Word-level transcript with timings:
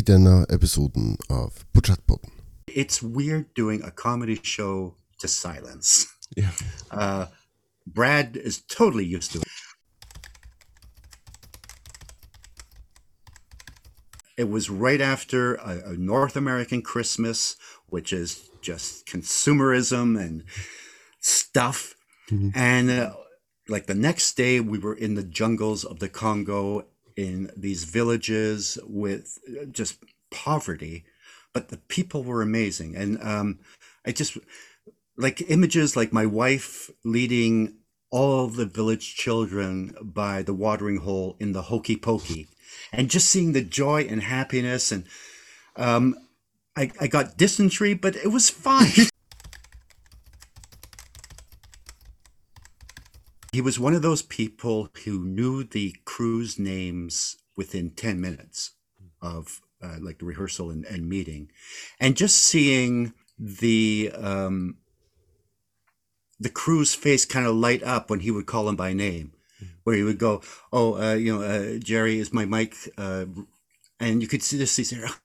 i 0.00 0.02
denne 0.02 0.46
episoden. 0.48 1.18
It's 2.66 3.02
weird 3.02 3.52
doing 3.54 3.82
a 3.82 3.90
comedy 3.90 4.40
show 4.42 4.94
to 5.18 5.28
silence. 5.28 6.06
Yeah. 6.36 6.52
Uh, 6.90 7.26
Brad 7.86 8.36
is 8.36 8.62
totally 8.62 9.04
used 9.04 9.32
to 9.32 9.38
it. 9.38 9.46
It 14.36 14.48
was 14.48 14.68
right 14.70 15.00
after 15.00 15.54
a, 15.54 15.90
a 15.90 15.92
North 15.92 16.36
American 16.36 16.82
Christmas, 16.82 17.56
which 17.90 18.12
is 18.12 18.50
just 18.60 19.06
consumerism 19.06 20.18
and 20.18 20.44
stuff. 21.20 21.94
And 22.54 22.90
uh, 22.90 23.12
like 23.68 23.86
the 23.86 23.94
next 23.94 24.36
day, 24.36 24.60
we 24.60 24.78
were 24.78 24.94
in 24.94 25.14
the 25.14 25.24
jungles 25.24 25.84
of 25.84 25.98
the 25.98 26.08
Congo 26.08 26.86
in 27.20 27.50
these 27.54 27.84
villages 27.84 28.78
with 28.86 29.38
uh, 29.48 29.66
just 29.66 29.98
poverty, 30.30 31.04
but 31.52 31.68
the 31.68 31.76
people 31.76 32.24
were 32.24 32.40
amazing. 32.40 32.96
And 32.96 33.22
um, 33.22 33.58
I 34.06 34.12
just 34.12 34.38
like 35.18 35.50
images 35.50 35.96
like 35.96 36.14
my 36.14 36.24
wife 36.24 36.90
leading 37.04 37.76
all 38.10 38.48
the 38.48 38.64
village 38.64 39.14
children 39.14 39.94
by 40.02 40.42
the 40.42 40.54
watering 40.54 40.98
hole 40.98 41.36
in 41.38 41.52
the 41.52 41.62
hokey 41.62 41.96
pokey 41.96 42.48
and 42.90 43.10
just 43.10 43.28
seeing 43.28 43.52
the 43.52 43.62
joy 43.62 44.02
and 44.08 44.22
happiness 44.22 44.90
and 44.90 45.04
um, 45.76 46.16
I, 46.74 46.90
I 47.00 47.06
got 47.06 47.36
dysentery 47.36 47.94
but 47.94 48.16
it 48.16 48.28
was 48.28 48.50
fine 48.50 49.06
he 53.52 53.60
was 53.60 53.78
one 53.78 53.94
of 53.94 54.02
those 54.02 54.22
people 54.22 54.88
who 55.04 55.24
knew 55.24 55.64
the 55.64 55.96
crew's 56.04 56.58
names 56.58 57.36
within 57.56 57.90
10 57.90 58.20
minutes 58.20 58.72
of 59.20 59.60
uh, 59.82 59.96
like 60.00 60.18
the 60.18 60.24
rehearsal 60.24 60.70
and, 60.70 60.84
and 60.86 61.08
meeting 61.08 61.50
and 61.98 62.16
just 62.16 62.38
seeing 62.38 63.12
the 63.38 64.10
um, 64.14 64.76
the 66.38 66.50
crew's 66.50 66.94
face 66.94 67.24
kind 67.24 67.46
of 67.46 67.54
light 67.54 67.82
up 67.82 68.10
when 68.10 68.20
he 68.20 68.30
would 68.30 68.46
call 68.46 68.68
him 68.68 68.76
by 68.76 68.92
name, 68.92 69.32
where 69.84 69.96
he 69.96 70.02
would 70.02 70.18
go, 70.18 70.42
"Oh, 70.72 71.00
uh, 71.00 71.14
you 71.14 71.32
know, 71.32 71.42
uh, 71.42 71.78
Jerry 71.78 72.18
is 72.18 72.32
my 72.32 72.44
mic," 72.44 72.74
uh, 72.98 73.26
and 74.00 74.22
you 74.22 74.28
could 74.28 74.42
see 74.42 74.56
this. 74.56 74.72
See, 74.72 74.96
"Ah, 75.04 75.20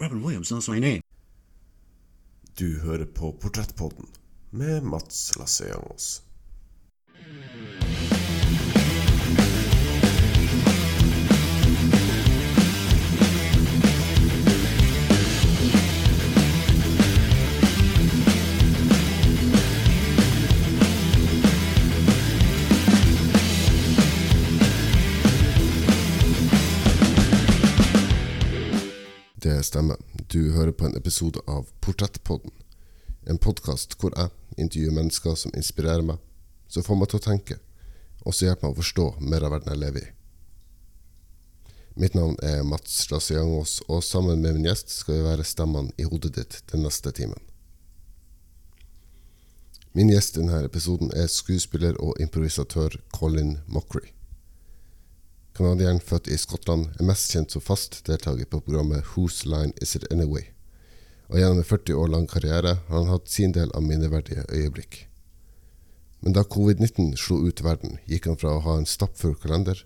Robin 0.00 0.22
Williams 0.22 0.50
knows 0.50 0.68
my 0.68 0.78
name. 0.78 1.02
Du 2.54 2.80
hører 2.80 3.04
på 3.04 3.32
Portrettpodden 3.40 4.06
med 4.50 4.82
Mats 4.82 5.36
Lasseangos. 5.36 6.22
Det 29.58 29.64
stemmer. 29.64 29.96
Du 30.26 30.52
hører 30.52 30.72
på 30.72 30.86
en 30.86 30.96
episode 30.96 31.40
av 31.50 31.66
Portrettpodden. 31.80 32.52
En 33.26 33.40
podkast 33.42 33.96
hvor 33.98 34.12
jeg 34.14 34.30
intervjuer 34.54 34.94
mennesker 34.94 35.34
som 35.34 35.54
inspirerer 35.58 36.04
meg, 36.06 36.20
som 36.70 36.84
får 36.86 36.98
meg 37.00 37.08
til 37.10 37.18
å 37.18 37.24
tenke, 37.24 37.56
og 38.22 38.36
som 38.36 38.46
hjelper 38.46 38.68
meg 38.68 38.76
å 38.76 38.78
forstå 38.78 39.06
mer 39.18 39.46
av 39.48 39.56
verden 39.56 39.72
jeg 39.72 39.80
lever 39.80 40.04
i. 40.04 40.12
Mitt 41.98 42.14
navn 42.14 42.38
er 42.46 42.62
Mats 42.70 43.00
Lasiangos, 43.10 43.80
og 43.90 44.04
sammen 44.06 44.38
med 44.44 44.60
min 44.60 44.68
gjest 44.68 44.94
skal 44.94 45.18
vi 45.18 45.26
være 45.26 45.48
stemmene 45.50 45.90
i 45.98 46.06
hodet 46.06 46.36
ditt 46.36 46.60
den 46.70 46.86
neste 46.86 47.10
timen. 47.18 47.42
Min 49.90 50.14
gjest 50.14 50.38
i 50.38 50.44
denne 50.44 50.62
episoden 50.70 51.10
er 51.18 51.26
skuespiller 51.34 51.98
og 51.98 52.14
improvisatør 52.22 53.00
Colin 53.10 53.56
Mockery. 53.66 54.12
Canadieren 55.58 55.98
født 55.98 56.28
i 56.30 56.36
Skottland 56.38 56.84
er 57.00 57.06
mest 57.08 57.32
kjent 57.34 57.50
som 57.50 57.62
fast 57.64 57.96
deltaker 58.06 58.46
på 58.46 58.60
programmet 58.62 59.08
Whose 59.16 59.48
Line 59.50 59.72
Is 59.82 59.96
It 59.98 60.04
Anyway, 60.14 60.44
og 61.26 61.40
gjennom 61.40 61.58
en 61.58 61.66
40 61.66 61.98
år 61.98 62.12
lang 62.12 62.28
karriere 62.30 62.76
har 62.86 62.94
han 62.94 63.10
hatt 63.10 63.32
sin 63.32 63.56
del 63.56 63.72
av 63.74 63.82
minneverdige 63.82 64.44
øyeblikk. 64.54 65.00
Men 66.22 66.38
da 66.38 66.46
covid-19 66.46 67.10
slo 67.18 67.40
ut 67.42 67.64
verden, 67.66 67.98
gikk 68.06 68.30
han 68.30 68.38
fra 68.38 68.54
å 68.54 68.62
ha 68.68 68.78
en 68.78 68.86
stappfull 68.86 69.34
kalender 69.34 69.82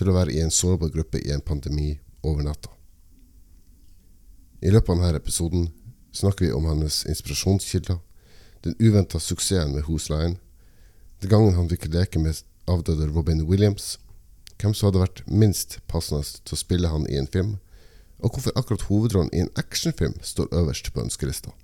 til 0.00 0.08
å 0.08 0.16
være 0.16 0.32
i 0.32 0.40
en 0.40 0.56
sårbar 0.62 0.94
gruppe 0.96 1.20
i 1.20 1.36
en 1.36 1.44
pandemi 1.44 1.98
over 2.24 2.40
natta. 2.48 2.72
I 4.64 4.72
løpet 4.72 4.88
av 4.88 5.04
denne 5.04 5.20
episoden 5.20 5.72
snakker 6.16 6.48
vi 6.48 6.54
om 6.56 6.64
hans 6.72 7.04
inspirasjonskilder, 7.04 8.00
den 8.64 8.80
uventa 8.80 9.20
suksessen 9.20 9.76
med 9.76 9.84
Whose 9.84 10.08
Line, 10.16 10.38
den 11.20 11.28
gangen 11.28 11.60
han 11.60 11.68
fikk 11.68 11.90
leke 11.92 12.24
med 12.24 12.40
avdøde 12.64 13.12
Robin 13.12 13.44
Williams, 13.44 13.98
hvem 14.60 14.74
som 14.74 14.90
hadde 14.90 15.02
vært 15.02 15.24
minst 15.26 15.78
passende 15.88 16.22
til 16.44 16.56
å 16.56 16.60
spille 16.60 16.92
han 16.92 17.06
i 17.08 17.16
en 17.20 17.30
film, 17.32 17.56
og 18.20 18.34
hvorfor 18.34 18.56
akkurat 18.58 18.86
hovedrollen 18.90 19.32
i 19.32 19.42
en 19.44 19.52
actionfilm 19.56 20.18
står 20.22 20.52
øverst 20.52 20.92
på 20.92 21.00
ønskelista. 21.00 21.54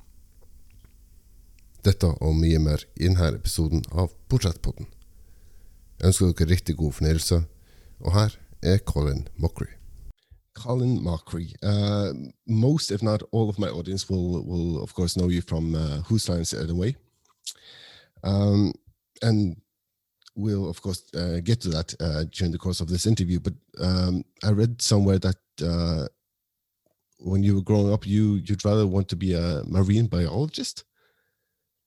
Dette 1.85 2.09
og 2.09 2.37
mye 2.41 2.59
mer 2.59 2.83
i 2.97 3.07
denne 3.07 3.35
episoden 3.37 3.85
av 3.93 4.15
Portrettpodden. 4.31 4.89
Jeg 6.01 6.11
ønsker 6.11 6.33
dere 6.33 6.51
riktig 6.51 6.77
god 6.77 6.97
fornøyelse, 6.97 7.43
og 8.01 8.13
her 8.17 8.39
er 8.63 8.79
Colin 8.79 9.29
Mockery. 9.37 9.77
Colin 10.57 11.03
Mockery. 11.05 11.55
Uh, 11.63 12.13
most, 12.47 12.91
if 12.91 13.03
not 13.03 13.23
all, 13.31 13.49
of 13.49 13.59
my 13.59 13.69
audience 13.69 14.09
will, 14.09 14.43
will 14.43 14.83
of 14.83 14.95
course, 14.95 15.17
know 15.17 15.29
you 15.29 15.43
from 15.43 15.75
uh, 15.75 16.01
Whose 16.09 16.29
Lines 16.29 16.55
Are 16.55 16.67
the 16.67 16.75
Way. 16.75 16.97
Um, 18.25 18.73
and 19.23 19.57
we'll 20.37 20.69
of 20.69 20.81
course 20.83 21.03
uh, 21.15 21.41
get 21.43 21.61
to 21.61 21.69
that 21.69 21.95
uh, 22.01 22.25
during 22.31 22.53
the 22.53 22.59
course 22.59 22.81
of 22.81 22.89
this 22.89 23.07
interview 23.07 23.41
but 23.41 23.55
um, 23.81 24.25
i 24.45 24.51
read 24.51 24.81
somewhere 24.81 25.19
that 25.19 25.37
uh, 25.63 26.07
when 27.19 27.43
you 27.43 27.55
were 27.57 27.63
growing 27.63 27.93
up 27.93 28.07
you 28.07 28.35
you'd 28.45 28.65
rather 28.65 28.87
want 28.87 29.09
to 29.09 29.17
be 29.17 29.33
a 29.35 29.63
marine 29.67 30.07
biologist 30.07 30.85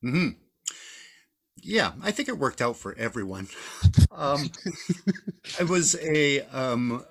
hmm 0.02 0.30
Yeah, 1.62 1.92
I 2.02 2.12
think 2.12 2.30
it 2.30 2.38
worked 2.38 2.62
out 2.62 2.78
for 2.78 2.96
everyone. 2.98 3.48
Um, 4.12 4.50
I 5.60 5.64
was 5.64 5.96
a 6.02 6.42
um, 6.52 7.06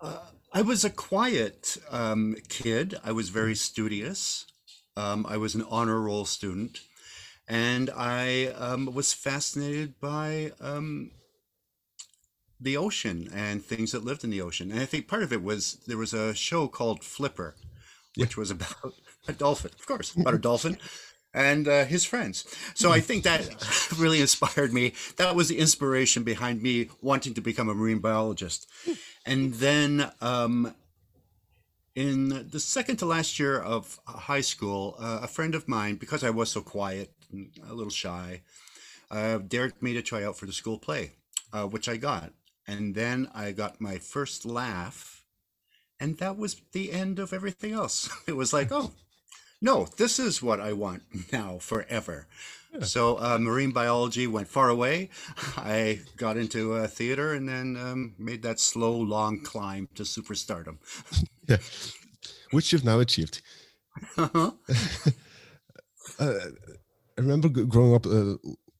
uh, 0.00 0.18
I 0.52 0.62
was 0.62 0.84
a 0.84 0.90
quiet 0.90 1.76
um, 1.90 2.36
kid. 2.48 2.94
I 3.04 3.12
was 3.12 3.28
very 3.30 3.54
studious. 3.54 4.46
Um, 4.96 5.26
I 5.28 5.36
was 5.36 5.54
an 5.54 5.64
honor 5.68 6.00
roll 6.00 6.24
student, 6.24 6.80
and 7.48 7.90
I 7.96 8.46
um, 8.46 8.92
was 8.94 9.12
fascinated 9.12 9.98
by 10.00 10.52
um, 10.60 11.12
the 12.60 12.76
ocean 12.76 13.30
and 13.34 13.64
things 13.64 13.92
that 13.92 14.04
lived 14.04 14.22
in 14.22 14.30
the 14.30 14.42
ocean. 14.42 14.70
And 14.70 14.80
I 14.80 14.84
think 14.84 15.08
part 15.08 15.22
of 15.22 15.32
it 15.32 15.42
was 15.42 15.78
there 15.86 15.96
was 15.96 16.12
a 16.12 16.34
show 16.34 16.68
called 16.68 17.02
Flipper, 17.02 17.54
which 18.16 18.36
was 18.36 18.50
about 18.50 18.94
a 19.26 19.32
dolphin, 19.32 19.70
of 19.78 19.86
course, 19.86 20.14
about 20.14 20.34
a 20.34 20.38
dolphin 20.38 20.76
and 21.32 21.68
uh, 21.68 21.84
his 21.84 22.04
friends. 22.04 22.44
So 22.74 22.90
I 22.92 23.00
think 23.00 23.24
that 23.24 23.48
really 23.98 24.20
inspired 24.20 24.72
me. 24.72 24.92
That 25.16 25.34
was 25.34 25.48
the 25.48 25.58
inspiration 25.58 26.24
behind 26.24 26.62
me 26.62 26.90
wanting 27.00 27.34
to 27.34 27.40
become 27.40 27.68
a 27.68 27.74
marine 27.74 28.00
biologist. 28.00 28.68
And 29.24 29.54
then 29.54 30.10
um, 30.20 30.74
in 31.94 32.48
the 32.50 32.60
second 32.60 32.96
to 32.98 33.06
last 33.06 33.38
year 33.38 33.58
of 33.58 33.98
high 34.06 34.40
school, 34.40 34.96
uh, 34.98 35.20
a 35.22 35.28
friend 35.28 35.54
of 35.54 35.66
mine, 35.66 35.96
because 35.96 36.22
I 36.22 36.30
was 36.30 36.50
so 36.50 36.60
quiet 36.60 37.12
a 37.68 37.74
little 37.74 37.90
shy, 37.90 38.42
uh, 39.10 39.38
dared 39.38 39.80
me 39.82 39.94
to 39.94 40.02
try 40.02 40.24
out 40.24 40.36
for 40.36 40.46
the 40.46 40.52
school 40.52 40.78
play, 40.78 41.12
uh, 41.52 41.64
which 41.66 41.88
I 41.88 41.96
got. 41.96 42.32
And 42.66 42.94
then 42.94 43.28
I 43.34 43.52
got 43.52 43.80
my 43.80 43.98
first 43.98 44.44
laugh, 44.44 45.24
and 45.98 46.18
that 46.18 46.36
was 46.36 46.60
the 46.72 46.92
end 46.92 47.18
of 47.18 47.32
everything 47.32 47.72
else. 47.72 48.08
It 48.26 48.36
was 48.36 48.52
like, 48.52 48.70
oh, 48.72 48.92
no, 49.60 49.88
this 49.96 50.18
is 50.18 50.42
what 50.42 50.60
I 50.60 50.72
want 50.72 51.02
now 51.32 51.58
forever. 51.58 52.26
So 52.82 53.16
uh, 53.18 53.38
marine 53.40 53.70
biology 53.72 54.26
went 54.26 54.46
far 54.48 54.68
away. 54.68 55.08
I 55.56 56.00
got 56.18 56.36
into 56.36 56.74
uh, 56.74 56.86
theater 56.86 57.32
and 57.32 57.48
then 57.48 57.76
um, 57.78 58.14
made 58.18 58.42
that 58.42 58.60
slow, 58.60 58.94
long 58.94 59.40
climb 59.42 59.88
to 59.94 60.02
superstardom. 60.02 60.76
yeah 61.48 61.56
which 62.50 62.72
you've 62.72 62.84
now 62.84 63.00
achieved 63.00 63.40
Uh-huh. 64.18 64.50
uh, 66.18 66.34
i 67.18 67.20
remember 67.20 67.48
growing 67.48 67.94
up 67.94 68.06
uh, 68.06 68.36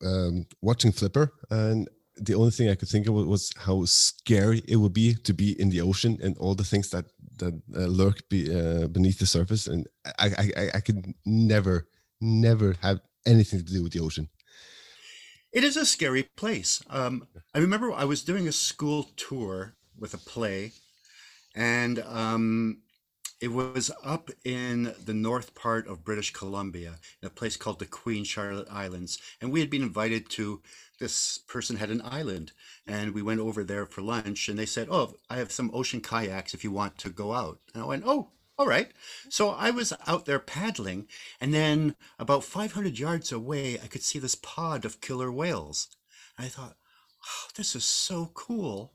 um, 0.07 0.47
watching 0.63 0.93
flipper 0.93 1.33
and 1.51 1.89
the 2.17 2.35
only 2.35 2.51
thing 2.51 2.69
i 2.69 2.75
could 2.75 2.89
think 2.89 3.07
of 3.07 3.15
was 3.15 3.53
how 3.59 3.85
scary 3.85 4.63
it 4.69 4.77
would 4.77 4.93
be 4.93 5.15
to 5.15 5.33
be 5.35 5.61
in 5.61 5.71
the 5.71 5.81
ocean 5.81 6.19
and 6.23 6.37
all 6.39 6.55
the 6.55 6.65
things 6.65 6.91
that 6.91 7.07
that 7.37 7.55
uh, 7.77 7.87
lurk 7.87 8.29
be, 8.29 8.41
uh, 8.55 8.89
beneath 8.89 9.19
the 9.19 9.27
surface 9.27 9.67
and 9.67 9.87
I, 10.19 10.27
I 10.43 10.45
I- 10.63 10.71
i 10.77 10.81
could 10.81 11.15
never 11.27 11.89
never 12.21 12.75
have 12.83 13.01
anything 13.27 13.61
to 13.61 13.73
do 13.73 13.83
with 13.83 13.93
the 13.93 14.01
ocean 14.01 14.29
It 15.53 15.65
is 15.65 15.77
a 15.77 15.87
scary 15.87 16.25
place. 16.37 16.83
Um, 16.89 17.27
I 17.55 17.59
remember 17.59 17.93
I 17.93 18.05
was 18.05 18.23
doing 18.23 18.47
a 18.49 18.53
school 18.53 19.05
tour 19.17 19.77
with 19.97 20.15
a 20.15 20.19
play, 20.19 20.73
and 21.55 22.01
um, 22.01 22.83
It 23.41 23.53
was 23.53 23.93
up 24.03 24.31
in 24.45 24.95
the 25.05 25.15
north 25.15 25.55
part 25.55 25.87
of 25.87 26.05
British 26.05 26.33
Columbia, 26.33 26.99
in 27.23 27.29
a 27.29 27.31
place 27.31 27.57
called 27.57 27.79
the 27.79 27.87
Queen 27.87 28.25
Charlotte 28.25 28.67
Islands. 28.69 29.19
And 29.41 29.53
we 29.53 29.61
had 29.61 29.71
been 29.71 29.83
invited 29.83 30.29
to, 30.31 30.61
this 30.99 31.39
person 31.39 31.77
had 31.77 31.91
an 31.91 32.03
island. 32.05 32.51
And 32.85 33.15
we 33.15 33.23
went 33.23 33.39
over 33.39 33.63
there 33.63 33.87
for 33.87 34.03
lunch. 34.03 34.49
And 34.49 34.59
they 34.59 34.67
said, 34.67 34.89
Oh, 34.91 35.15
I 35.31 35.37
have 35.37 35.53
some 35.53 35.71
ocean 35.73 36.01
kayaks 36.01 36.53
if 36.53 36.65
you 36.65 36.73
want 36.73 36.99
to 36.99 37.11
go 37.11 37.33
out. 37.33 37.61
And 37.73 37.83
I 37.83 37.87
went, 37.87 38.03
Oh, 38.05 38.31
all 38.59 38.67
right. 38.67 38.91
So 39.29 39.51
I 39.51 39.71
was 39.71 39.93
out 40.09 40.27
there 40.27 40.41
paddling. 40.41 41.07
And 41.41 41.55
then 41.55 41.95
about 42.19 42.43
500 42.43 42.99
yards 42.99 43.31
away, 43.31 43.79
I 43.81 43.87
could 43.87 44.03
see 44.03 44.19
this 44.19 44.35
pod 44.35 44.85
of 44.85 45.01
killer 45.01 45.31
whales. 45.31 45.87
And 46.37 46.45
I 46.45 46.49
thought, 46.49 46.77
Oh, 47.25 47.49
this 47.55 47.77
is 47.77 47.85
so 47.85 48.33
cool. 48.35 48.95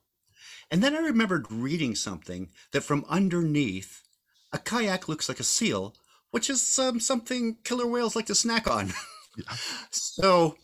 And 0.69 0.83
then 0.83 0.95
I 0.95 0.99
remembered 0.99 1.49
reading 1.49 1.95
something 1.95 2.49
that 2.71 2.81
from 2.81 3.05
underneath, 3.07 4.02
a 4.53 4.57
kayak 4.59 5.09
looks 5.09 5.27
like 5.27 5.39
a 5.39 5.43
seal, 5.43 5.93
which 6.31 6.49
is 6.49 6.77
um, 6.79 6.99
something 6.99 7.57
killer 7.63 7.87
whales 7.87 8.15
like 8.15 8.27
to 8.27 8.35
snack 8.35 8.69
on. 8.69 8.93
Yeah. 9.35 9.55
so 9.89 10.57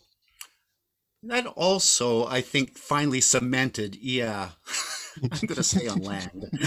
that 1.24 1.44
also, 1.46 2.24
I 2.28 2.40
think, 2.40 2.78
finally 2.78 3.20
cemented, 3.20 3.96
yeah, 3.96 4.50
I'm 5.24 5.28
going 5.44 5.56
to 5.56 5.64
stay 5.64 5.88
on 5.88 6.02
land. 6.02 6.44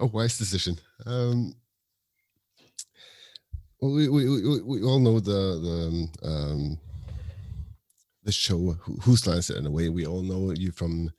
A 0.00 0.06
wise 0.06 0.36
decision. 0.38 0.80
Um, 1.06 1.54
well, 3.80 3.92
we, 3.94 4.08
we, 4.08 4.28
we, 4.28 4.60
we 4.62 4.82
all 4.82 4.98
know 4.98 5.20
the 5.20 5.30
the 6.20 6.28
um, 6.28 6.78
the 8.24 8.32
show 8.32 8.72
Who- 8.72 8.98
Whose 9.02 9.24
Line 9.26 9.38
Is 9.38 9.50
It 9.50 9.58
Anyway. 9.58 9.88
We 9.88 10.04
all 10.04 10.22
know 10.22 10.50
you 10.52 10.72
from, 10.72 11.12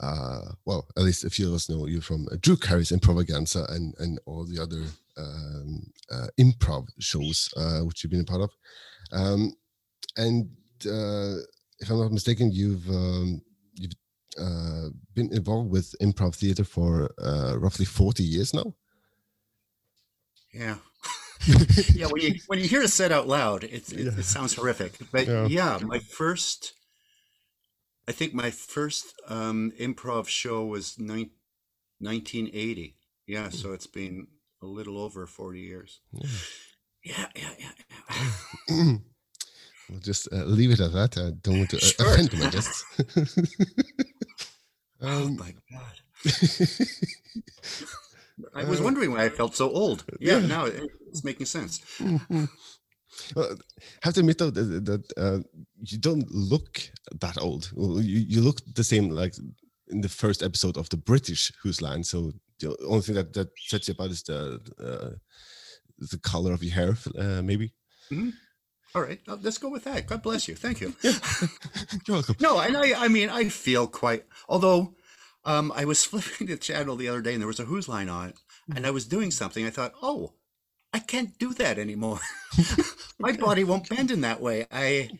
uh, 0.00 0.40
well, 0.64 0.86
at 0.96 1.02
least 1.04 1.24
a 1.24 1.30
few 1.30 1.48
of 1.48 1.54
us 1.54 1.68
know 1.68 1.86
you 1.86 2.00
from 2.00 2.26
uh, 2.30 2.36
Drew 2.40 2.56
Carey's 2.56 2.90
Improvaganza 2.92 3.70
and 3.70 3.94
and 3.98 4.18
all 4.26 4.44
the 4.44 4.60
other 4.60 4.82
um, 5.16 5.92
uh, 6.10 6.26
improv 6.38 6.88
shows 6.98 7.48
uh, 7.56 7.80
which 7.80 8.02
you've 8.02 8.10
been 8.10 8.20
a 8.20 8.24
part 8.24 8.42
of. 8.42 8.50
Um, 9.12 9.54
and 10.16 10.50
uh, 10.86 11.36
if 11.78 11.90
I'm 11.90 11.98
not 12.00 12.12
mistaken, 12.12 12.50
you've 12.52 12.88
um, 12.88 13.40
you've 13.74 13.92
uh, 14.38 14.88
been 15.14 15.32
involved 15.32 15.70
with 15.70 15.94
improv 16.02 16.34
theater 16.34 16.64
for 16.64 17.10
uh, 17.22 17.56
roughly 17.58 17.84
40 17.84 18.22
years 18.24 18.52
now. 18.52 18.74
Yeah. 20.52 20.76
yeah, 21.94 22.06
when 22.06 22.22
you 22.22 22.34
when 22.46 22.58
you 22.58 22.66
hear 22.66 22.82
it 22.82 22.88
said 22.90 23.12
out 23.12 23.28
loud, 23.28 23.64
it, 23.64 23.92
it, 23.92 23.98
Yeah. 23.98 24.18
it 24.18 24.24
sounds 24.24 24.54
horrific. 24.54 24.94
But 25.12 25.26
Yeah. 25.26 25.46
yeah. 25.46 25.78
my 25.82 25.98
first, 25.98 26.72
I 28.06 28.12
think 28.12 28.34
my 28.34 28.50
first 28.50 29.14
um, 29.28 29.72
improv 29.78 30.28
show 30.28 30.64
was 30.64 30.98
nine, 30.98 31.30
1980. 32.00 32.96
Yeah, 33.26 33.48
so 33.48 33.72
it's 33.72 33.86
been 33.86 34.26
a 34.62 34.66
little 34.66 34.98
over 34.98 35.26
40 35.26 35.60
years. 35.60 36.00
Yeah, 37.02 37.26
yeah, 37.34 37.50
yeah. 37.58 37.70
yeah. 38.70 38.96
We'll 39.90 40.00
just 40.00 40.32
uh, 40.32 40.44
leave 40.44 40.70
it 40.70 40.80
at 40.80 40.92
that. 40.94 41.18
I 41.18 41.32
don't 41.42 41.58
want 41.58 41.70
to 41.70 41.76
uh, 41.76 41.80
Sure. 41.80 42.14
offend 42.14 42.32
my 42.38 42.48
guests. 42.48 42.84
oh 45.02 45.26
um, 45.26 45.36
my 45.36 45.54
god! 45.70 46.00
I 48.54 48.64
was 48.64 48.80
Uh, 48.80 48.84
wondering 48.84 49.12
why 49.12 49.24
I 49.24 49.28
felt 49.28 49.54
so 49.54 49.70
old. 49.70 50.04
Yeah, 50.20 50.38
yeah. 50.38 50.46
now 50.46 50.64
it- 50.64 50.90
it's 51.10 51.22
making 51.22 51.44
sense. 51.46 51.80
well, 53.34 53.56
have 54.02 54.14
to 54.14 54.20
admit 54.20 54.38
though 54.38 54.50
that, 54.50 54.84
that 54.84 55.12
uh, 55.16 55.38
you 55.82 55.98
don't 55.98 56.30
look 56.30 56.80
that 57.20 57.38
old. 57.38 57.70
Well, 57.74 58.00
You 58.00 58.18
you 58.18 58.40
look 58.40 58.60
the 58.74 58.84
same 58.84 59.10
like 59.10 59.34
in 59.88 60.00
the 60.00 60.08
first 60.08 60.42
episode 60.42 60.76
of 60.76 60.88
the 60.88 60.96
British 60.96 61.52
Whose 61.62 61.82
Line. 61.82 62.04
So 62.04 62.32
the 62.60 62.76
only 62.86 63.02
thing 63.02 63.14
that 63.16 63.32
that 63.34 63.48
sets 63.58 63.88
you 63.88 63.92
apart 63.92 64.10
is 64.10 64.22
the 64.22 64.60
uh, 64.78 65.16
the 65.98 66.18
color 66.18 66.52
of 66.52 66.62
your 66.62 66.74
hair, 66.74 66.96
uh, 67.18 67.42
maybe. 67.42 67.72
All 68.94 69.02
right, 69.02 69.20
uh, 69.26 69.36
let's 69.42 69.58
go 69.58 69.68
with 69.70 69.84
that. 69.84 70.06
God 70.06 70.22
bless 70.22 70.46
you. 70.46 70.54
Thank 70.54 70.80
you. 70.80 70.94
You're 71.02 71.18
welcome. 72.16 72.36
No, 72.40 72.60
and 72.60 72.76
I, 72.76 73.04
I 73.04 73.08
mean, 73.08 73.28
I 73.28 73.48
feel 73.48 73.88
quite. 73.88 74.24
Although, 74.48 74.94
um, 75.44 75.72
I 75.74 75.84
was 75.84 76.04
flipping 76.10 76.46
the 76.46 76.56
channel 76.56 76.94
the 76.94 77.08
other 77.08 77.20
day, 77.20 77.32
and 77.32 77.40
there 77.40 77.48
was 77.48 77.58
a 77.58 77.64
Whose 77.64 77.88
Line 77.88 78.08
on, 78.08 78.28
it, 78.28 78.38
and 78.74 78.86
I 78.86 78.92
was 78.92 79.06
doing 79.06 79.32
something. 79.32 79.66
I 79.66 79.70
thought, 79.70 79.94
oh, 80.00 80.34
I 80.94 81.00
can't 81.00 81.36
do 81.40 81.52
that 81.54 81.76
anymore. 81.76 82.20
My 83.18 83.32
body 83.32 83.64
won't 83.64 83.88
bend 83.88 84.12
in 84.12 84.20
that 84.20 84.40
way. 84.40 84.64
I, 84.70 85.10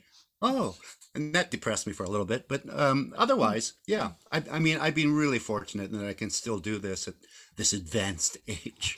oh, 0.41 0.77
and 1.17 1.35
that 1.35 1.51
depressed 1.51 1.89
me 1.89 1.93
for 1.93 2.05
a 2.05 2.09
little 2.09 2.25
bit. 2.25 2.47
But 2.49 2.63
um, 2.73 3.13
otherwise, 3.19 3.73
yeah. 3.85 4.13
I, 4.31 4.45
I 4.53 4.59
mean, 4.61 4.79
I've 4.79 4.95
been 4.95 5.13
really 5.13 5.41
fortunate 5.41 5.91
that 5.91 6.07
I 6.07 6.13
can 6.13 6.31
still 6.31 6.61
do 6.61 6.79
this 6.79 7.09
at 7.09 7.15
this 7.57 7.73
advanced 7.73 8.39
age. 8.49 8.97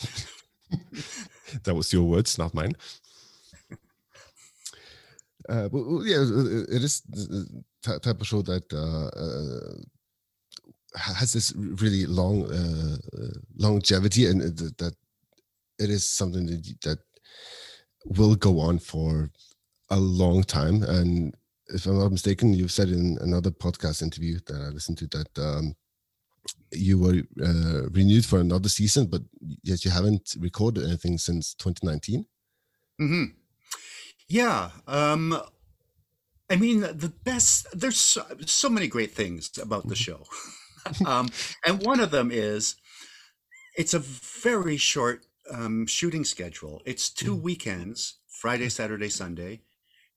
That 1.62 1.76
was 1.76 1.92
your 1.92 2.02
words, 2.02 2.38
not 2.38 2.54
mine. 2.54 2.74
Uh, 5.48 5.68
but 5.68 5.86
well, 5.86 6.04
yeah, 6.04 6.18
uh, 6.18 6.64
it 6.68 6.82
is 6.82 7.02
the 7.02 7.64
type 7.82 8.20
of 8.20 8.26
show 8.26 8.42
that 8.42 8.66
uh, 8.72 9.06
uh, 9.16 9.78
has 10.98 11.32
this 11.32 11.52
really 11.54 12.04
long 12.04 12.50
uh, 12.50 12.96
uh, 13.16 13.38
longevity, 13.56 14.26
and 14.26 14.40
that 14.42 14.96
it 15.78 15.90
is 15.90 16.08
something 16.08 16.46
that 16.46 16.80
that 16.82 16.98
will 18.04 18.34
go 18.34 18.60
on 18.60 18.78
for 18.78 19.30
a 19.90 19.98
long 19.98 20.42
time. 20.42 20.82
And 20.82 21.34
if 21.68 21.86
I'm 21.86 21.98
not 21.98 22.12
mistaken, 22.12 22.54
you've 22.54 22.72
said 22.72 22.88
in 22.88 23.18
another 23.20 23.50
podcast 23.50 24.02
interview 24.02 24.38
that 24.46 24.60
I 24.60 24.68
listened 24.68 24.98
to 24.98 25.06
that 25.08 25.38
um, 25.38 25.74
you 26.72 26.98
were 26.98 27.22
uh, 27.44 27.88
renewed 27.90 28.24
for 28.24 28.38
another 28.38 28.68
season, 28.68 29.06
but 29.06 29.22
yet 29.62 29.84
you 29.84 29.90
haven't 29.90 30.36
recorded 30.38 30.84
anything 30.84 31.18
since 31.18 31.54
2019. 31.54 32.26
hmm 32.98 33.24
Yeah. 34.28 34.70
Um, 34.86 35.40
I 36.48 36.56
mean, 36.56 36.80
the 36.80 37.12
best, 37.24 37.66
there's 37.78 37.98
so, 37.98 38.24
so 38.46 38.68
many 38.68 38.86
great 38.86 39.12
things 39.12 39.50
about 39.60 39.88
the 39.88 39.96
show. 39.96 40.22
um, 41.06 41.28
and 41.64 41.84
one 41.84 41.98
of 41.98 42.12
them 42.12 42.30
is 42.30 42.76
it's 43.76 43.94
a 43.94 43.98
very 43.98 44.76
short 44.76 45.25
um, 45.50 45.86
shooting 45.86 46.24
schedule. 46.24 46.82
It's 46.84 47.08
two 47.10 47.36
Mhm. 47.36 47.40
weekends 47.42 48.18
Friday, 48.28 48.68
Saturday, 48.68 49.08
Sunday. 49.08 49.62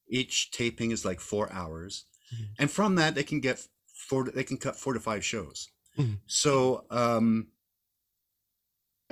Each 0.08 0.50
taping 0.50 0.90
is 0.90 1.04
like 1.04 1.20
four 1.20 1.52
hours. 1.52 2.04
Mhm. 2.34 2.48
And 2.58 2.70
from 2.70 2.94
that, 2.96 3.14
they 3.14 3.22
can 3.24 3.40
get 3.40 3.66
four, 4.08 4.24
they 4.30 4.44
can 4.44 4.56
cut 4.58 4.78
four 4.78 4.92
to 4.94 5.00
five 5.00 5.24
shows. 5.24 5.68
Mhm. 5.98 6.18
So, 6.26 6.84
um, 6.90 7.48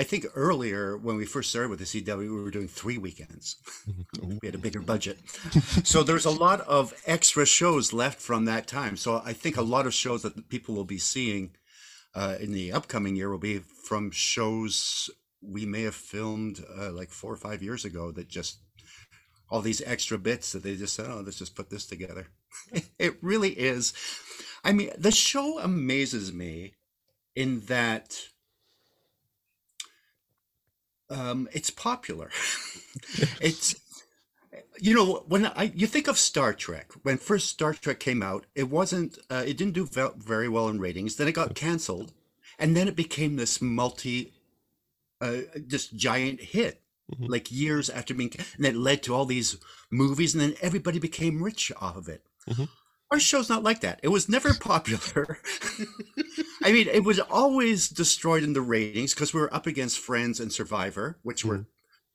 I 0.00 0.04
think 0.04 0.26
earlier 0.34 0.96
when 0.96 1.16
we 1.16 1.26
first 1.26 1.50
started 1.50 1.70
with 1.70 1.80
the 1.80 1.86
CW, 1.86 2.32
we 2.32 2.40
were 2.42 2.52
doing 2.52 2.68
three 2.68 2.98
weekends. 2.98 3.56
we 4.22 4.38
had 4.46 4.54
a 4.54 4.58
bigger 4.58 4.80
budget. 4.80 5.18
so 5.84 6.04
there's 6.04 6.24
a 6.24 6.30
lot 6.30 6.60
of 6.60 6.94
extra 7.04 7.44
shows 7.44 7.92
left 7.92 8.20
from 8.20 8.44
that 8.44 8.68
time. 8.68 8.96
So 8.96 9.20
I 9.24 9.32
think 9.32 9.56
a 9.56 9.62
lot 9.62 9.86
of 9.86 9.94
shows 9.94 10.22
that 10.22 10.48
people 10.48 10.74
will 10.76 10.84
be 10.84 10.98
seeing 10.98 11.56
uh, 12.14 12.36
in 12.40 12.52
the 12.52 12.72
upcoming 12.72 13.16
year 13.16 13.28
will 13.30 13.38
be 13.38 13.58
from 13.58 14.10
shows 14.12 15.10
we 15.40 15.66
may 15.66 15.82
have 15.82 15.94
filmed 15.94 16.64
uh, 16.78 16.90
like 16.90 17.10
four 17.10 17.32
or 17.32 17.36
five 17.36 17.62
years 17.62 17.84
ago 17.84 18.10
that 18.12 18.28
just 18.28 18.58
all 19.50 19.60
these 19.60 19.82
extra 19.86 20.18
bits 20.18 20.52
that 20.52 20.62
they 20.62 20.76
just 20.76 20.94
said, 20.94 21.06
oh, 21.08 21.22
let's 21.24 21.38
just 21.38 21.54
put 21.54 21.70
this 21.70 21.86
together. 21.86 22.28
it 22.98 23.16
really 23.22 23.50
is. 23.50 23.92
I 24.64 24.72
mean, 24.72 24.90
the 24.98 25.12
show 25.12 25.58
amazes 25.58 26.32
me 26.32 26.74
in 27.34 27.60
that 27.60 28.18
um, 31.10 31.48
it's 31.52 31.70
popular. 31.70 32.30
it's 33.40 33.76
you 34.80 34.94
know 34.94 35.24
when 35.28 35.46
I 35.46 35.72
you 35.74 35.86
think 35.86 36.08
of 36.08 36.18
Star 36.18 36.52
Trek 36.52 36.92
when 37.02 37.16
first 37.16 37.48
Star 37.48 37.72
Trek 37.74 38.00
came 38.00 38.22
out, 38.22 38.46
it 38.54 38.70
wasn't 38.70 39.18
uh, 39.30 39.44
it 39.46 39.56
didn't 39.56 39.74
do 39.74 39.86
ve- 39.86 40.16
very 40.18 40.48
well 40.48 40.68
in 40.68 40.80
ratings. 40.80 41.16
Then 41.16 41.28
it 41.28 41.32
got 41.32 41.54
canceled, 41.54 42.12
and 42.58 42.76
then 42.76 42.88
it 42.88 42.96
became 42.96 43.36
this 43.36 43.62
multi, 43.62 44.32
uh, 45.20 45.40
this 45.54 45.88
giant 45.88 46.40
hit. 46.40 46.82
Mhm. 47.14 47.30
Like 47.30 47.50
years 47.50 47.88
after 47.88 48.12
being, 48.12 48.32
and 48.58 48.66
it 48.66 48.76
led 48.76 49.02
to 49.04 49.14
all 49.14 49.24
these 49.24 49.56
movies, 49.90 50.34
and 50.34 50.42
then 50.42 50.54
everybody 50.60 50.98
became 50.98 51.42
rich 51.42 51.72
off 51.80 51.96
of 51.96 52.06
it. 52.06 52.22
Mhm. 52.46 52.68
Our 53.10 53.18
show's 53.18 53.48
not 53.48 53.62
like 53.62 53.80
that. 53.80 53.98
It 54.02 54.08
was 54.08 54.28
never 54.28 54.52
popular. 54.60 55.38
I 56.62 56.70
mean, 56.70 56.86
it 56.88 57.04
was 57.04 57.18
always 57.18 57.88
destroyed 57.88 58.42
in 58.42 58.52
the 58.52 58.60
ratings 58.60 59.14
because 59.14 59.32
we 59.32 59.40
were 59.40 59.54
up 59.54 59.66
against 59.66 59.98
Friends 59.98 60.38
and 60.38 60.52
Survivor, 60.52 61.18
which 61.22 61.46
were 61.46 61.64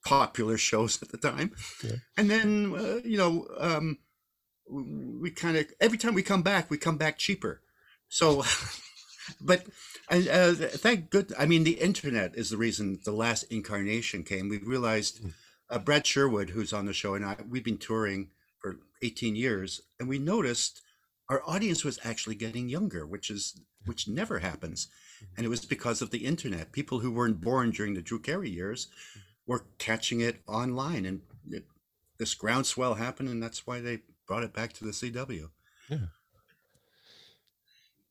popular 0.05 0.57
shows 0.59 1.01
at 1.01 1.09
the 1.09 1.17
time. 1.17 1.55
Yeah. 1.83 1.95
And 2.15 2.29
then, 2.29 2.75
uh, 2.77 2.99
you 3.03 3.17
know, 3.17 3.47
um, 3.57 3.97
we 4.69 5.31
kind 5.31 5.57
of 5.57 5.65
every 5.79 5.97
time 5.97 6.13
we 6.13 6.21
come 6.21 6.43
back, 6.43 6.69
we 6.69 6.77
come 6.77 6.97
back 6.97 7.17
cheaper. 7.17 7.61
So, 8.09 8.43
but 9.41 9.65
and, 10.13 10.27
uh, 10.29 10.53
thank 10.67 11.09
good. 11.09 11.33
I 11.37 11.45
mean, 11.45 11.63
the 11.63 11.79
internet 11.81 12.35
is 12.35 12.49
the 12.49 12.57
reason 12.57 12.99
the 13.03 13.11
last 13.11 13.43
incarnation 13.43 14.23
came. 14.23 14.49
We 14.49 14.57
realized 14.59 15.21
uh, 15.69 15.79
Brad 15.79 16.05
Sherwood, 16.05 16.51
who's 16.51 16.73
on 16.73 16.85
the 16.85 16.93
show, 16.93 17.15
and 17.15 17.25
I, 17.25 17.37
we've 17.49 17.63
been 17.63 17.77
touring 17.77 18.29
for 18.61 18.77
18 19.01 19.35
years, 19.35 19.81
and 19.99 20.07
we 20.07 20.19
noticed 20.19 20.81
our 21.29 21.41
audience 21.47 21.83
was 21.83 21.99
actually 22.03 22.35
getting 22.35 22.69
younger, 22.69 23.05
which 23.05 23.29
is 23.29 23.59
which 23.85 24.07
never 24.07 24.39
happens. 24.39 24.87
and 25.35 25.45
it 25.45 25.49
was 25.49 25.65
because 25.65 26.01
of 26.01 26.11
the 26.11 26.25
internet. 26.25 26.71
People 26.71 26.99
who 26.99 27.11
weren't 27.11 27.41
born 27.41 27.71
during 27.71 27.93
the 27.93 28.01
Drew 28.01 28.19
Carey 28.19 28.49
years 28.49 28.87
were 29.45 29.65
catching 29.77 30.21
it 30.21 30.41
online, 30.47 31.05
and 31.05 31.21
it, 31.49 31.65
this 32.17 32.33
groundswell 32.33 32.95
happened, 32.95 33.29
and 33.29 33.41
that's 33.41 33.65
why 33.67 33.79
they 33.81 34.01
brought 34.27 34.43
it 34.43 34.53
back 34.53 34.73
to 34.73 34.85
the 34.85 34.91
CW. 34.91 35.49
Yeah. 35.89 35.97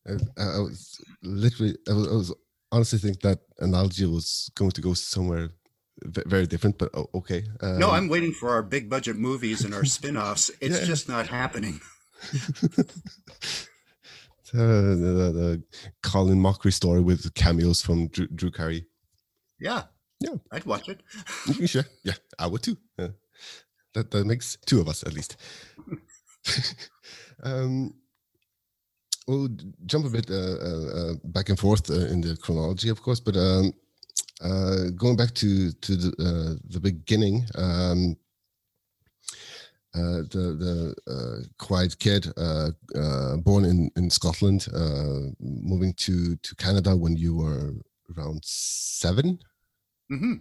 I, 0.07 0.11
I 0.41 0.59
was 0.59 1.01
literally, 1.21 1.77
I 1.89 1.93
was, 1.93 2.07
I 2.07 2.11
was 2.11 2.33
honestly 2.71 2.99
think 2.99 3.21
that 3.21 3.39
analogy 3.59 4.05
was 4.05 4.51
going 4.55 4.71
to 4.71 4.81
go 4.81 4.93
somewhere 4.93 5.49
very 6.05 6.47
different, 6.47 6.77
but 6.77 6.89
okay. 7.15 7.45
Um, 7.61 7.79
no, 7.79 7.91
I'm 7.91 8.09
waiting 8.09 8.33
for 8.33 8.49
our 8.49 8.63
big 8.63 8.89
budget 8.89 9.15
movies 9.15 9.63
and 9.63 9.73
our 9.73 9.85
spin-offs. 9.85 10.51
It's 10.61 10.79
yeah. 10.79 10.85
just 10.85 11.07
not 11.07 11.27
happening. 11.27 11.79
uh, 12.33 12.83
the, 14.53 15.31
the, 15.33 15.63
Colin 16.01 16.39
Mochrie 16.39 16.73
story 16.73 17.01
with 17.01 17.33
cameos 17.33 17.81
from 17.81 18.07
Drew, 18.07 18.27
Drew 18.27 18.51
Carey. 18.51 18.85
Yeah, 19.59 19.83
yeah, 20.19 20.35
I'd 20.51 20.65
watch 20.65 20.89
it. 20.89 21.01
sure, 21.65 21.85
yeah, 22.03 22.13
I 22.39 22.47
would 22.47 22.63
too. 22.63 22.77
Yeah. 22.97 23.09
That 23.93 24.11
that 24.11 24.25
makes 24.25 24.57
two 24.65 24.81
of 24.81 24.87
us 24.87 25.03
at 25.03 25.13
least. 25.13 25.37
um, 27.43 27.93
we'll 29.27 29.49
jump 29.85 30.05
a 30.05 30.09
bit 30.09 30.29
uh, 30.29 30.33
uh, 30.33 30.87
uh 30.95 31.13
back 31.25 31.49
and 31.49 31.59
forth 31.59 31.89
uh, 31.89 32.07
in 32.07 32.21
the 32.21 32.35
chronology, 32.37 32.89
of 32.89 33.01
course, 33.01 33.19
but 33.19 33.35
um, 33.37 33.73
uh, 34.41 34.89
going 34.95 35.15
back 35.15 35.33
to 35.33 35.71
to 35.71 35.95
the 35.95 36.09
uh, 36.19 36.59
the 36.69 36.79
beginning. 36.79 37.45
Um, 37.55 38.17
uh, 39.95 40.25
the 40.31 40.57
the 40.57 41.13
uh, 41.13 41.47
quiet 41.59 41.99
kid 41.99 42.25
uh, 42.35 42.71
born 43.37 43.63
in 43.63 43.91
in 43.95 44.09
Scotland, 44.09 44.67
moving 45.39 45.93
to 45.93 46.35
to 46.37 46.55
Canada 46.55 46.95
when 46.95 47.15
you 47.15 47.35
were 47.35 47.73
around 48.17 48.43
7 48.43 49.39
mm-hmm. 50.11 50.33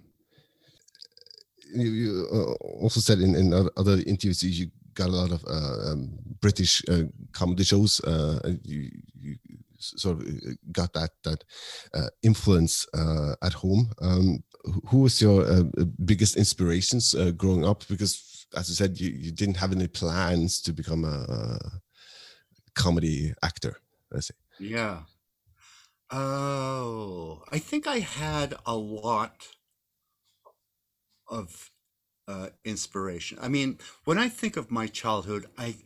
You, 1.74 1.90
you 1.90 2.26
also 2.80 3.00
said 3.00 3.18
in 3.18 3.34
in 3.34 3.52
other 3.76 4.00
interviews 4.06 4.42
you 4.42 4.70
got 4.94 5.08
a 5.08 5.12
lot 5.12 5.32
of 5.32 5.44
uh, 5.46 5.92
um, 5.92 6.10
British 6.40 6.82
uh, 6.88 7.04
comedy 7.32 7.64
shows. 7.64 8.00
Uh, 8.00 8.54
you, 8.64 8.90
you, 9.20 9.36
sort 9.78 10.20
of 10.20 10.28
got 10.70 10.92
that 10.92 11.10
that 11.24 11.44
influence 12.22 12.86
at 13.42 13.52
home. 13.52 13.90
Um, 14.00 14.44
who 14.90 14.98
was 14.98 15.20
your 15.20 15.64
biggest 16.04 16.36
inspirations 16.36 17.16
growing 17.36 17.66
up? 17.66 17.84
Because 17.88 18.46
as 18.56 18.68
you 18.68 18.74
said, 18.74 19.00
you, 19.00 19.10
you 19.10 19.32
didn't 19.32 19.56
have 19.56 19.72
any 19.72 19.88
plans 19.88 20.60
to 20.62 20.72
become 20.72 21.04
a, 21.04 21.26
a 21.28 21.58
comedy 22.74 23.34
actor. 23.42 23.76
Let's 24.10 24.28
say. 24.28 24.34
Yeah. 24.60 25.00
Oh, 26.10 27.42
I 27.50 27.58
think 27.58 27.86
I 27.86 28.00
had 28.00 28.54
a 28.66 28.76
lot 28.76 29.48
of 31.28 31.71
uh, 32.28 32.48
inspiration. 32.64 33.38
I 33.40 33.48
mean, 33.48 33.78
when 34.04 34.18
I 34.18 34.28
think 34.28 34.56
of 34.56 34.70
my 34.70 34.86
childhood, 34.86 35.46
I, 35.58 35.76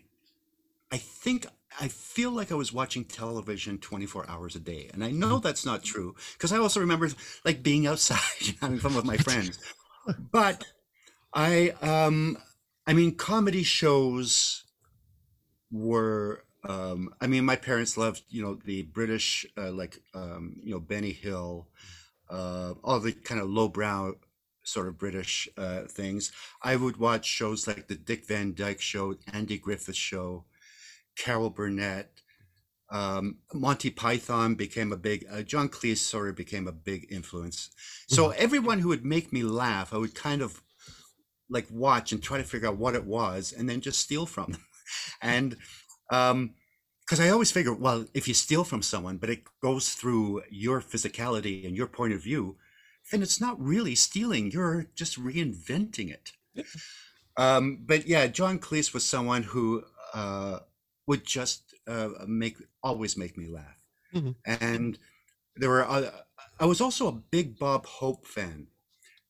I 0.90 0.98
think 0.98 1.46
I 1.80 1.88
feel 1.88 2.30
like 2.30 2.50
I 2.50 2.54
was 2.54 2.72
watching 2.72 3.04
television 3.04 3.78
24 3.78 4.28
hours 4.28 4.56
a 4.56 4.60
day. 4.60 4.90
And 4.92 5.04
I 5.04 5.10
know 5.10 5.38
that's 5.38 5.66
not 5.66 5.82
true 5.82 6.14
because 6.34 6.52
I 6.52 6.58
also 6.58 6.80
remember 6.80 7.08
like 7.44 7.62
being 7.62 7.86
outside 7.86 8.18
having 8.60 8.78
fun 8.78 8.94
with 8.94 9.04
my 9.04 9.16
friends. 9.16 9.58
But 10.30 10.64
I 11.34 11.74
um 11.82 12.38
I 12.86 12.92
mean, 12.92 13.14
comedy 13.14 13.62
shows 13.62 14.64
were. 15.70 16.44
Um, 16.68 17.14
I 17.20 17.28
mean, 17.28 17.44
my 17.44 17.54
parents 17.54 17.96
loved, 17.96 18.22
you 18.28 18.42
know, 18.42 18.54
the 18.54 18.82
British, 18.82 19.46
uh, 19.56 19.70
like, 19.70 20.00
um, 20.14 20.56
you 20.64 20.72
know, 20.72 20.80
Benny 20.80 21.12
Hill, 21.12 21.68
uh, 22.28 22.74
all 22.82 22.98
the 22.98 23.12
kind 23.12 23.40
of 23.40 23.48
lowbrow 23.48 24.14
sort 24.66 24.88
of 24.88 24.98
British 24.98 25.48
uh, 25.56 25.82
things. 25.82 26.32
I 26.62 26.76
would 26.76 26.98
watch 26.98 27.24
shows 27.24 27.66
like 27.66 27.88
the 27.88 27.94
Dick 27.94 28.26
Van 28.26 28.54
Dyke 28.54 28.80
Show, 28.80 29.14
Andy 29.32 29.58
Griffith 29.58 29.96
Show, 29.96 30.44
Carol 31.16 31.50
Burnett. 31.50 32.10
Um, 32.88 33.38
Monty 33.52 33.90
Python 33.90 34.54
became 34.54 34.92
a 34.92 34.96
big, 34.96 35.26
uh, 35.32 35.42
John 35.42 35.68
Cleese 35.68 35.98
sort 35.98 36.28
of 36.28 36.36
became 36.36 36.68
a 36.68 36.72
big 36.72 37.08
influence. 37.10 37.70
So 38.06 38.28
mm-hmm. 38.28 38.38
everyone 38.38 38.78
who 38.78 38.88
would 38.90 39.04
make 39.04 39.32
me 39.32 39.42
laugh, 39.42 39.92
I 39.92 39.96
would 39.96 40.14
kind 40.14 40.40
of 40.40 40.62
like 41.48 41.66
watch 41.70 42.12
and 42.12 42.22
try 42.22 42.38
to 42.38 42.44
figure 42.44 42.68
out 42.68 42.76
what 42.76 42.94
it 42.94 43.04
was 43.04 43.52
and 43.56 43.68
then 43.68 43.80
just 43.80 44.00
steal 44.00 44.26
from 44.26 44.52
them 44.52 44.64
and 45.22 45.56
um 46.10 46.54
because 47.00 47.20
i 47.20 47.28
always 47.28 47.52
figure 47.52 47.74
well 47.74 48.04
if 48.14 48.26
you 48.26 48.34
steal 48.34 48.64
from 48.64 48.82
someone 48.82 49.16
but 49.16 49.30
it 49.30 49.44
goes 49.62 49.90
through 49.90 50.42
your 50.50 50.80
physicality 50.80 51.66
and 51.66 51.76
your 51.76 51.86
point 51.86 52.12
of 52.12 52.22
view 52.22 52.56
then 53.10 53.22
it's 53.22 53.40
not 53.40 53.60
really 53.60 53.94
stealing 53.94 54.50
you're 54.50 54.86
just 54.94 55.18
reinventing 55.22 56.10
it 56.10 56.32
um 57.36 57.78
but 57.86 58.06
yeah 58.06 58.26
john 58.26 58.58
cleese 58.58 58.92
was 58.92 59.04
someone 59.04 59.42
who 59.42 59.82
uh 60.14 60.58
would 61.06 61.24
just 61.24 61.74
uh 61.86 62.08
make 62.26 62.56
always 62.82 63.16
make 63.16 63.36
me 63.36 63.46
laugh 63.48 63.82
mm-hmm. 64.14 64.30
and 64.44 64.98
there 65.56 65.70
were 65.70 65.84
uh, 65.84 66.10
i 66.58 66.64
was 66.64 66.80
also 66.80 67.08
a 67.08 67.12
big 67.12 67.58
bob 67.58 67.86
hope 67.86 68.26
fan 68.26 68.66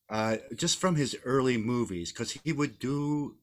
uh, 0.09 0.37
just 0.55 0.79
from 0.79 0.95
his 0.95 1.17
early 1.25 1.57
movies, 1.57 2.11
because 2.11 2.31
he 2.43 2.53
would 2.53 2.79
do 2.79 3.35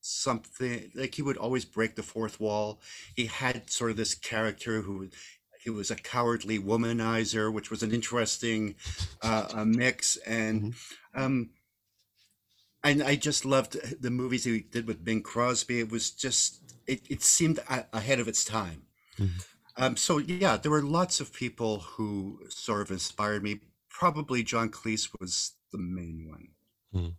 something 0.00 0.92
like 0.94 1.16
he 1.16 1.22
would 1.22 1.36
always 1.36 1.64
break 1.64 1.96
the 1.96 2.02
fourth 2.02 2.38
wall. 2.38 2.80
He 3.16 3.26
had 3.26 3.70
sort 3.70 3.90
of 3.90 3.96
this 3.96 4.14
character 4.14 4.82
who 4.82 5.08
he 5.66 5.70
was 5.70 5.90
a 5.90 5.96
cowardly 5.96 6.60
womanizer, 6.60 7.52
which 7.52 7.72
was 7.72 7.82
an 7.82 7.90
interesting 7.90 8.76
uh, 9.20 9.48
a 9.52 9.66
mix. 9.66 10.16
And 10.18 10.62
mm-hmm. 10.62 11.22
um, 11.22 11.50
and 12.84 13.02
I 13.02 13.16
just 13.16 13.44
loved 13.44 14.00
the 14.00 14.12
movies 14.12 14.44
he 14.44 14.60
did 14.60 14.86
with 14.86 15.04
Bing 15.04 15.22
Crosby. 15.22 15.80
It 15.80 15.90
was 15.90 16.10
just 16.12 16.62
it, 16.86 17.00
it 17.10 17.22
seemed 17.22 17.58
a- 17.68 17.86
ahead 17.92 18.20
of 18.20 18.28
its 18.28 18.44
time. 18.44 18.82
Mm-hmm. 19.18 19.38
Um, 19.76 19.96
so 19.96 20.18
yeah, 20.18 20.56
there 20.56 20.70
were 20.70 20.82
lots 20.82 21.18
of 21.18 21.32
people 21.32 21.80
who 21.80 22.38
sort 22.48 22.82
of 22.82 22.92
inspired 22.92 23.42
me. 23.42 23.60
Probably 23.90 24.44
John 24.44 24.68
Cleese 24.68 25.08
was 25.18 25.54
the 25.72 25.78
main 25.78 26.28
one. 26.28 26.48
Mm. 26.94 27.14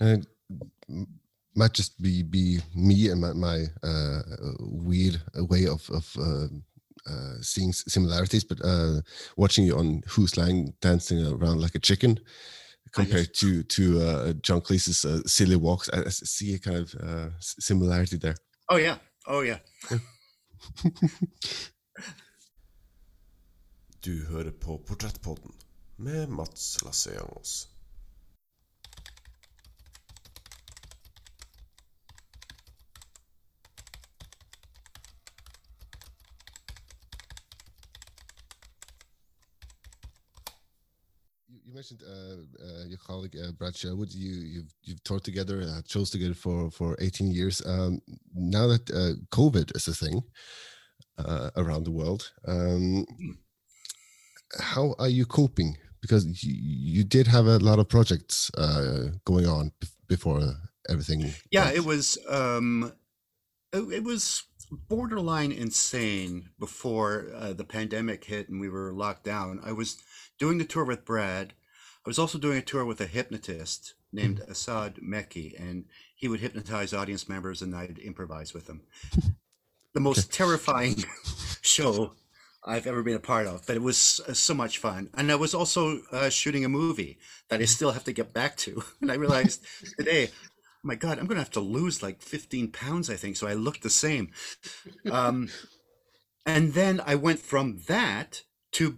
And 0.00 0.26
it 0.88 1.08
might 1.58 1.74
just 1.74 2.00
be 2.00 2.22
be 2.22 2.60
me 2.74 3.10
and 3.10 3.20
my, 3.20 3.32
my 3.32 3.58
uh, 3.82 4.22
weird 4.60 5.20
way 5.34 5.66
of 5.66 5.90
of 5.90 6.16
uh, 6.18 6.46
uh, 7.10 7.34
seeing 7.40 7.72
similarities, 7.72 8.44
but 8.44 8.58
uh, 8.64 9.00
watching 9.36 9.66
you 9.66 9.78
on 9.78 10.02
Whose 10.06 10.36
Line 10.36 10.72
dancing 10.80 11.26
around 11.26 11.60
like 11.60 11.74
a 11.74 11.80
chicken 11.80 12.20
compared 12.92 13.34
to 13.34 13.62
to 13.62 13.82
uh, 14.00 14.32
John 14.42 14.60
Cleese's 14.60 15.04
uh, 15.04 15.20
silly 15.26 15.56
walks, 15.56 15.90
I, 15.92 16.00
I, 16.00 16.10
see 16.10 16.54
a 16.54 16.58
kind 16.58 16.76
of 16.76 16.94
uh, 16.94 17.28
similarity 17.40 18.18
there. 18.18 18.36
Oh 18.68 18.76
yeah, 18.76 18.96
oh 19.26 19.42
yeah. 19.42 19.58
du 24.02 24.24
hører 24.26 24.50
på 24.50 24.78
Portrettpodden. 24.86 25.52
med 25.98 26.28
Mats 26.28 26.82
Lasseangos. 26.82 27.68
You 41.68 41.74
mentioned 41.74 42.02
uh, 42.02 42.64
uh, 42.64 42.84
your 42.86 42.96
colleague 42.96 43.36
uh, 43.36 43.52
Brad 43.52 43.76
Sherwood. 43.76 44.10
You 44.10 44.32
you've 44.32 44.74
you've 44.82 45.04
taught 45.04 45.22
together, 45.22 45.60
uh, 45.60 45.82
chose 45.82 46.08
together 46.08 46.32
for 46.32 46.70
for 46.70 46.96
18 46.98 47.30
years. 47.30 47.60
Um, 47.66 48.00
now 48.34 48.68
that 48.68 48.90
uh, 48.90 49.20
COVID 49.36 49.76
is 49.76 49.86
a 49.86 49.92
thing 49.92 50.22
uh, 51.18 51.50
around 51.56 51.84
the 51.84 51.90
world, 51.90 52.32
um, 52.46 53.04
hmm. 53.04 53.32
how 54.58 54.94
are 54.98 55.10
you 55.10 55.26
coping 55.26 55.76
because 56.00 56.24
you, 56.42 56.54
you 56.54 57.04
did 57.04 57.26
have 57.26 57.46
a 57.46 57.58
lot 57.58 57.78
of 57.78 57.86
projects 57.86 58.50
uh, 58.56 59.10
going 59.26 59.46
on 59.46 59.70
before 60.08 60.40
everything. 60.88 61.34
Yeah, 61.50 61.66
went. 61.66 61.76
it 61.76 61.84
was 61.84 62.16
um, 62.30 62.94
it, 63.74 63.82
it, 63.92 64.04
was 64.04 64.44
borderline 64.88 65.52
insane 65.52 66.48
before 66.58 67.26
uh, 67.34 67.52
the 67.52 67.64
pandemic 67.64 68.24
hit 68.24 68.48
and 68.48 68.58
we 68.58 68.70
were 68.70 68.92
locked 68.94 69.24
down. 69.24 69.60
I 69.62 69.72
was 69.72 69.98
doing 70.38 70.56
the 70.58 70.64
tour 70.64 70.84
with 70.84 71.04
Brad. 71.04 71.52
I 72.08 72.16
was 72.16 72.18
also 72.18 72.38
doing 72.38 72.56
a 72.56 72.62
tour 72.62 72.86
with 72.86 73.02
a 73.02 73.06
hypnotist 73.06 73.92
named 74.14 74.38
mm-hmm. 74.38 74.50
Asad 74.50 74.94
Mecci, 75.06 75.60
and 75.60 75.84
he 76.16 76.26
would 76.26 76.40
hypnotize 76.40 76.94
audience 76.94 77.28
members, 77.28 77.60
and 77.60 77.76
I'd 77.76 77.98
improvise 77.98 78.54
with 78.54 78.66
them. 78.66 78.80
the 79.92 80.00
most 80.00 80.32
terrifying 80.32 81.04
show 81.60 82.14
I've 82.64 82.86
ever 82.86 83.02
been 83.02 83.16
a 83.16 83.20
part 83.20 83.46
of, 83.46 83.66
but 83.66 83.76
it 83.76 83.82
was 83.82 84.22
uh, 84.26 84.32
so 84.32 84.54
much 84.54 84.78
fun. 84.78 85.10
And 85.12 85.30
I 85.30 85.34
was 85.34 85.52
also 85.52 86.00
uh, 86.10 86.30
shooting 86.30 86.64
a 86.64 86.70
movie 86.70 87.18
that 87.50 87.56
I 87.56 87.64
mm-hmm. 87.64 87.66
still 87.66 87.90
have 87.90 88.04
to 88.04 88.14
get 88.14 88.32
back 88.32 88.56
to. 88.56 88.82
And 89.02 89.12
I 89.12 89.16
realized 89.16 89.66
today, 89.98 90.30
oh 90.32 90.84
my 90.84 90.94
God, 90.94 91.18
I'm 91.18 91.26
going 91.26 91.36
to 91.36 91.44
have 91.44 91.50
to 91.50 91.60
lose 91.60 92.02
like 92.02 92.22
15 92.22 92.72
pounds, 92.72 93.10
I 93.10 93.16
think. 93.16 93.36
So 93.36 93.46
I 93.46 93.52
look 93.52 93.82
the 93.82 93.90
same. 93.90 94.30
Um, 95.12 95.50
and 96.46 96.72
then 96.72 97.02
I 97.04 97.16
went 97.16 97.40
from 97.40 97.80
that 97.86 98.44
to 98.72 98.96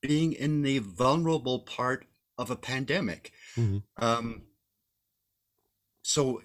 being 0.00 0.32
in 0.32 0.62
the 0.62 0.78
vulnerable 0.78 1.58
part 1.58 2.06
of 2.42 2.50
a 2.50 2.56
pandemic. 2.56 3.32
Mhm. 3.56 3.82
Um, 3.96 4.42
so 6.02 6.42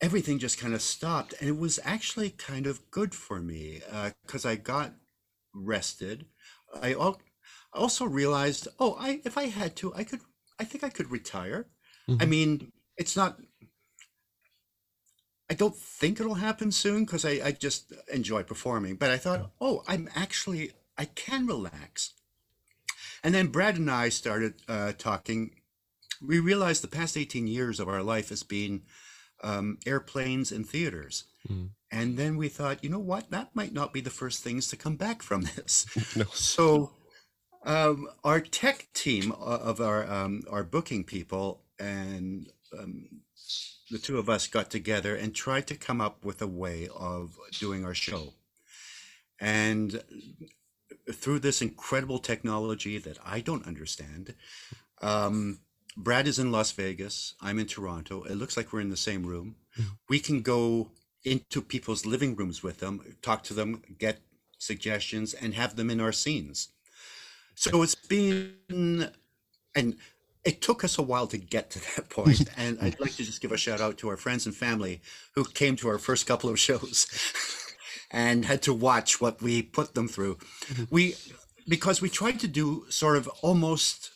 everything 0.00 0.38
just 0.38 0.58
kind 0.58 0.74
of 0.74 0.82
stopped, 0.82 1.34
and 1.40 1.48
it 1.48 1.56
was 1.58 1.78
actually 1.84 2.30
kind 2.30 2.66
of 2.66 2.90
good 2.90 3.14
for 3.14 3.40
me 3.40 3.82
because 4.24 4.44
I 4.46 4.56
got 4.56 4.94
rested. 5.52 6.26
I 6.74 6.94
also 7.72 8.04
realized, 8.04 8.68
oh, 8.78 8.94
I 8.98 9.20
if 9.24 9.36
I 9.36 9.46
had 9.46 9.76
to, 9.76 9.94
I 9.94 10.04
could. 10.04 10.20
I 10.58 10.64
think 10.64 10.84
I 10.84 10.90
could 10.90 11.10
retire. 11.10 11.66
I 12.08 12.12
Mhm. 12.12 12.28
mean, 12.28 12.72
it's 12.96 13.16
not. 13.16 13.40
I 15.50 15.54
don't 15.54 15.76
think 15.76 16.18
it'll 16.20 16.34
happen 16.48 16.72
soon 16.72 17.04
because 17.04 17.24
I, 17.24 17.32
I 17.48 17.52
just 17.52 17.92
enjoy 18.12 18.42
performing. 18.42 18.96
But 18.96 19.10
I 19.10 19.18
thought, 19.18 19.50
oh, 19.60 19.82
I'm 19.86 20.08
actually 20.14 20.72
I 20.96 21.06
can 21.06 21.46
relax. 21.46 22.14
And 23.22 23.34
then 23.34 23.48
Brad 23.48 23.76
and 23.76 23.90
I 23.90 24.08
started 24.08 24.54
uh, 24.68 24.92
talking. 24.98 25.52
We 26.20 26.38
realized 26.38 26.82
the 26.82 26.88
past 26.88 27.16
18 27.16 27.46
years 27.46 27.80
of 27.80 27.88
our 27.88 28.02
life 28.02 28.28
has 28.30 28.42
been 28.42 28.82
um, 29.42 29.78
airplanes 29.86 30.52
and 30.52 30.68
theaters. 30.68 31.24
Mm. 31.48 31.70
And 31.90 32.16
then 32.16 32.36
we 32.36 32.48
thought, 32.48 32.82
you 32.82 32.90
know 32.90 32.98
what? 32.98 33.30
That 33.30 33.54
might 33.54 33.72
not 33.72 33.92
be 33.92 34.00
the 34.00 34.10
first 34.10 34.42
things 34.42 34.68
to 34.68 34.76
come 34.76 34.96
back 34.96 35.22
from 35.22 35.42
this. 35.56 35.86
No. 36.16 36.24
So, 36.32 36.92
um, 37.64 38.08
our 38.24 38.40
tech 38.40 38.88
team 38.92 39.30
of 39.32 39.80
our 39.80 40.10
um, 40.10 40.42
our 40.50 40.64
booking 40.64 41.04
people 41.04 41.62
and 41.78 42.48
um, 42.76 43.08
the 43.90 43.98
two 43.98 44.18
of 44.18 44.28
us 44.28 44.46
got 44.46 44.70
together 44.70 45.14
and 45.14 45.34
tried 45.34 45.66
to 45.68 45.76
come 45.76 46.00
up 46.00 46.24
with 46.24 46.42
a 46.42 46.46
way 46.46 46.88
of 46.96 47.36
doing 47.60 47.84
our 47.84 47.94
show. 47.94 48.32
And 49.38 50.02
through 51.12 51.40
this 51.40 51.62
incredible 51.62 52.18
technology 52.18 52.98
that 52.98 53.18
I 53.24 53.40
don't 53.40 53.66
understand, 53.66 54.34
um, 55.00 55.60
Brad 55.96 56.26
is 56.26 56.38
in 56.38 56.52
Las 56.52 56.72
Vegas. 56.72 57.34
I'm 57.40 57.58
in 57.58 57.66
Toronto. 57.66 58.22
It 58.22 58.34
looks 58.34 58.56
like 58.56 58.72
we're 58.72 58.80
in 58.80 58.90
the 58.90 58.96
same 58.96 59.24
room. 59.24 59.56
We 60.08 60.18
can 60.20 60.42
go 60.42 60.90
into 61.24 61.62
people's 61.62 62.04
living 62.04 62.34
rooms 62.34 62.62
with 62.62 62.78
them, 62.78 63.16
talk 63.22 63.42
to 63.44 63.54
them, 63.54 63.82
get 63.98 64.20
suggestions, 64.58 65.34
and 65.34 65.54
have 65.54 65.76
them 65.76 65.90
in 65.90 66.00
our 66.00 66.12
scenes. 66.12 66.68
So 67.54 67.82
it's 67.82 67.94
been, 67.94 69.10
and 69.74 69.96
it 70.44 70.60
took 70.60 70.82
us 70.82 70.98
a 70.98 71.02
while 71.02 71.26
to 71.28 71.38
get 71.38 71.70
to 71.70 71.96
that 71.96 72.08
point. 72.08 72.48
And 72.56 72.78
I'd 72.80 73.00
like 73.00 73.14
to 73.16 73.24
just 73.24 73.40
give 73.40 73.52
a 73.52 73.56
shout 73.56 73.80
out 73.80 73.98
to 73.98 74.08
our 74.08 74.16
friends 74.16 74.46
and 74.46 74.54
family 74.54 75.00
who 75.34 75.44
came 75.44 75.76
to 75.76 75.88
our 75.88 75.98
first 75.98 76.26
couple 76.26 76.50
of 76.50 76.58
shows 76.58 77.06
and 78.12 78.44
had 78.44 78.62
to 78.62 78.74
watch 78.74 79.20
what 79.20 79.40
we 79.42 79.62
put 79.62 79.94
them 79.94 80.06
through. 80.08 80.38
We, 80.90 81.14
because 81.66 82.00
we 82.02 82.08
tried 82.10 82.38
to 82.40 82.48
do 82.48 82.84
sort 82.90 83.16
of 83.16 83.26
almost 83.40 84.10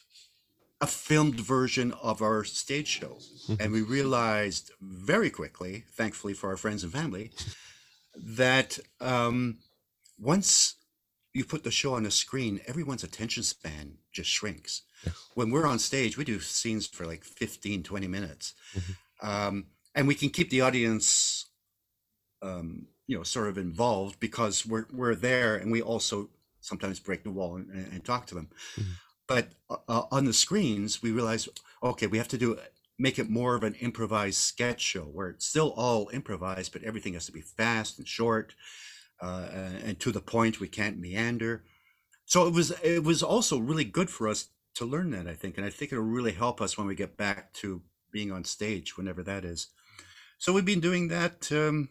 a 0.81 0.87
filmed 0.87 1.41
version 1.41 1.93
of 2.03 2.21
our 2.21 2.45
stage 2.45 2.89
show. 2.89 3.19
And 3.59 3.73
we 3.73 3.81
realized 3.81 4.71
very 4.81 5.31
quickly, 5.31 5.85
thankfully 5.93 6.35
for 6.35 6.51
our 6.51 6.57
friends 6.59 6.85
and 6.85 6.93
family, 6.93 7.31
that 8.15 8.79
um, 9.01 9.59
once 10.19 10.75
you 11.33 11.45
put 11.45 11.65
the 11.65 11.71
show 11.71 11.95
on 11.95 12.05
a 12.07 12.11
screen, 12.11 12.61
everyone's 12.67 13.05
attention 13.05 13.43
span 13.43 13.99
just 14.13 14.29
shrinks. 14.31 14.83
When 15.35 15.51
we're 15.51 15.67
on 15.67 15.79
stage, 15.79 16.19
we 16.19 16.25
do 16.25 16.41
scenes 16.41 16.87
for 16.87 17.07
like 17.07 17.25
15, 17.25 17.83
20 17.83 18.07
minutes. 18.09 18.55
Um, 19.23 19.67
and 19.95 20.07
we 20.07 20.15
can 20.15 20.29
keep 20.31 20.51
the 20.51 20.61
audience, 20.63 21.47
um, 22.43 22.87
you 23.07 23.17
know, 23.17 23.23
sort 23.23 23.49
of 23.49 23.59
involved 23.59 24.19
because 24.21 24.67
we're, 24.67 24.87
we're 24.93 25.15
there 25.15 25.57
and 25.57 25.71
we 25.71 25.83
also 25.83 26.29
sometimes 26.61 26.99
break 26.99 27.23
the 27.23 27.31
wall 27.31 27.57
and, 27.57 27.71
and 27.71 28.05
talk 28.05 28.27
to 28.27 28.35
them. 28.35 28.49
But 29.27 29.49
uh, 29.71 30.05
on 30.11 30.25
the 30.25 30.33
screens, 30.33 31.03
we 31.03 31.11
realize, 31.11 31.49
okay, 31.83 32.07
we 32.07 32.19
have 32.19 32.29
to 32.29 32.39
do 32.39 32.59
make 32.99 33.19
it 33.19 33.29
more 33.29 33.55
of 33.55 33.63
an 33.63 33.75
improvised 33.75 34.39
sketch 34.39 34.81
show 34.81 35.03
where 35.03 35.29
it's 35.29 35.47
still 35.47 35.75
all 35.77 36.11
improvised, 36.13 36.73
but 36.73 36.83
everything 36.83 37.15
has 37.15 37.27
to 37.27 37.33
be 37.33 37.43
fast 37.43 37.99
and 37.99 38.09
short 38.09 38.55
uh, 39.21 39.49
and 39.85 40.01
to 40.01 40.13
the 40.13 40.21
point. 40.21 40.61
We 40.61 40.69
can't 40.69 40.99
meander. 40.99 41.65
So 42.25 42.47
it 42.47 42.55
was 42.55 42.71
it 42.83 43.05
was 43.05 43.23
also 43.23 43.59
really 43.59 43.85
good 43.85 44.11
for 44.11 44.29
us 44.29 44.49
to 44.75 44.85
learn 44.85 45.11
that, 45.11 45.27
I 45.27 45.35
think, 45.35 45.57
and 45.57 45.67
I 45.67 45.71
think 45.71 45.93
it'll 45.93 46.05
really 46.05 46.33
help 46.33 46.61
us 46.61 46.77
when 46.77 46.87
we 46.87 46.95
get 46.95 47.17
back 47.17 47.53
to 47.55 47.83
being 48.11 48.33
on 48.33 48.45
stage, 48.45 48.97
whenever 48.97 49.23
that 49.23 49.45
is. 49.45 49.69
So 50.39 50.53
we've 50.53 50.65
been 50.65 50.81
doing 50.81 51.09
that 51.09 51.51
um, 51.53 51.89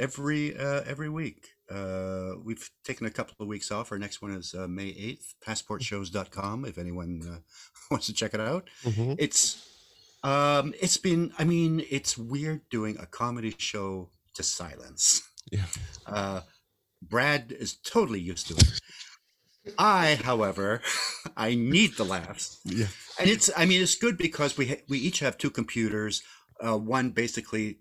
every 0.00 0.56
uh, 0.56 0.82
every 0.86 1.08
week. 1.08 1.48
Uh, 1.70 2.32
we've 2.42 2.68
taken 2.84 3.06
a 3.06 3.10
couple 3.10 3.34
of 3.38 3.46
weeks 3.46 3.70
off. 3.70 3.92
Our 3.92 3.98
next 3.98 4.20
one 4.20 4.32
is 4.32 4.54
uh, 4.58 4.66
May 4.66 4.90
8th, 4.92 5.34
passportshows.com, 5.46 6.64
if 6.64 6.78
anyone 6.78 7.22
uh, 7.24 7.38
wants 7.92 8.06
to 8.06 8.12
check 8.12 8.34
it 8.34 8.40
out. 8.40 8.68
Mhm. 8.82 9.14
It's 9.18 9.66
um 10.22 10.74
it's 10.80 10.96
been 10.98 11.32
I 11.38 11.44
mean, 11.44 11.84
it's 11.90 12.18
weird 12.18 12.62
doing 12.70 12.96
a 12.98 13.06
comedy 13.06 13.54
show 13.58 14.10
to 14.34 14.42
silence. 14.42 15.22
Yeah. 15.52 15.66
Uh 16.06 16.40
Brad 17.02 17.52
is 17.52 17.76
totally 17.76 18.20
used 18.20 18.46
to 18.48 18.54
it. 18.54 18.80
I, 19.78 20.18
however, 20.22 20.82
I 21.36 21.54
need 21.54 21.96
the 21.96 22.04
laughs. 22.04 22.60
Yeah. 22.64 22.88
And 23.18 23.30
it's 23.30 23.48
I 23.56 23.64
mean, 23.66 23.80
it's 23.82 23.94
good 23.94 24.18
because 24.18 24.58
we 24.58 24.66
ha- 24.68 24.84
we 24.88 24.98
each 24.98 25.20
have 25.20 25.38
two 25.38 25.50
computers. 25.50 26.22
Uh 26.60 26.76
one 26.78 27.10
basically 27.10 27.78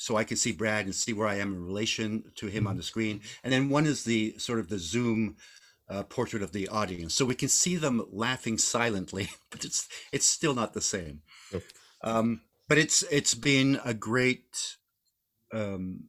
so 0.00 0.16
I 0.16 0.24
can 0.24 0.38
see 0.38 0.52
Brad 0.52 0.86
and 0.86 0.94
see 0.94 1.12
where 1.12 1.28
I 1.28 1.34
am 1.34 1.52
in 1.52 1.62
relation 1.62 2.24
to 2.36 2.46
him 2.46 2.66
on 2.66 2.78
the 2.78 2.82
screen. 2.82 3.20
And 3.44 3.52
then 3.52 3.68
one 3.68 3.84
is 3.84 4.04
the 4.04 4.34
sort 4.38 4.58
of 4.58 4.70
the 4.70 4.78
Zoom 4.78 5.36
uh, 5.90 6.04
portrait 6.04 6.42
of 6.42 6.52
the 6.52 6.68
audience, 6.68 7.12
so 7.12 7.26
we 7.26 7.34
can 7.34 7.50
see 7.50 7.76
them 7.76 8.06
laughing 8.10 8.56
silently, 8.56 9.28
but 9.50 9.64
it's 9.64 9.88
it's 10.10 10.24
still 10.24 10.54
not 10.54 10.72
the 10.72 10.80
same. 10.80 11.20
Yep. 11.52 11.62
Um, 12.02 12.40
but 12.66 12.78
it's 12.78 13.02
it's 13.10 13.34
been 13.34 13.78
a 13.84 13.92
great 13.92 14.76
um, 15.52 16.04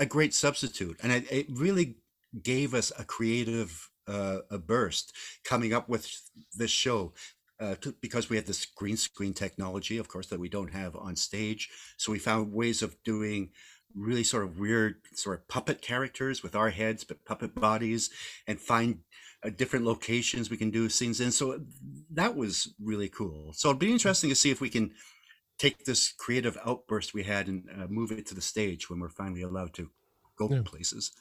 a 0.00 0.06
great 0.06 0.32
substitute, 0.32 0.96
and 1.02 1.12
it, 1.12 1.30
it 1.30 1.46
really 1.50 1.96
gave 2.42 2.72
us 2.72 2.90
a 2.98 3.04
creative 3.04 3.90
uh, 4.08 4.38
a 4.50 4.58
burst 4.58 5.12
coming 5.44 5.74
up 5.74 5.88
with 5.88 6.08
this 6.54 6.70
show. 6.70 7.12
Uh, 7.58 7.74
to, 7.76 7.94
because 8.02 8.28
we 8.28 8.36
have 8.36 8.46
this 8.46 8.66
green 8.66 8.98
screen 8.98 9.32
technology, 9.32 9.96
of 9.96 10.08
course, 10.08 10.26
that 10.26 10.38
we 10.38 10.48
don't 10.48 10.72
have 10.74 10.94
on 10.94 11.16
stage. 11.16 11.70
So 11.96 12.12
we 12.12 12.18
found 12.18 12.52
ways 12.52 12.82
of 12.82 12.96
doing 13.02 13.50
really 13.94 14.24
sort 14.24 14.44
of 14.44 14.58
weird, 14.58 14.96
sort 15.14 15.38
of 15.38 15.48
puppet 15.48 15.80
characters 15.80 16.42
with 16.42 16.54
our 16.54 16.68
heads, 16.68 17.02
but 17.02 17.24
puppet 17.24 17.54
bodies, 17.54 18.10
and 18.46 18.60
find 18.60 18.98
uh, 19.42 19.48
different 19.48 19.86
locations 19.86 20.50
we 20.50 20.58
can 20.58 20.70
do 20.70 20.90
scenes 20.90 21.20
in. 21.20 21.32
So 21.32 21.60
that 22.10 22.36
was 22.36 22.74
really 22.78 23.08
cool. 23.08 23.54
So 23.54 23.70
it'd 23.70 23.78
be 23.78 23.90
interesting 23.92 24.28
to 24.28 24.36
see 24.36 24.50
if 24.50 24.60
we 24.60 24.68
can 24.68 24.92
take 25.58 25.84
this 25.84 26.12
creative 26.12 26.58
outburst 26.66 27.14
we 27.14 27.22
had 27.22 27.48
and 27.48 27.64
uh, 27.74 27.86
move 27.88 28.12
it 28.12 28.26
to 28.26 28.34
the 28.34 28.42
stage 28.42 28.90
when 28.90 29.00
we're 29.00 29.08
finally 29.08 29.42
allowed 29.42 29.72
to 29.74 29.90
go 30.36 30.48
Yeah. 30.50 30.60
places. 30.62 31.12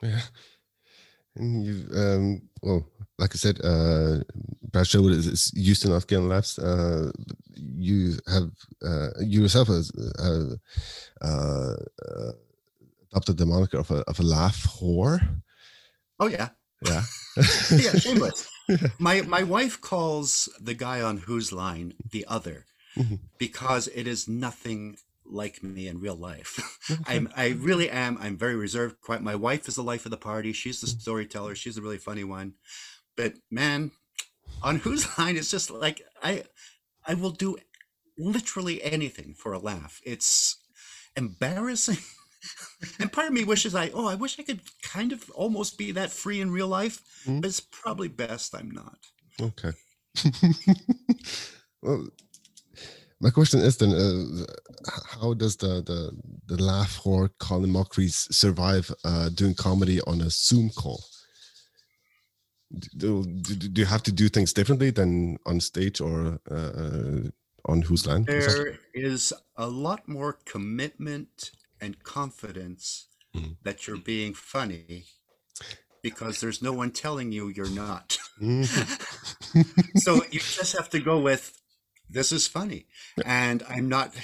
Yeah. 0.00 0.20
And 1.36 1.64
you, 1.64 1.86
um, 1.94 2.42
well, 2.62 2.86
like 3.18 3.34
I 3.34 3.38
said, 3.38 3.60
uh, 3.64 4.18
Brad 4.70 4.86
Sherwood 4.86 5.12
is, 5.12 5.26
is 5.26 5.52
used 5.54 5.82
to 5.82 5.88
not 5.88 6.06
getting 6.06 6.28
laughs. 6.28 6.58
Uh, 6.58 7.10
you 7.54 8.18
have, 8.26 8.50
uh, 8.84 9.08
you 9.20 9.42
yourself 9.42 9.68
has, 9.68 9.90
uh, 10.18 10.54
uh, 11.24 11.74
uh, 12.04 12.32
adopted 13.12 13.36
the 13.38 13.46
moniker 13.46 13.78
of 13.78 13.90
a, 13.90 14.02
of 14.08 14.18
a 14.18 14.22
laugh 14.22 14.66
whore. 14.80 15.20
Oh 16.18 16.26
yeah, 16.26 16.50
Yeah. 16.84 17.02
yeah, 17.78 17.94
shameless. 17.96 18.48
My 18.98 19.22
my 19.22 19.42
wife 19.42 19.80
calls 19.80 20.48
the 20.60 20.74
guy 20.74 21.00
on 21.00 21.16
whose 21.18 21.52
line 21.52 21.94
the 22.10 22.24
other 22.28 22.66
Mhm. 22.96 23.18
because 23.38 23.88
it 23.88 24.06
is 24.06 24.28
nothing 24.28 24.96
like 25.32 25.62
me 25.62 25.86
in 25.88 26.00
real 26.00 26.16
life. 26.16 26.78
I'm 27.06 27.28
I 27.36 27.48
really 27.48 27.88
am. 27.90 28.18
I'm 28.20 28.36
very 28.36 28.56
reserved. 28.56 29.00
Quite. 29.00 29.22
My 29.22 29.34
wife 29.34 29.68
is 29.68 29.76
the 29.76 29.82
life 29.82 30.04
of 30.04 30.10
the 30.10 30.16
party. 30.16 30.52
She's 30.52 30.80
the 30.80 30.86
storyteller. 30.86 31.54
She's 31.54 31.76
a 31.78 31.82
really 31.82 31.98
funny 31.98 32.24
one. 32.24 32.54
But 33.16 33.34
man, 33.50 33.90
on 34.62 34.76
whose 34.76 35.06
line 35.18 35.36
it's 35.36 35.50
just 35.50 35.70
like 35.70 36.02
I 36.22 36.44
I 37.06 37.14
will 37.14 37.30
do 37.32 37.56
literally 38.18 38.82
anything 38.82 39.34
for 39.34 39.52
a 39.52 39.58
laugh. 39.58 40.00
It's 40.04 40.56
embarrassing. 41.16 41.98
and 42.98 43.12
part 43.12 43.26
of 43.26 43.32
me 43.34 43.44
wishes 43.44 43.74
I 43.74 43.90
oh 43.90 44.06
I 44.06 44.14
wish 44.14 44.38
I 44.38 44.42
could 44.42 44.60
kind 44.82 45.12
of 45.12 45.28
almost 45.30 45.76
be 45.78 45.92
that 45.92 46.10
free 46.10 46.40
in 46.40 46.50
real 46.50 46.68
life, 46.68 47.02
Mhm. 47.26 47.40
but 47.42 47.48
it's 47.48 47.60
probably 47.60 48.08
best 48.08 48.54
I'm 48.54 48.70
not. 48.70 48.98
Okay. 49.40 49.72
well, 51.82 52.08
my 53.20 53.30
question 53.30 53.60
is 53.60 53.76
then, 53.76 53.92
uh, 53.92 54.46
how 55.06 55.34
does 55.34 55.56
the, 55.56 55.82
the 55.82 56.12
the 56.46 56.62
laugh 56.62 56.98
whore 57.02 57.30
Colin 57.38 57.70
Mochrie 57.70 58.10
survive 58.10 58.90
uh, 59.04 59.28
doing 59.28 59.54
comedy 59.54 60.00
on 60.06 60.20
a 60.20 60.30
Zoom 60.30 60.70
call? 60.70 61.04
Do, 62.96 63.24
do, 63.24 63.54
do 63.56 63.80
you 63.80 63.86
have 63.86 64.02
to 64.04 64.12
do 64.12 64.28
things 64.28 64.52
differently 64.52 64.90
than 64.90 65.38
on 65.44 65.60
stage 65.60 66.00
or 66.00 66.38
uh, 66.50 66.54
uh, 66.54 67.20
on 67.66 67.82
whose 67.82 68.06
line? 68.06 68.24
or? 68.28 68.40
There 68.40 68.78
is 68.94 69.32
a 69.56 69.66
lot 69.66 70.08
more 70.08 70.38
commitment 70.44 71.50
and 71.80 72.02
confidence 72.02 73.06
Mhm. 73.34 73.56
that 73.62 73.86
you're 73.86 73.96
being 73.96 74.34
funny 74.34 75.04
because 76.02 76.40
there's 76.40 76.60
no 76.62 76.72
one 76.72 76.90
telling 76.90 77.30
you 77.32 77.48
you're 77.48 77.70
not. 77.70 78.18
Mhm. 78.40 78.66
so 79.98 80.24
you 80.32 80.40
just 80.40 80.76
have 80.76 80.90
to 80.90 80.98
go 80.98 81.20
with 81.20 81.59
this 82.10 82.32
is 82.32 82.46
funny. 82.46 82.86
And 83.24 83.62
i'm 83.68 83.88
not 83.88 84.14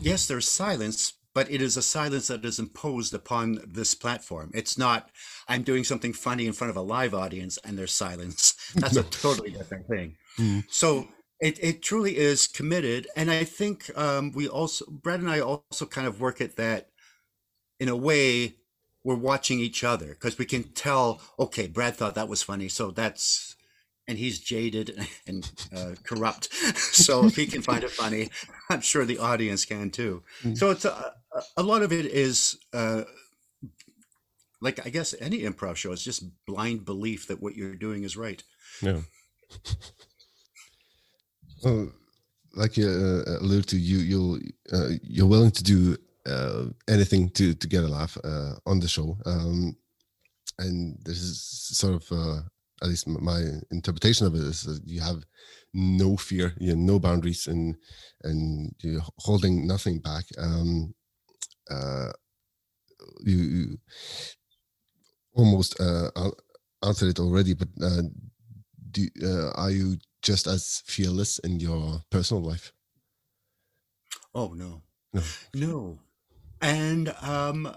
yes 0.00 0.26
there's 0.26 0.48
silence 0.48 1.14
but 1.34 1.50
it 1.50 1.60
is 1.60 1.76
a 1.76 1.82
silence 1.82 2.28
that 2.28 2.46
is 2.46 2.58
imposed 2.58 3.12
upon 3.12 3.60
this 3.66 3.94
platform. 3.94 4.50
It's 4.54 4.78
not 4.78 5.10
i'm 5.48 5.62
doing 5.62 5.84
something 5.84 6.12
funny 6.12 6.46
in 6.46 6.52
front 6.52 6.70
of 6.70 6.76
a 6.76 6.82
live 6.82 7.14
audience 7.14 7.58
and 7.64 7.78
there's 7.78 7.92
silence. 7.92 8.54
That's 8.74 8.96
a 8.96 9.02
totally 9.24 9.50
different 9.50 9.86
thing. 9.88 10.16
Mhm. 10.38 10.64
so 10.70 11.08
it, 11.40 11.58
it 11.62 11.82
truly 11.82 12.16
is 12.16 12.46
committed. 12.46 13.08
And 13.16 13.30
i 13.30 13.44
think 13.44 13.90
um, 13.98 14.32
we 14.32 14.48
also 14.48 14.84
brad 14.90 15.20
and 15.20 15.30
i 15.30 15.40
also 15.40 15.86
kind 15.86 16.06
of 16.06 16.20
work 16.20 16.40
at 16.40 16.56
that 16.56 16.88
in 17.80 17.88
a 17.88 17.96
way 17.96 18.56
we're 19.04 19.14
watching 19.14 19.60
each 19.60 19.84
other 19.84 20.08
because 20.08 20.38
we 20.38 20.44
can 20.44 20.64
tell 20.64 21.20
okay 21.38 21.66
brad 21.66 21.96
thought 21.96 22.14
that 22.14 22.28
was 22.28 22.42
funny 22.42 22.68
so 22.68 22.90
that's 22.90 23.55
and 24.08 24.18
he's 24.18 24.38
jaded 24.38 24.96
and 25.26 25.50
uh, 25.76 25.94
corrupt 26.04 26.52
so 26.76 27.26
if 27.26 27.36
he 27.36 27.46
can 27.46 27.62
find 27.62 27.82
it 27.84 27.90
funny 27.90 28.30
i'm 28.70 28.80
sure 28.80 29.04
the 29.04 29.18
audience 29.18 29.64
can 29.64 29.90
too 29.90 30.22
Mhm. 30.42 30.56
so 30.56 30.70
it's 30.70 30.84
a, 30.84 30.90
a- 31.34 31.42
a 31.58 31.62
lot 31.62 31.82
of 31.82 31.92
it 31.92 32.06
is 32.06 32.56
uh, 32.72 33.02
like 34.60 34.86
i 34.86 34.90
guess 34.90 35.14
any 35.20 35.40
improv 35.42 35.76
show 35.76 35.92
is 35.92 36.02
just 36.02 36.22
blind 36.46 36.84
belief 36.84 37.26
that 37.26 37.40
what 37.42 37.54
you're 37.56 37.74
doing 37.76 38.04
is 38.04 38.16
right 38.16 38.42
Yeah. 38.82 39.00
Well, 41.64 41.90
like 42.54 42.76
you 42.76 42.88
uh, 42.88 43.38
alluded 43.40 43.68
to, 43.68 43.76
you 43.78 43.98
you'll 43.98 44.38
uh, 44.72 44.90
you're 45.02 45.26
willing 45.28 45.50
to 45.52 45.62
do 45.62 45.96
uh, 46.26 46.66
anything 46.88 47.30
to 47.30 47.54
to 47.54 47.66
get 47.68 47.84
a 47.84 47.88
laugh 47.88 48.16
uh, 48.24 48.54
on 48.66 48.80
the 48.80 48.88
show, 48.88 49.16
um, 49.24 49.76
and 50.58 50.98
this 51.04 51.18
is 51.18 51.40
sort 51.78 51.94
of 51.94 52.12
uh, 52.12 52.40
at 52.82 52.88
least 52.88 53.06
my 53.08 53.42
interpretation 53.70 54.26
of 54.26 54.34
it 54.34 54.42
is 54.42 54.62
that 54.62 54.80
you 54.84 55.00
have 55.00 55.24
no 55.72 56.16
fear, 56.16 56.54
you 56.58 56.70
have 56.70 56.78
no 56.78 56.98
boundaries, 56.98 57.46
and 57.46 57.76
and 58.22 58.74
you're 58.82 59.02
holding 59.18 59.66
nothing 59.66 60.00
back. 60.00 60.24
Um, 60.38 60.94
uh, 61.70 62.12
you, 63.20 63.36
you 63.36 63.78
almost 65.34 65.80
uh, 65.80 66.10
answered 66.84 67.08
it 67.08 67.18
already, 67.20 67.54
but 67.54 67.68
uh, 67.82 68.02
do 68.90 69.08
uh, 69.22 69.50
are 69.50 69.70
you 69.70 69.96
just 70.22 70.46
as 70.46 70.82
fearless 70.86 71.38
in 71.40 71.60
your 71.60 72.02
personal 72.10 72.42
life? 72.42 72.72
Oh 74.34 74.52
no. 74.54 74.82
No. 75.12 75.22
No. 75.54 75.98
And 76.60 77.14
um 77.20 77.74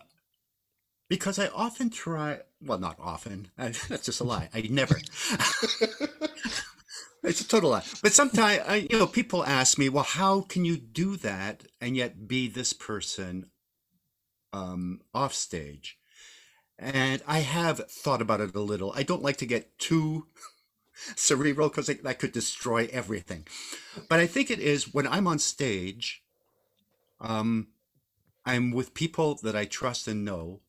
because 1.10 1.38
I 1.40 1.48
often 1.48 1.90
try 1.90 2.40
well 2.62 2.80
not 2.80 2.98
often. 3.00 3.50
I, 3.58 3.70
that's 3.90 4.06
just 4.06 4.22
a 4.22 4.24
lie. 4.24 4.50
I 4.54 4.62
never. 4.70 4.96
it's 7.24 7.42
a 7.42 7.48
total 7.48 7.72
lie. 7.72 7.84
But 8.02 8.14
sometimes 8.14 8.62
I, 8.66 8.88
you 8.90 8.98
know 8.98 9.08
people 9.08 9.44
ask 9.44 9.78
me, 9.78 9.90
"Well, 9.90 10.04
how 10.06 10.42
can 10.42 10.64
you 10.64 10.78
do 10.78 11.18
that 11.18 11.64
and 11.82 11.98
yet 11.98 12.28
be 12.28 12.48
this 12.48 12.72
person 12.74 13.48
um 14.54 15.02
off 15.14 15.34
stage?" 15.34 15.98
And 16.78 17.22
I 17.28 17.40
have 17.40 17.92
thought 17.92 18.22
about 18.22 18.40
it 18.40 18.56
a 18.56 18.62
little. 18.62 18.94
I 18.96 19.04
don't 19.04 19.24
like 19.24 19.36
to 19.38 19.46
get 19.46 19.78
too 19.80 20.28
cerebral 21.16 21.68
because 21.70 21.88
that 21.88 22.20
could 22.20 22.32
destroy 22.32 22.88
everything. 22.92 23.48
But 24.08 24.20
I 24.20 24.28
think 24.28 24.50
it 24.50 24.60
is 24.60 24.94
when 24.94 25.06
I'm 25.06 25.28
on 25.28 25.40
stage, 25.40 26.24
um, 27.20 27.68
I'm 28.46 28.72
with 28.72 28.94
people 28.94 29.36
that 29.44 29.56
I 29.58 29.66
trust 29.66 30.08
and 30.08 30.24
know. 30.24 30.62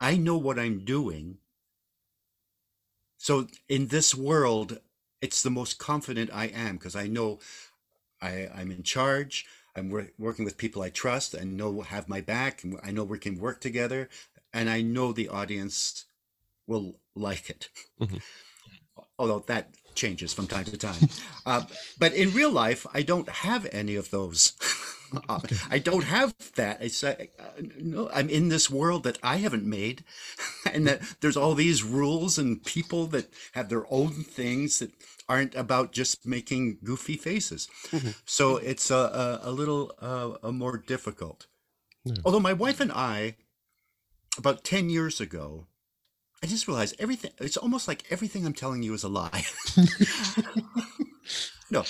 I 0.00 0.16
know 0.16 0.36
what 0.36 0.58
I'm 0.58 0.84
doing. 0.84 1.38
So 3.18 3.46
in 3.68 3.88
this 3.88 4.14
world, 4.14 4.80
it's 5.20 5.42
the 5.42 5.50
most 5.50 5.78
confident 5.78 6.30
I 6.32 6.46
am 6.46 6.76
because 6.76 6.96
I 6.96 7.06
know 7.06 7.38
I, 8.22 8.48
I'm 8.54 8.70
in 8.70 8.82
charge. 8.82 9.46
I'm 9.76 9.90
wor- 9.90 10.12
working 10.18 10.44
with 10.44 10.58
people 10.58 10.82
I 10.82 10.90
trust 10.90 11.34
and 11.34 11.56
know 11.56 11.82
have 11.82 12.08
my 12.08 12.20
back. 12.20 12.64
and 12.64 12.78
I 12.82 12.90
know 12.92 13.04
we 13.04 13.18
can 13.18 13.38
work 13.38 13.60
together, 13.60 14.08
and 14.52 14.70
I 14.70 14.82
know 14.82 15.12
the 15.12 15.28
audience 15.28 16.06
will 16.66 17.00
like 17.14 17.50
it. 17.50 17.68
Mhm. 18.00 18.22
Although 19.18 19.40
that 19.48 19.74
changes 19.94 20.32
from 20.32 20.46
time 20.46 20.64
to 20.64 20.76
time. 20.76 21.08
Uh, 21.46 21.64
but 21.98 22.12
in 22.14 22.32
real 22.32 22.50
life, 22.50 22.86
I 22.94 23.02
don't 23.02 23.28
have 23.28 23.66
any 23.72 23.96
of 23.96 24.10
those. 24.10 24.52
Uh, 25.28 25.40
I 25.70 25.78
don't 25.78 26.04
have 26.04 26.34
that. 26.54 26.82
It's 26.82 27.02
uh, 27.02 27.14
uh, 27.38 27.44
no. 27.78 28.10
I'm 28.12 28.28
in 28.28 28.48
this 28.48 28.70
world 28.70 29.04
that 29.04 29.18
I 29.22 29.36
haven't 29.36 29.64
made, 29.64 30.04
and 30.72 30.86
that 30.86 31.00
there's 31.20 31.36
all 31.36 31.54
these 31.54 31.82
rules 31.82 32.38
and 32.38 32.62
people 32.64 33.06
that 33.08 33.32
have 33.52 33.68
their 33.68 33.84
own 33.92 34.10
things 34.10 34.78
that 34.78 34.92
aren't 35.28 35.54
about 35.54 35.92
just 35.92 36.26
making 36.26 36.78
goofy 36.82 37.16
faces. 37.16 37.68
So 38.24 38.56
it's 38.56 38.90
a, 38.90 39.40
a, 39.42 39.50
a 39.50 39.52
little 39.52 39.92
uh, 40.00 40.48
a 40.48 40.52
more 40.52 40.76
difficult. 40.76 41.46
Yeah. 42.04 42.14
Although 42.24 42.40
my 42.40 42.52
wife 42.52 42.80
and 42.80 42.92
I, 42.92 43.36
about 44.38 44.64
ten 44.64 44.90
years 44.90 45.20
ago, 45.20 45.66
I 46.42 46.46
just 46.46 46.66
realized 46.66 46.96
everything. 46.98 47.32
It's 47.38 47.56
almost 47.56 47.86
like 47.86 48.04
everything 48.10 48.46
I'm 48.46 48.54
telling 48.54 48.82
you 48.82 48.94
is 48.94 49.04
a 49.04 49.08
lie. 49.08 49.44
no. 51.70 51.84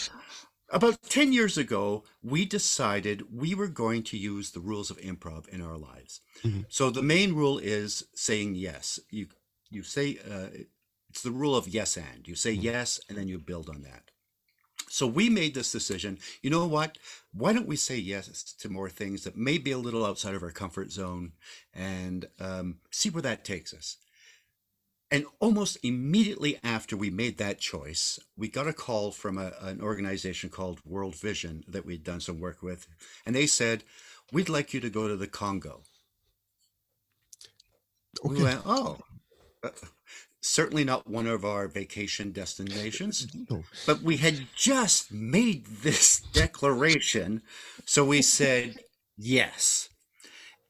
About 0.73 1.03
10 1.03 1.33
years 1.33 1.59
ago, 1.59 2.05
we 2.23 2.45
decided 2.45 3.35
we 3.35 3.55
were 3.55 3.67
going 3.69 4.03
to 4.05 4.17
use 4.17 4.51
the 4.51 4.61
rules 4.61 4.91
of 4.91 4.99
improv 4.99 5.49
in 5.49 5.61
our 5.61 5.77
lives. 5.77 6.21
Mhm. 6.45 6.67
So 6.69 6.91
the 6.91 7.03
main 7.03 7.35
rule 7.35 7.59
is 7.59 8.05
saying 8.15 8.55
yes. 8.55 9.01
You 9.11 9.29
you 9.71 9.83
say 9.83 10.19
uh, 10.19 10.49
it's 11.09 11.23
the 11.23 11.33
rule 11.33 11.57
of 11.57 11.67
yes 11.69 11.97
and. 11.97 12.27
You 12.27 12.35
say 12.37 12.53
yes 12.53 13.01
and 13.09 13.19
then 13.19 13.29
you 13.29 13.39
build 13.39 13.69
on 13.69 13.83
that. 13.83 14.11
So 14.89 15.07
we 15.07 15.29
made 15.31 15.55
this 15.55 15.73
decision. 15.73 16.19
You 16.43 16.51
know 16.51 16.67
what? 16.67 16.99
Why 17.33 17.53
don't 17.53 17.69
we 17.69 17.77
say 17.77 17.97
yes 17.99 18.43
to 18.61 18.69
more 18.69 18.91
things 18.91 19.25
that 19.25 19.37
may 19.37 19.59
be 19.59 19.73
a 19.73 19.79
little 19.79 20.05
outside 20.05 20.35
of 20.35 20.43
our 20.43 20.53
comfort 20.53 20.91
zone 20.93 21.33
and 21.75 22.29
um, 22.41 22.81
see 22.91 23.11
where 23.11 23.23
that 23.23 23.45
takes 23.45 23.73
us? 23.75 23.97
And 25.11 25.25
almost 25.41 25.79
immediately 25.83 26.59
after 26.63 26.97
we 26.97 27.11
made 27.11 27.39
that 27.39 27.59
choice, 27.59 28.21
we 28.37 28.49
got 28.49 28.69
a 28.69 28.73
call 28.73 29.11
from 29.11 29.39
a, 29.39 29.53
an 29.61 29.81
organization 29.81 30.51
called 30.51 30.81
World 30.85 31.17
Vision 31.17 31.65
that 31.67 31.85
we'd 31.85 32.05
done 32.05 32.21
some 32.21 32.39
work 32.39 32.63
with. 32.63 32.87
And 33.27 33.35
they 33.35 33.47
said, 33.47 33.83
We'd 34.33 34.49
like 34.49 34.73
you 34.73 34.79
to 34.81 34.91
go 34.91 35.09
to 35.09 35.17
the 35.17 35.27
Congo. 35.27 35.83
We 38.25 38.41
went, 38.43 38.61
Oh, 38.65 38.99
uh, 39.65 39.71
certainly 40.41 40.85
not 40.85 41.09
one 41.09 41.27
of 41.27 41.45
our 41.45 41.67
vacation 41.67 42.31
destinations. 42.31 43.27
No. 43.51 43.65
But 43.87 44.03
we 44.03 44.19
had 44.19 44.47
just 44.55 45.13
made 45.13 45.67
this 45.67 46.21
declaration. 46.21 47.43
So 47.85 48.05
we 48.05 48.23
said 48.23 48.79
yes. 49.17 49.89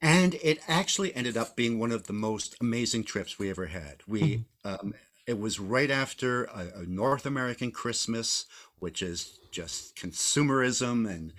And 0.02 0.34
it 0.42 0.60
actually 0.66 1.14
ended 1.14 1.36
up 1.36 1.56
being 1.56 1.78
one 1.78 1.92
of 1.92 2.06
the 2.06 2.12
most 2.12 2.56
amazing 2.60 3.04
trips 3.04 3.38
we 3.38 3.50
ever 3.50 3.66
had. 3.66 3.96
We, 4.06 4.44
um, 4.64 4.94
it 5.26 5.38
was 5.38 5.60
right 5.60 5.90
after 5.90 6.44
a, 6.44 6.80
a 6.80 6.82
North 6.86 7.26
American 7.26 7.70
Christmas, 7.70 8.46
which 8.78 9.02
is 9.02 9.38
just 9.50 9.96
consumerism 9.96 11.08
and 11.08 11.32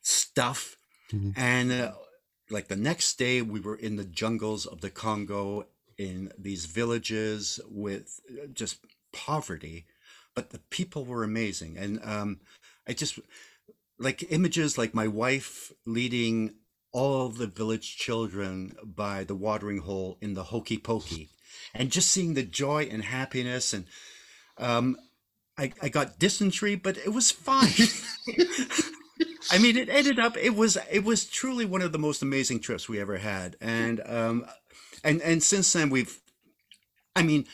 stuff. 0.00 0.76
Mhm. 1.12 1.34
And 1.36 1.72
uh, 1.72 1.92
like 2.50 2.68
the 2.68 2.76
next 2.76 3.18
day, 3.18 3.42
we 3.42 3.60
were 3.60 3.76
in 3.76 3.96
the 3.96 4.04
jungles 4.04 4.64
of 4.64 4.80
the 4.80 4.90
Congo 4.90 5.66
in 5.98 6.32
these 6.38 6.64
villages 6.64 7.60
with 7.68 8.20
uh, 8.30 8.46
just 8.52 8.78
poverty, 9.12 9.84
but 10.34 10.50
the 10.50 10.58
people 10.70 11.04
were 11.04 11.24
amazing. 11.24 11.76
And 11.76 12.00
um, 12.02 12.40
I 12.88 12.94
just 12.94 13.18
like 13.98 14.24
images 14.32 14.78
like 14.78 14.94
my 14.94 15.06
wife 15.06 15.72
leading 15.86 16.54
all 16.92 17.28
the 17.28 17.46
village 17.46 17.96
children 17.96 18.76
by 18.84 19.24
the 19.24 19.34
watering 19.34 19.78
hole 19.78 20.18
in 20.20 20.34
the 20.34 20.44
hokey 20.44 20.78
pokey. 20.78 21.30
And 21.74 21.90
just 21.90 22.10
seeing 22.12 22.34
the 22.34 22.42
joy 22.42 22.88
and 22.90 23.02
happiness 23.02 23.72
and 23.72 23.86
um, 24.58 24.96
I, 25.56 25.72
I 25.82 25.88
got 25.88 26.18
dysentery 26.18 26.76
but 26.76 26.96
it 26.98 27.12
was 27.12 27.30
fine. 27.30 27.68
I 29.50 29.58
mean 29.58 29.76
it 29.76 29.88
ended 29.88 30.18
up 30.18 30.36
it 30.36 30.54
was 30.54 30.78
it 30.90 31.04
was 31.04 31.24
truly 31.24 31.64
one 31.64 31.82
of 31.82 31.92
the 31.92 31.98
most 31.98 32.22
amazing 32.22 32.60
trips 32.60 32.88
we 32.88 33.00
ever 33.00 33.18
had. 33.18 33.56
And 33.60 34.00
um 34.06 34.46
and 35.02 35.20
and 35.22 35.42
since 35.42 35.72
then 35.72 35.90
we've 35.90 36.20
i 37.16 37.22
mean 37.22 37.46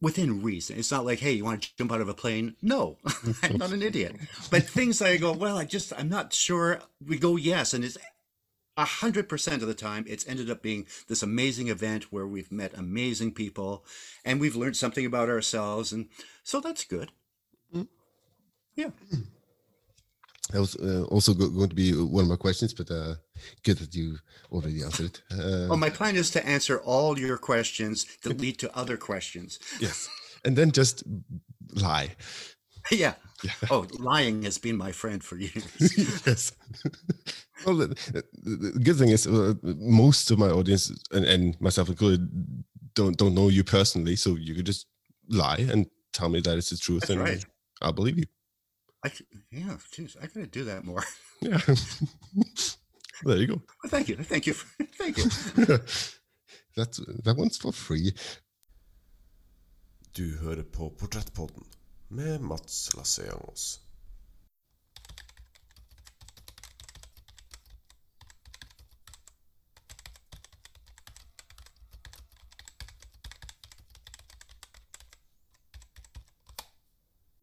within 0.00 0.42
reason. 0.42 0.78
It's 0.78 0.90
not 0.90 1.06
like 1.06 1.20
hey 1.20 1.32
you 1.32 1.44
want 1.44 1.62
to 1.62 1.76
jump 1.76 1.92
out 1.92 2.00
of 2.00 2.08
a 2.08 2.14
plane? 2.14 2.56
No 2.62 2.98
i'm 3.42 3.56
not 3.56 3.72
an 3.72 3.82
idiot. 3.82 4.16
But 4.50 4.64
things 4.64 5.00
i 5.00 5.16
go 5.16 5.32
well 5.32 5.56
i 5.56 5.64
just 5.64 5.92
i'm 5.98 6.08
not 6.08 6.32
sure. 6.32 6.80
We 7.06 7.18
go 7.18 7.36
yes 7.36 7.74
and 7.74 7.84
it's 7.84 7.96
a 8.76 8.84
hundred 8.84 9.28
percent 9.28 9.62
of 9.62 9.68
the 9.68 9.74
time 9.74 10.04
it's 10.08 10.26
ended 10.28 10.50
up 10.50 10.62
being 10.62 10.86
this 11.08 11.22
amazing 11.22 11.68
event 11.68 12.12
where 12.12 12.26
we've 12.26 12.50
met 12.52 12.72
amazing 12.76 13.32
people 13.32 13.84
and 14.24 14.40
we've 14.40 14.56
learned 14.56 14.76
something 14.76 15.06
about 15.06 15.28
ourselves 15.28 15.92
and 15.92 16.08
so 16.42 16.60
that's 16.60 16.84
good 16.84 17.10
Mm. 17.74 17.88
yeah 18.76 18.90
That 20.52 20.60
was 20.60 20.76
uh, 20.76 21.04
also 21.08 21.32
go- 21.32 21.48
going 21.48 21.70
to 21.70 21.74
be 21.74 21.92
one 21.92 22.24
of 22.24 22.28
my 22.30 22.36
questions, 22.36 22.74
but 22.74 22.90
uh, 22.90 23.14
good 23.62 23.78
that 23.78 23.94
you 23.94 24.18
already 24.52 24.82
answered 24.82 25.06
it. 25.06 25.22
Uh, 25.32 25.68
Oh, 25.72 25.76
my 25.76 25.88
plan 25.88 26.16
is 26.16 26.30
to 26.32 26.46
answer 26.46 26.78
all 26.80 27.18
your 27.18 27.38
questions 27.38 28.04
that 28.22 28.38
lead 28.38 28.58
to 28.58 28.76
other 28.76 28.98
questions. 28.98 29.58
yes, 29.80 30.06
and 30.44 30.54
then 30.54 30.70
just 30.70 31.02
lie. 31.74 32.14
yeah. 32.90 33.14
Yeah. 33.42 33.52
Oh, 33.70 33.86
lying 33.98 34.42
has 34.44 34.58
been 34.58 34.76
my 34.76 34.92
friend 34.92 35.22
for 35.22 35.36
years. 35.36 35.66
yes. 36.26 36.52
well, 37.66 37.76
the, 37.76 37.88
the, 38.12 38.24
the 38.72 38.80
good 38.80 38.96
thing 38.96 39.10
is, 39.10 39.26
uh, 39.26 39.54
most 39.62 40.30
of 40.30 40.38
my 40.38 40.48
audience 40.48 40.90
and, 41.12 41.24
and 41.26 41.60
myself 41.60 41.88
included 41.88 42.28
don't 42.94 43.16
don't 43.18 43.34
know 43.34 43.48
you 43.48 43.64
personally, 43.64 44.16
so 44.16 44.36
you 44.36 44.54
could 44.54 44.66
just 44.66 44.86
lie 45.28 45.66
and 45.72 45.86
tell 46.12 46.28
me 46.28 46.40
that 46.40 46.56
it's 46.56 46.70
the 46.70 46.76
truth, 46.76 47.00
That's 47.00 47.10
and 47.10 47.20
right. 47.20 47.44
I'll 47.82 47.92
believe 47.92 48.18
you. 48.18 48.24
I, 49.04 49.08
c- 49.10 49.26
yeah, 49.50 49.76
geez, 49.92 50.16
I 50.22 50.26
gotta 50.26 50.46
do 50.46 50.64
that 50.64 50.84
more. 50.84 51.04
Yeah. 51.42 51.58
there 53.24 53.36
you 53.36 53.46
go. 53.46 53.62
Well, 53.82 53.90
thank 53.90 54.08
you, 54.08 54.16
thank 54.16 54.46
you, 54.46 54.54
for, 54.54 54.84
thank 54.96 55.18
you. 55.18 55.24
That's 56.76 56.98
that 57.24 57.36
one's 57.36 57.58
for 57.58 57.72
free. 57.72 58.14
Du 60.16 60.36
hører 60.38 60.62
på 60.62 60.90
Portrettpodden 60.98 61.64
med 62.08 62.40
Mats. 62.40 62.90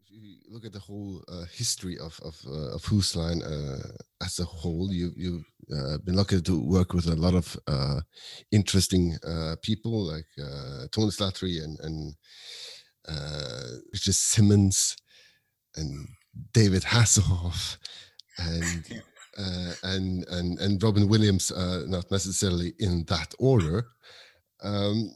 You 0.10 0.38
look 0.50 0.66
at 0.66 0.74
the 0.74 0.80
whole 0.80 1.24
uh, 1.28 1.46
history 1.58 1.98
of 1.98 2.20
of 2.24 2.36
uh, 2.46 2.76
of 2.76 2.86
Whose 2.86 3.16
Line 3.16 3.42
uh, 3.44 3.80
as 4.22 4.40
a 4.40 4.46
whole, 4.46 4.92
you 4.92 5.12
you've 5.16 5.46
uh, 5.74 5.98
been 6.06 6.16
lucky 6.16 6.42
to 6.42 6.60
work 6.60 6.94
with 6.94 7.08
a 7.08 7.16
lot 7.16 7.34
of 7.34 7.58
uh, 7.68 8.02
interesting 8.52 9.18
uh, 9.26 9.56
people 9.62 10.06
like 10.14 10.28
uh, 10.38 10.88
Tony 10.92 11.12
Slattery 11.12 11.64
and 11.64 11.80
and 11.80 12.16
uh, 13.08 13.64
Richard 13.92 14.16
Simmons 14.16 14.96
and 15.76 16.08
David 16.54 16.84
Hasselhoff 16.84 17.78
and 18.38 19.02
uh, 19.38 19.74
and 19.84 20.26
and 20.30 20.60
and 20.60 20.84
Robin 20.84 21.08
Williams, 21.08 21.52
uh, 21.52 21.84
not 21.88 22.10
necessarily 22.12 22.74
in 22.80 23.04
that 23.06 23.34
order. 23.40 23.88
Um, 24.64 25.12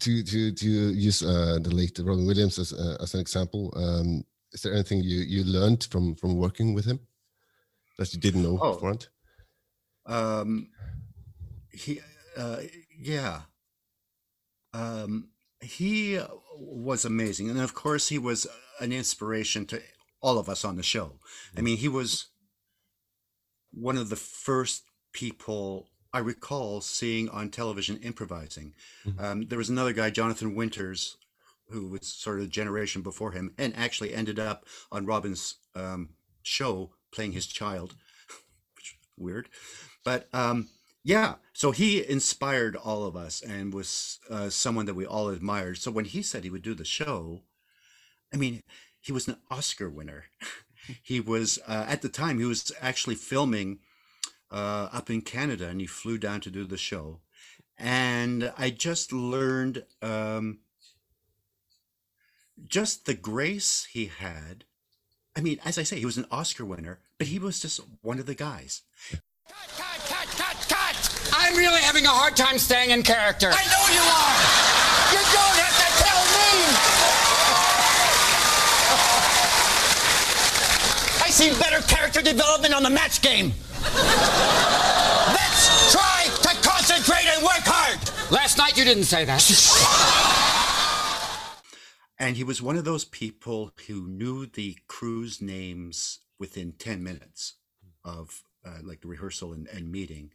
to 0.00 0.22
to 0.22 0.52
to 0.52 0.68
use 0.68 1.22
uh, 1.22 1.58
the 1.62 1.70
late 1.74 1.98
Robin 1.98 2.26
Williams 2.26 2.58
as 2.58 2.72
uh, 2.72 2.96
as 3.00 3.14
an 3.14 3.20
example, 3.20 3.72
um, 3.76 4.24
is 4.52 4.62
there 4.62 4.72
anything 4.74 5.02
you 5.02 5.20
you 5.20 5.44
learned 5.44 5.84
from 5.90 6.14
from 6.14 6.36
working 6.36 6.74
with 6.74 6.84
him 6.86 7.00
that 7.98 8.12
you 8.14 8.20
didn't 8.20 8.42
know 8.42 8.58
Oh. 8.60 8.74
beforehand? 8.74 9.08
Um, 10.06 10.70
he, 11.72 12.00
uh, 12.36 12.62
yeah. 12.98 13.42
Um, 14.72 15.28
he 15.60 16.20
was 16.56 17.04
amazing, 17.04 17.50
and 17.50 17.60
of 17.60 17.74
course, 17.74 18.08
he 18.08 18.18
was 18.18 18.46
an 18.80 18.92
inspiration 18.92 19.66
to 19.66 19.82
all 20.20 20.38
of 20.38 20.48
us 20.48 20.64
on 20.64 20.76
the 20.76 20.82
show. 20.82 21.18
I 21.56 21.60
mean, 21.60 21.78
he 21.78 21.88
was 21.88 22.26
one 23.72 23.96
of 23.96 24.08
the 24.08 24.16
first 24.16 24.84
people 25.12 25.88
I 26.12 26.18
recall 26.18 26.80
seeing 26.80 27.28
on 27.28 27.50
television 27.50 27.96
improvising. 27.98 28.74
Mhm. 29.06 29.20
Um, 29.20 29.42
there 29.46 29.58
was 29.58 29.70
another 29.70 29.92
guy, 29.92 30.10
Jonathan 30.10 30.54
Winters, 30.54 31.16
who 31.68 31.88
was 31.88 32.08
sort 32.08 32.38
of 32.40 32.46
a 32.46 32.48
generation 32.48 33.02
before 33.02 33.32
him, 33.32 33.54
and 33.56 33.76
actually 33.76 34.12
ended 34.12 34.38
up 34.38 34.66
on 34.90 35.06
Robin's 35.06 35.56
um, 35.74 36.10
show 36.42 36.94
playing 37.12 37.32
his 37.32 37.46
child. 37.46 37.94
Which 38.74 38.98
weird, 39.16 39.48
but 40.04 40.28
um, 40.34 40.68
yeah. 41.02 41.34
So 41.52 41.70
he 41.70 42.06
inspired 42.06 42.76
all 42.76 43.04
of 43.04 43.16
us 43.16 43.42
and 43.42 43.72
was 43.72 44.18
uh, 44.28 44.50
someone 44.50 44.86
that 44.86 44.94
we 44.94 45.06
all 45.06 45.28
admired. 45.28 45.78
So 45.78 45.90
when 45.90 46.04
he 46.04 46.22
said 46.22 46.44
he 46.44 46.50
would 46.50 46.62
do 46.62 46.74
the 46.74 46.84
show, 46.84 47.42
I 48.32 48.36
mean, 48.36 48.62
he 49.00 49.12
was 49.12 49.28
an 49.28 49.36
Oscar 49.50 49.88
winner. 49.88 50.24
he 51.02 51.20
was 51.20 51.58
uh, 51.66 51.86
at 51.88 52.02
the 52.02 52.08
time 52.08 52.38
he 52.38 52.44
was 52.44 52.72
actually 52.80 53.16
filming 53.16 53.78
uh, 54.50 54.88
up 54.92 55.10
in 55.10 55.22
Canada, 55.22 55.68
and 55.68 55.80
he 55.80 55.86
flew 55.86 56.18
down 56.18 56.40
to 56.42 56.50
do 56.50 56.64
the 56.64 56.76
show. 56.76 57.20
And 57.78 58.52
I 58.58 58.70
just 58.70 59.12
learned 59.12 59.84
um, 60.02 60.58
just 62.66 63.06
the 63.06 63.14
grace 63.14 63.88
he 63.90 64.06
had. 64.06 64.64
I 65.36 65.40
mean, 65.40 65.60
as 65.64 65.78
I 65.78 65.84
say, 65.84 65.98
he 65.98 66.04
was 66.04 66.18
an 66.18 66.26
Oscar 66.30 66.64
winner, 66.64 66.98
but 67.16 67.28
he 67.28 67.38
was 67.38 67.60
just 67.60 67.80
one 68.02 68.18
of 68.18 68.26
the 68.26 68.34
guys. 68.34 68.82
Cut, 69.10 69.20
cut, 69.48 69.68
cut, 69.76 69.76
cut! 69.76 69.89
I'm 71.50 71.56
really 71.56 71.82
having 71.82 72.06
a 72.06 72.10
hard 72.10 72.36
time 72.36 72.58
staying 72.58 72.90
in 72.90 73.02
character. 73.02 73.50
I 73.50 73.64
know 73.66 73.84
you 73.90 74.04
are! 74.06 74.38
You 75.10 75.18
don't 75.34 75.58
have 75.58 75.76
to 75.82 75.88
tell 75.98 76.22
me! 76.30 76.50
I 81.26 81.30
see 81.30 81.50
better 81.58 81.82
character 81.88 82.22
development 82.22 82.72
on 82.72 82.84
the 82.84 82.90
match 82.90 83.20
game. 83.20 83.52
Let's 85.34 85.90
try 85.90 86.26
to 86.42 86.54
concentrate 86.62 87.26
and 87.34 87.42
work 87.42 87.66
hard! 87.66 87.98
Last 88.30 88.56
night 88.56 88.78
you 88.78 88.84
didn't 88.84 89.04
say 89.04 89.24
that. 89.24 89.42
And 92.22 92.36
he 92.36 92.44
was 92.44 92.60
one 92.60 92.76
of 92.76 92.84
those 92.84 93.06
people 93.06 93.72
who 93.88 94.06
knew 94.06 94.44
the 94.44 94.76
crew's 94.88 95.40
names 95.40 96.18
within 96.38 96.72
10 96.72 97.02
minutes 97.02 97.54
of 98.04 98.44
uh, 98.64 98.78
like 98.82 99.00
the 99.00 99.08
rehearsal 99.08 99.52
and, 99.52 99.66
and 99.68 99.90
meeting. 99.90 100.30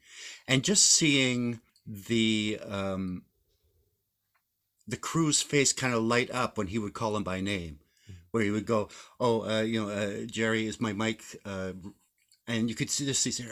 And 0.47 0.63
just 0.63 0.85
seeing 0.85 1.59
the 1.85 2.59
um, 2.67 3.23
the 4.87 4.97
crew's 4.97 5.41
face 5.41 5.73
kind 5.73 5.93
of 5.93 6.03
light 6.03 6.31
up 6.31 6.57
when 6.57 6.67
he 6.67 6.79
would 6.79 6.93
call 6.93 7.15
him 7.15 7.23
by 7.23 7.41
name, 7.41 7.79
where 8.31 8.43
he 8.43 8.51
would 8.51 8.65
go, 8.65 8.89
"Oh, 9.19 9.47
uh, 9.47 9.61
you 9.61 9.85
know, 9.85 9.89
uh, 9.89 10.25
Jerry 10.25 10.65
is 10.65 10.81
my 10.81 10.93
mic," 10.93 11.23
uh, 11.45 11.73
and 12.47 12.69
you 12.69 12.75
could 12.75 12.89
see 12.89 13.05
this. 13.05 13.19
See, 13.19 13.45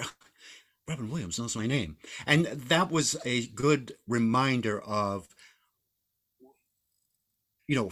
Robin 0.87 1.09
Williams 1.09 1.39
knows 1.39 1.55
my 1.55 1.67
name, 1.67 1.97
and 2.25 2.45
that 2.45 2.91
was 2.91 3.15
a 3.25 3.47
good 3.47 3.95
reminder 4.07 4.81
of, 4.81 5.27
you 7.67 7.75
know, 7.75 7.91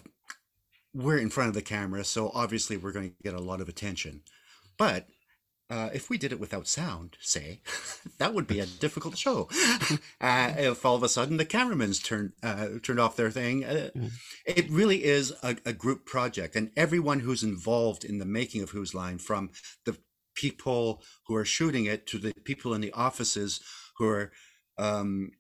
we're 0.94 1.18
in 1.18 1.30
front 1.30 1.48
of 1.48 1.54
the 1.54 1.62
camera, 1.62 2.04
so 2.04 2.32
obviously 2.34 2.76
we're 2.76 2.92
going 2.92 3.12
to 3.12 3.24
get 3.24 3.34
a 3.34 3.40
lot 3.40 3.62
of 3.62 3.70
attention. 3.70 4.22
But 4.78 5.08
uh, 5.72 5.90
if 5.94 6.10
we 6.10 6.18
did 6.18 6.34
it 6.34 6.40
without 6.40 6.68
sound, 6.68 7.16
say, 7.22 7.62
that 8.18 8.34
would 8.34 8.46
be 8.46 8.60
a 8.60 8.66
difficult 8.66 9.18
show. 9.18 9.48
uh, 10.22 10.54
if 10.58 10.86
all 10.86 10.96
of 10.96 11.04
a 11.04 11.10
sudden 11.10 11.38
the 11.38 11.46
cameramans 11.46 12.00
turned 12.00 12.34
uh, 12.44 12.68
turned 12.84 13.00
off 13.00 13.16
their 13.16 13.32
thing, 13.32 13.64
uh, 13.64 13.90
it 14.46 14.70
really 14.70 15.06
is 15.06 15.32
a, 15.42 15.56
a 15.66 15.72
group 15.72 16.06
project, 16.06 16.58
and 16.58 16.72
everyone 16.76 17.22
who's 17.22 17.42
involved 17.42 18.04
in 18.04 18.18
the 18.18 18.26
making 18.26 18.62
of 18.62 18.72
Whose 18.72 18.94
Line, 18.94 19.18
from 19.18 19.50
the 19.86 19.98
people 20.36 21.02
who 21.28 21.36
are 21.36 21.46
shooting 21.46 21.86
it 21.86 22.06
to 22.08 22.18
the 22.18 22.34
people 22.44 22.74
in 22.74 22.82
the 22.82 22.92
offices 22.92 23.62
who 23.98 24.08
are 24.08 24.32
um, 24.78 25.32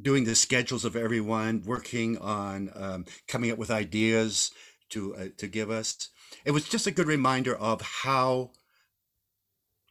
doing 0.00 0.24
the 0.24 0.34
schedules 0.34 0.84
of 0.84 0.94
everyone, 0.94 1.62
working 1.64 2.18
on 2.18 2.70
um, 2.74 3.04
coming 3.26 3.50
up 3.50 3.58
with 3.58 3.70
ideas 3.70 4.50
to 4.90 5.16
uh, 5.16 5.28
to 5.38 5.46
give 5.46 5.70
us. 5.70 6.10
It 6.44 6.52
was 6.52 6.68
just 6.68 6.86
a 6.86 6.90
good 6.90 7.06
reminder 7.06 7.56
of 7.56 7.80
how 7.80 8.50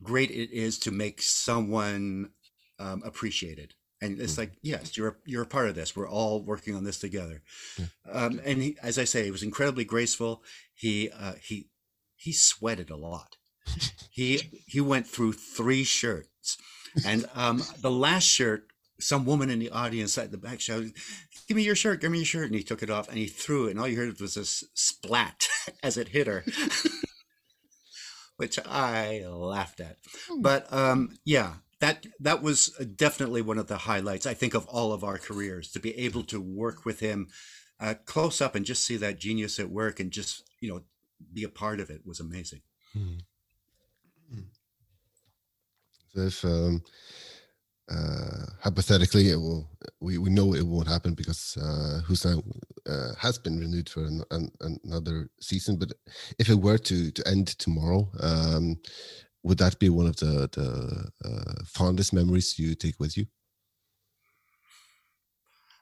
great 0.03 0.31
it 0.31 0.51
is 0.51 0.77
to 0.79 0.91
make 0.91 1.21
someone 1.21 2.31
um, 2.79 3.01
appreciated. 3.05 3.73
And 4.01 4.21
it's 4.21 4.37
like, 4.37 4.53
yes, 4.61 4.95
you're 4.95 5.17
you're 5.25 5.41
a 5.41 5.47
part 5.47 5.69
of 5.69 5.75
this. 5.75 5.95
We're 5.95 6.09
all 6.09 6.43
working 6.43 6.75
on 6.75 6.83
this 6.83 6.99
together. 6.99 7.41
Um, 8.11 8.39
and 8.45 8.61
he, 8.61 8.77
as 8.83 8.99
I 8.99 9.05
say, 9.05 9.25
he 9.25 9.31
was 9.31 9.41
incredibly 9.41 9.85
graceful. 9.85 10.43
He 10.75 11.09
uh, 11.09 11.33
he 11.41 11.69
he 12.15 12.31
sweated 12.31 12.91
a 12.91 12.95
lot. 12.95 13.37
he 14.11 14.41
he 14.67 14.81
went 14.81 15.07
through 15.07 15.33
three 15.33 15.83
shirts, 15.83 16.57
and 17.05 17.27
um, 17.33 17.63
the 17.81 17.91
last 17.91 18.25
shirt 18.25 18.67
some 18.99 19.25
woman 19.25 19.49
in 19.49 19.59
the 19.59 19.69
audience 19.69 20.17
at 20.17 20.31
the 20.31 20.37
back 20.37 20.59
shouted, 20.59 20.93
"Give 21.47 21.57
me 21.57 21.63
your 21.63 21.75
shirt! 21.75 22.01
Give 22.01 22.11
me 22.11 22.19
your 22.19 22.25
shirt!" 22.25 22.47
And 22.47 22.55
he 22.55 22.63
took 22.63 22.83
it 22.83 22.89
off 22.89 23.09
and 23.09 23.17
he 23.17 23.27
threw 23.27 23.67
it, 23.67 23.71
and 23.71 23.79
all 23.79 23.87
you 23.87 23.97
heard 23.97 24.19
was 24.19 24.35
this 24.35 24.63
splat 24.73 25.47
as 25.83 25.97
it 25.97 26.09
hit 26.09 26.27
her, 26.27 26.43
which 28.37 28.59
I 28.65 29.23
laughed 29.27 29.79
at. 29.79 29.97
But 30.39 30.71
um, 30.73 31.17
yeah, 31.23 31.55
that 31.79 32.07
that 32.19 32.41
was 32.41 32.69
definitely 32.95 33.41
one 33.41 33.57
of 33.57 33.67
the 33.67 33.77
highlights 33.77 34.25
I 34.25 34.33
think 34.33 34.53
of 34.53 34.65
all 34.67 34.93
of 34.93 35.03
our 35.03 35.17
careers 35.17 35.71
to 35.71 35.79
be 35.79 35.97
able 35.97 36.23
to 36.23 36.41
work 36.41 36.85
with 36.85 36.99
him 36.99 37.27
uh, 37.79 37.95
close 38.05 38.41
up 38.41 38.55
and 38.55 38.65
just 38.65 38.83
see 38.83 38.97
that 38.97 39.19
genius 39.19 39.59
at 39.59 39.69
work 39.69 39.99
and 39.99 40.11
just 40.11 40.43
you 40.59 40.69
know 40.69 40.81
be 41.33 41.43
a 41.43 41.49
part 41.49 41.79
of 41.79 41.89
it 41.89 42.01
was 42.05 42.19
amazing. 42.19 42.61
So 46.13 46.21
if 46.21 46.45
um, 46.45 46.83
uh, 47.89 48.45
hypothetically, 48.61 49.29
it 49.29 49.37
will. 49.37 49.69
We, 49.99 50.17
we 50.17 50.29
know 50.29 50.53
it 50.53 50.65
won't 50.65 50.87
happen 50.87 51.13
because 51.13 51.57
uh, 51.57 52.01
Whose 52.05 52.25
Line 52.25 52.41
uh, 52.87 53.13
has 53.17 53.37
been 53.37 53.59
renewed 53.59 53.89
for 53.89 54.05
an, 54.05 54.23
an, 54.31 54.51
another 54.83 55.29
season. 55.39 55.77
But 55.77 55.93
if 56.37 56.49
it 56.49 56.55
were 56.55 56.77
to 56.77 57.11
to 57.11 57.27
end 57.27 57.47
tomorrow, 57.47 58.09
um, 58.19 58.77
would 59.43 59.57
that 59.59 59.79
be 59.79 59.89
one 59.89 60.07
of 60.07 60.17
the 60.17 60.49
the 60.51 61.11
uh, 61.27 61.63
fondest 61.65 62.13
memories 62.13 62.59
you 62.59 62.75
take 62.75 62.99
with 62.99 63.17
you? 63.17 63.25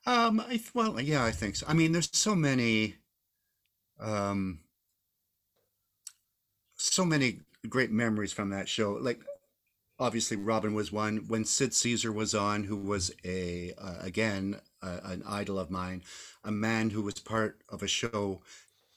Um, 0.06 0.39
I 0.39 0.62
well, 0.74 1.02
yeah, 1.02 1.24
I 1.26 1.32
think 1.32 1.56
so. 1.56 1.65
I 1.68 1.74
mean, 1.74 1.91
there's 1.91 2.15
so 2.15 2.36
many, 2.36 2.96
um, 4.00 4.60
so 6.76 7.04
many 7.04 7.39
great 7.68 7.91
memories 7.91 8.32
from 8.32 8.52
that 8.52 8.70
show. 8.70 8.94
Like, 9.02 9.22
obviously, 10.00 10.38
Robin 10.38 10.74
was 10.74 10.92
one. 10.92 11.26
When 11.28 11.46
Sid 11.46 11.74
Caesar 11.74 12.12
was 12.12 12.34
on, 12.36 12.66
who 12.66 12.78
was 12.78 13.12
a 13.24 13.74
uh, 13.78 13.96
again 14.02 14.60
an 14.82 15.24
idol 15.28 15.58
of 15.58 15.72
mine, 15.72 16.04
a 16.44 16.52
man 16.52 16.92
who 16.92 17.02
was 17.02 17.20
part 17.20 17.62
of 17.70 17.82
a 17.82 17.88
show 17.88 18.42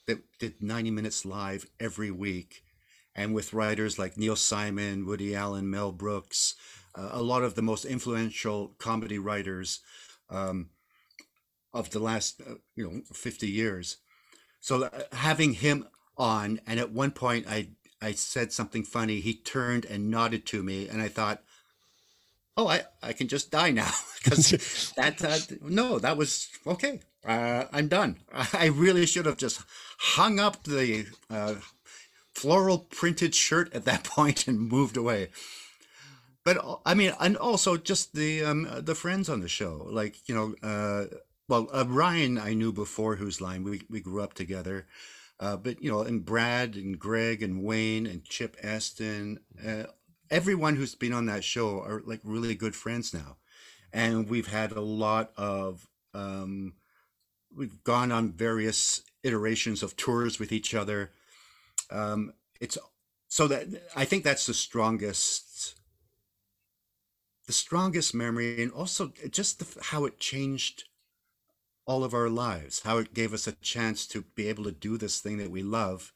that 0.05 0.19
did 0.37 0.61
90 0.61 0.91
minutes 0.91 1.25
live 1.25 1.65
every 1.79 2.11
week, 2.11 2.63
and 3.15 3.33
with 3.33 3.53
writers 3.53 3.97
like 3.97 4.17
Neil 4.17 4.35
Simon, 4.35 5.05
Woody 5.05 5.35
Allen, 5.35 5.69
Mel 5.69 5.91
Brooks, 5.91 6.55
uh, 6.95 7.09
a 7.11 7.21
lot 7.23 7.43
of 7.43 7.55
the 7.55 7.61
most 7.61 7.85
influential 7.85 8.75
comedy 8.77 9.17
writers. 9.17 9.79
Um, 10.29 10.69
of 11.73 11.89
the 11.91 11.99
last 11.99 12.41
uh, 12.41 12.55
you 12.75 12.83
know 12.83 13.01
50 13.13 13.47
years 13.47 13.97
so 14.59 14.83
uh, 14.83 14.89
having 15.11 15.53
him 15.53 15.87
on 16.17 16.59
and 16.67 16.79
at 16.79 16.91
one 16.91 17.11
point 17.11 17.45
i 17.47 17.69
i 18.01 18.11
said 18.11 18.51
something 18.51 18.83
funny 18.83 19.19
he 19.19 19.33
turned 19.33 19.85
and 19.85 20.09
nodded 20.09 20.45
to 20.45 20.63
me 20.63 20.87
and 20.87 21.01
i 21.01 21.07
thought 21.07 21.41
oh 22.57 22.67
i 22.67 22.83
i 23.01 23.13
can 23.13 23.27
just 23.27 23.51
die 23.51 23.71
now. 23.71 23.91
Because 24.21 24.91
that 24.97 25.23
uh, 25.23 25.55
no 25.61 25.97
that 25.97 26.17
was 26.17 26.49
okay 26.67 26.99
uh, 27.25 27.65
i'm 27.71 27.87
done. 27.87 28.17
I 28.53 28.65
really 28.65 29.05
should 29.05 29.25
have 29.25 29.37
just 29.37 29.61
hung 29.97 30.39
up 30.39 30.63
the 30.63 31.05
uh, 31.29 31.55
floral 32.33 32.79
printed 32.79 33.33
shirt 33.33 33.73
at 33.73 33.85
that 33.85 34.03
point 34.03 34.47
and 34.47 34.59
moved 34.59 34.97
away. 34.97 35.29
But 36.43 36.57
uh, 36.57 36.75
i 36.85 36.93
mean 36.93 37.13
and 37.19 37.37
also 37.37 37.77
just 37.77 38.13
the 38.13 38.43
um 38.43 38.67
the 38.77 38.95
friends 38.95 39.29
on 39.29 39.39
the 39.39 39.47
show 39.47 39.87
like 39.89 40.27
you 40.27 40.35
know 40.35 40.55
uh 40.61 41.05
well, 41.49 41.67
uh, 41.73 41.85
Ryan, 41.87 42.37
I 42.37 42.53
knew 42.53 42.71
before 42.71 43.15
Whose 43.15 43.41
Line. 43.41 43.63
We 43.63 43.81
we 43.89 43.99
grew 43.99 44.21
up 44.21 44.35
together, 44.35 44.85
uh, 45.39 45.57
but 45.57 45.81
you 45.81 45.91
know, 45.91 46.01
and 46.01 46.25
Brad 46.25 46.75
and 46.75 46.99
Greg 46.99 47.41
and 47.41 47.63
Wayne 47.63 48.05
and 48.05 48.23
Chip 48.25 48.57
Esten, 48.61 49.39
uh, 49.65 49.83
everyone 50.29 50.75
who's 50.75 50.95
been 50.95 51.13
on 51.13 51.25
that 51.27 51.43
show 51.43 51.81
are 51.81 52.01
like 52.05 52.19
really 52.23 52.55
good 52.55 52.75
friends 52.75 53.13
now, 53.13 53.37
and 53.93 54.29
we've 54.29 54.47
had 54.47 54.71
a 54.71 54.81
lot 54.81 55.31
of. 55.37 55.87
Um, 56.13 56.73
we've 57.55 57.83
gone 57.83 58.11
on 58.11 58.31
various 58.31 59.01
iterations 59.23 59.81
of 59.83 59.95
tours 59.95 60.39
with 60.39 60.51
each 60.51 60.73
other. 60.73 61.11
Um, 61.89 62.33
it's 62.59 62.77
so 63.27 63.47
that 63.47 63.67
I 63.95 64.05
think 64.05 64.23
that's 64.23 64.45
the 64.45 64.53
strongest 64.53 65.75
the 67.47 67.53
strongest 67.53 68.13
memory 68.13 68.61
and 68.61 68.71
also 68.71 69.11
just 69.31 69.59
the, 69.59 69.83
how 69.85 70.05
it 70.05 70.19
changed 70.19 70.83
all 71.89 72.03
of 72.03 72.13
our 72.13 72.29
lives, 72.29 72.83
how 72.83 72.99
it 72.99 73.15
gave 73.15 73.33
us 73.33 73.47
a 73.47 73.51
chance 73.51 74.05
to 74.05 74.21
be 74.35 74.47
able 74.47 74.63
to 74.63 74.71
do 74.71 74.95
this 74.95 75.19
thing 75.19 75.37
that 75.37 75.49
we 75.49 75.63
love 75.63 76.13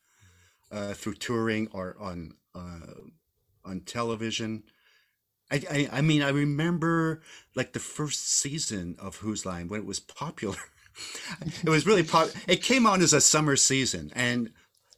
uh, 0.72 0.94
through 0.94 1.16
touring 1.16 1.68
or 1.74 1.98
on 2.00 2.36
uh, 2.54 3.02
on 3.66 3.80
television. 3.80 4.62
I, 5.52 5.64
I, 5.72 5.90
I 5.98 6.02
mean 6.02 6.22
I 6.22 6.30
remember 6.30 7.24
like 7.56 7.74
the 7.74 7.80
first 7.80 8.30
season 8.30 8.96
of 9.00 9.18
Whose 9.18 9.48
Line 9.48 9.68
when 9.68 9.80
it 9.80 9.88
was 9.88 10.00
popular. 10.00 10.58
it 11.42 11.70
was 11.70 11.88
really 11.88 12.04
pop. 12.04 12.30
It 12.48 12.62
came 12.62 12.86
on 12.86 13.02
as 13.02 13.14
a 13.14 13.20
summer 13.20 13.56
season, 13.56 14.12
and 14.16 14.52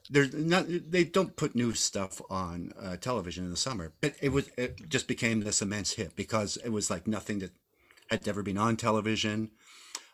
there's 0.09 0.33
not 0.33 0.65
they 0.67 1.05
don't 1.05 1.38
put 1.38 1.55
new 1.55 1.73
stuff 1.73 2.21
on 2.29 2.73
uh, 2.77 2.97
television 2.97 3.45
in 3.45 3.49
the 3.49 3.55
summer. 3.55 3.93
But 4.01 4.15
it 4.21 4.33
was 4.33 4.49
it 4.57 4.89
just 4.89 5.07
became 5.07 5.39
this 5.39 5.61
immense 5.61 5.93
hit 5.93 6.17
because 6.17 6.57
it 6.57 6.69
was 6.69 6.89
like 6.89 7.07
nothing 7.07 7.39
that 7.39 7.51
had 8.09 8.27
ever 8.27 8.43
been 8.43 8.57
on 8.57 8.75
television. 8.75 9.51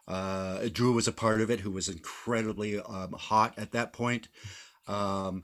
Uh, 0.07 0.67
Drew 0.71 0.93
was 0.93 1.07
a 1.07 1.13
part 1.13 1.41
of 1.41 1.49
it, 1.49 1.61
who 1.61 1.71
was 1.71 1.89
incredibly 1.89 2.79
um, 2.79 3.13
hot 3.13 3.53
at 3.57 3.71
that 3.71 3.93
point. 3.93 4.27
Um, 4.87 5.43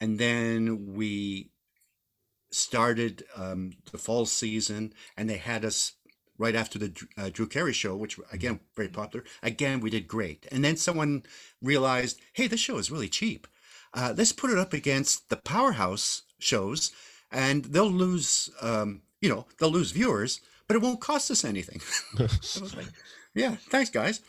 and 0.00 0.18
then 0.18 0.94
we 0.94 1.50
started 2.50 3.24
um, 3.36 3.72
the 3.90 3.98
fall 3.98 4.26
season, 4.26 4.92
and 5.16 5.28
they 5.28 5.38
had 5.38 5.64
us 5.64 5.92
right 6.38 6.54
after 6.54 6.78
the 6.78 7.06
uh, 7.16 7.30
Drew 7.32 7.46
Carey 7.46 7.72
show, 7.72 7.96
which 7.96 8.18
again 8.32 8.60
very 8.74 8.88
popular. 8.88 9.24
Again, 9.42 9.80
we 9.80 9.90
did 9.90 10.08
great, 10.08 10.46
and 10.50 10.64
then 10.64 10.76
someone 10.76 11.24
realized, 11.60 12.20
hey, 12.32 12.46
this 12.46 12.60
show 12.60 12.78
is 12.78 12.90
really 12.90 13.08
cheap. 13.08 13.46
Uh, 13.94 14.14
let's 14.16 14.32
put 14.32 14.50
it 14.50 14.58
up 14.58 14.72
against 14.72 15.28
the 15.28 15.36
powerhouse 15.36 16.22
shows, 16.38 16.92
and 17.30 17.66
they'll 17.66 17.90
lose, 17.90 18.50
um, 18.60 19.02
you 19.20 19.28
know, 19.28 19.46
they'll 19.58 19.70
lose 19.70 19.92
viewers, 19.92 20.40
but 20.66 20.76
it 20.76 20.82
won't 20.82 21.00
cost 21.00 21.30
us 21.30 21.44
anything. 21.44 21.80
I 23.34 23.38
was 23.38 23.44
like, 23.44 23.52
yeah, 23.52 23.56
thanks, 23.70 23.90
guys. 23.90 24.20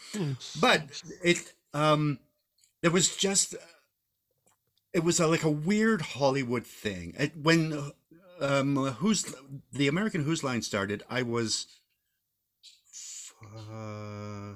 But 0.60 1.02
it, 1.24 1.54
um, 1.74 2.20
it 2.82 2.92
was 2.92 3.16
just, 3.16 3.56
it 4.94 5.04
was 5.04 5.20
a, 5.20 5.28
like 5.28 5.44
a 5.44 5.50
weird 5.50 6.02
Hollywood 6.02 6.66
thing. 6.66 7.14
It, 7.18 7.36
when 7.36 7.92
um, 8.40 8.76
who's 8.76 9.34
the 9.72 9.88
American 9.88 10.24
Whose 10.24 10.44
Line 10.44 10.62
started, 10.62 11.04
I 11.10 11.24
was, 11.24 11.68
uh, 13.58 14.54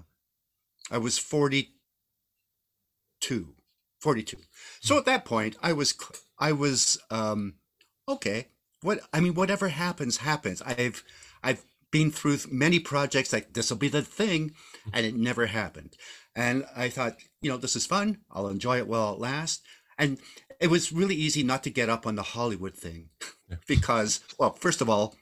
I 0.92 0.98
was 0.98 1.18
42, 1.18 1.70
42. 4.00 4.38
So 4.80 4.98
at 4.98 5.06
that 5.06 5.26
point, 5.26 5.56
I 5.62 5.74
was, 5.74 5.96
I 6.40 6.52
was, 6.52 7.00
um, 7.10 7.56
okay. 8.08 8.48
What 8.82 9.00
I 9.12 9.22
mean, 9.22 9.34
whatever 9.34 9.70
happens, 9.70 10.18
happens. 10.18 10.62
I've, 10.62 11.04
I've 11.44 11.66
been 11.91 12.12
through 12.12 12.39
many 12.50 12.80
projects 12.80 13.32
like 13.32 13.54
this 13.54 13.69
will 13.69 13.78
be 13.78 13.89
the 13.89 14.02
thing, 14.02 14.54
and 14.93 15.06
it 15.06 15.15
never 15.15 15.47
happened. 15.47 15.95
And 16.36 16.65
I 16.76 16.89
thought, 16.89 17.17
you 17.41 17.50
know, 17.50 17.58
this 17.58 17.76
is 17.76 17.86
fun. 17.86 18.19
I'll 18.32 18.47
enjoy 18.47 18.78
it 18.78 18.88
while 18.88 19.13
it 19.13 19.19
lasts. 19.19 19.63
And 19.97 20.19
it 20.60 20.67
was 20.67 20.91
really 20.91 21.15
easy 21.15 21.43
not 21.43 21.63
to 21.63 21.69
get 21.69 21.89
up 21.89 22.06
on 22.06 22.15
the 22.15 22.23
Hollywood 22.23 22.76
thing 22.76 23.10
yeah. 23.50 23.58
because, 23.67 24.19
well, 24.38 24.54
first 24.54 24.82
of 24.82 24.89
all, 24.89 25.15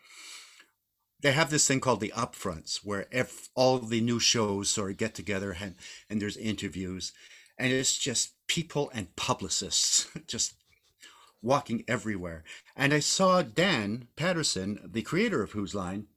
they 1.21 1.31
have 1.31 1.49
this 1.49 1.67
thing 1.67 1.79
called 1.79 2.01
the 2.01 2.13
upfronts 2.15 2.81
where 2.83 3.07
if 3.11 3.49
all 3.55 3.79
the 3.79 4.01
new 4.01 4.19
shows 4.19 4.69
sort 4.69 4.91
of 4.91 4.97
get 4.97 5.15
together 5.15 5.55
and, 5.59 5.75
and 6.09 6.21
there's 6.21 6.37
interviews 6.37 7.13
and 7.57 7.71
it's 7.71 7.97
just 7.97 8.33
people 8.47 8.91
and 8.93 9.15
publicists 9.15 10.07
just 10.27 10.55
walking 11.41 11.83
everywhere. 11.87 12.43
And 12.75 12.93
I 12.93 12.99
saw 12.99 13.41
Dan 13.41 14.07
Patterson, 14.15 14.79
the 14.83 15.01
creator 15.01 15.41
of 15.41 15.51
Whose 15.51 15.73
Line, 15.73 16.07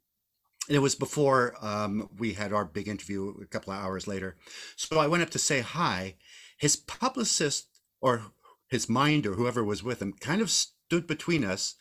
and 0.69 0.77
it 0.77 0.81
was 0.81 0.95
before 0.95 1.55
um, 1.63 2.11
we 2.19 2.35
had 2.35 2.53
our 2.53 2.65
big 2.65 2.89
interview 2.89 3.35
a 3.41 3.47
couple 3.47 3.73
of 3.73 3.83
hours 3.83 4.07
later. 4.07 4.37
So 4.77 4.99
I 4.99 5.07
went 5.07 5.23
up 5.23 5.31
to 5.31 5.39
say 5.39 5.61
hi. 5.61 6.15
His 6.59 6.77
publicist 6.77 7.67
or 8.01 8.23
his 8.69 8.89
mind 8.89 9.27
or 9.27 9.35
whoever 9.35 9.65
was 9.65 9.83
with 9.83 10.03
him 10.03 10.13
kind 10.13 10.43
of 10.43 10.51
stood 10.51 11.07
between 11.07 11.45
us, 11.45 11.75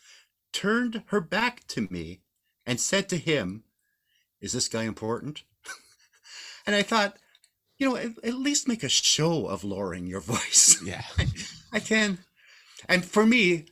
turned 0.52 1.02
her 1.06 1.20
back 1.20 1.66
to 1.68 1.86
me, 1.90 2.20
and 2.64 2.80
said 2.80 3.08
to 3.10 3.18
him, 3.18 3.64
Is 4.40 4.52
this 4.52 4.68
guy 4.68 4.84
important? 4.84 5.42
and 6.66 6.74
I 6.74 6.82
thought, 6.82 7.18
you 7.76 7.88
know, 7.88 7.96
at, 7.96 8.12
at, 8.24 8.34
least 8.34 8.68
make 8.68 8.82
a 8.82 8.88
show 8.88 9.46
of 9.46 9.64
lowering 9.64 10.06
your 10.06 10.20
voice. 10.22 10.80
Yeah. 10.82 11.02
I, 11.18 11.26
I 11.74 11.80
can. 11.80 12.18
And 12.88 13.04
for 13.04 13.26
me, 13.26 13.66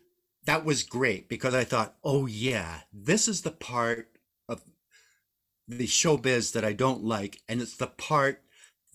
that 0.44 0.64
was 0.64 0.83
great 0.83 1.29
because 1.29 1.55
I 1.55 1.64
thought, 1.64 1.96
oh, 2.05 2.26
yeah, 2.26 2.81
this 2.92 3.29
is 3.29 3.42
the 3.42 3.50
part 3.50 4.15
the 5.68 5.87
showbiz 5.87 6.52
that 6.52 6.64
I 6.64 6.72
don't 6.72 7.05
like, 7.05 7.40
and 7.48 7.61
it's 7.61 7.76
the 7.76 7.87
part 7.87 8.42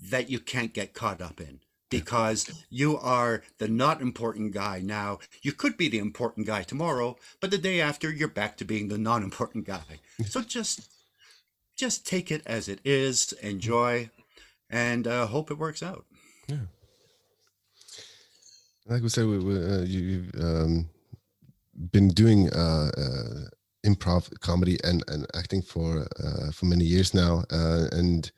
that 0.02 0.30
you 0.30 0.40
can't 0.40 0.74
get 0.74 0.94
caught 0.94 1.22
up 1.22 1.40
in 1.40 1.60
because 1.90 2.50
you 2.70 2.98
are 2.98 3.44
the 3.60 3.68
not 3.68 4.02
important 4.02 4.54
guy 4.54 4.80
now. 4.84 5.20
You 5.44 5.52
could 5.52 5.78
be 5.78 5.90
the 5.90 6.00
important 6.00 6.48
guy 6.48 6.64
tomorrow, 6.64 7.18
but 7.40 7.52
the 7.52 7.58
day 7.58 7.80
after 7.80 8.12
you're 8.12 8.28
back 8.28 8.58
to 8.58 8.66
being 8.66 8.88
the 8.88 8.98
non-important 8.98 9.66
guy. 9.66 10.00
So 10.26 10.42
just 10.48 10.90
just 11.78 12.06
take 12.08 12.32
it 12.32 12.42
as 12.46 12.68
it 12.68 12.80
is, 12.84 13.34
enjoy, 13.34 14.10
and 14.70 15.08
uh, 15.08 15.28
hope 15.28 15.52
it 15.52 15.58
works 15.58 15.84
out. 15.84 16.06
Yeah. 16.48 16.68
Like 18.88 19.04
we 19.04 19.10
said, 19.10 19.26
we, 19.26 19.38
we, 19.38 19.56
uh, 19.56 19.82
you, 19.82 20.24
have 20.34 20.44
um, 20.44 20.90
been 21.92 22.10
doing 22.10 22.50
uh, 22.50 22.92
uh 22.98 23.50
improv 23.86 24.40
comedy 24.40 24.78
and, 24.84 25.04
and 25.08 25.26
acting 25.34 25.62
for 25.62 26.08
uh, 26.24 26.52
for 26.52 26.66
many 26.66 26.86
years 26.86 27.14
now. 27.14 27.44
Uh, 27.52 27.88
and 27.92 28.32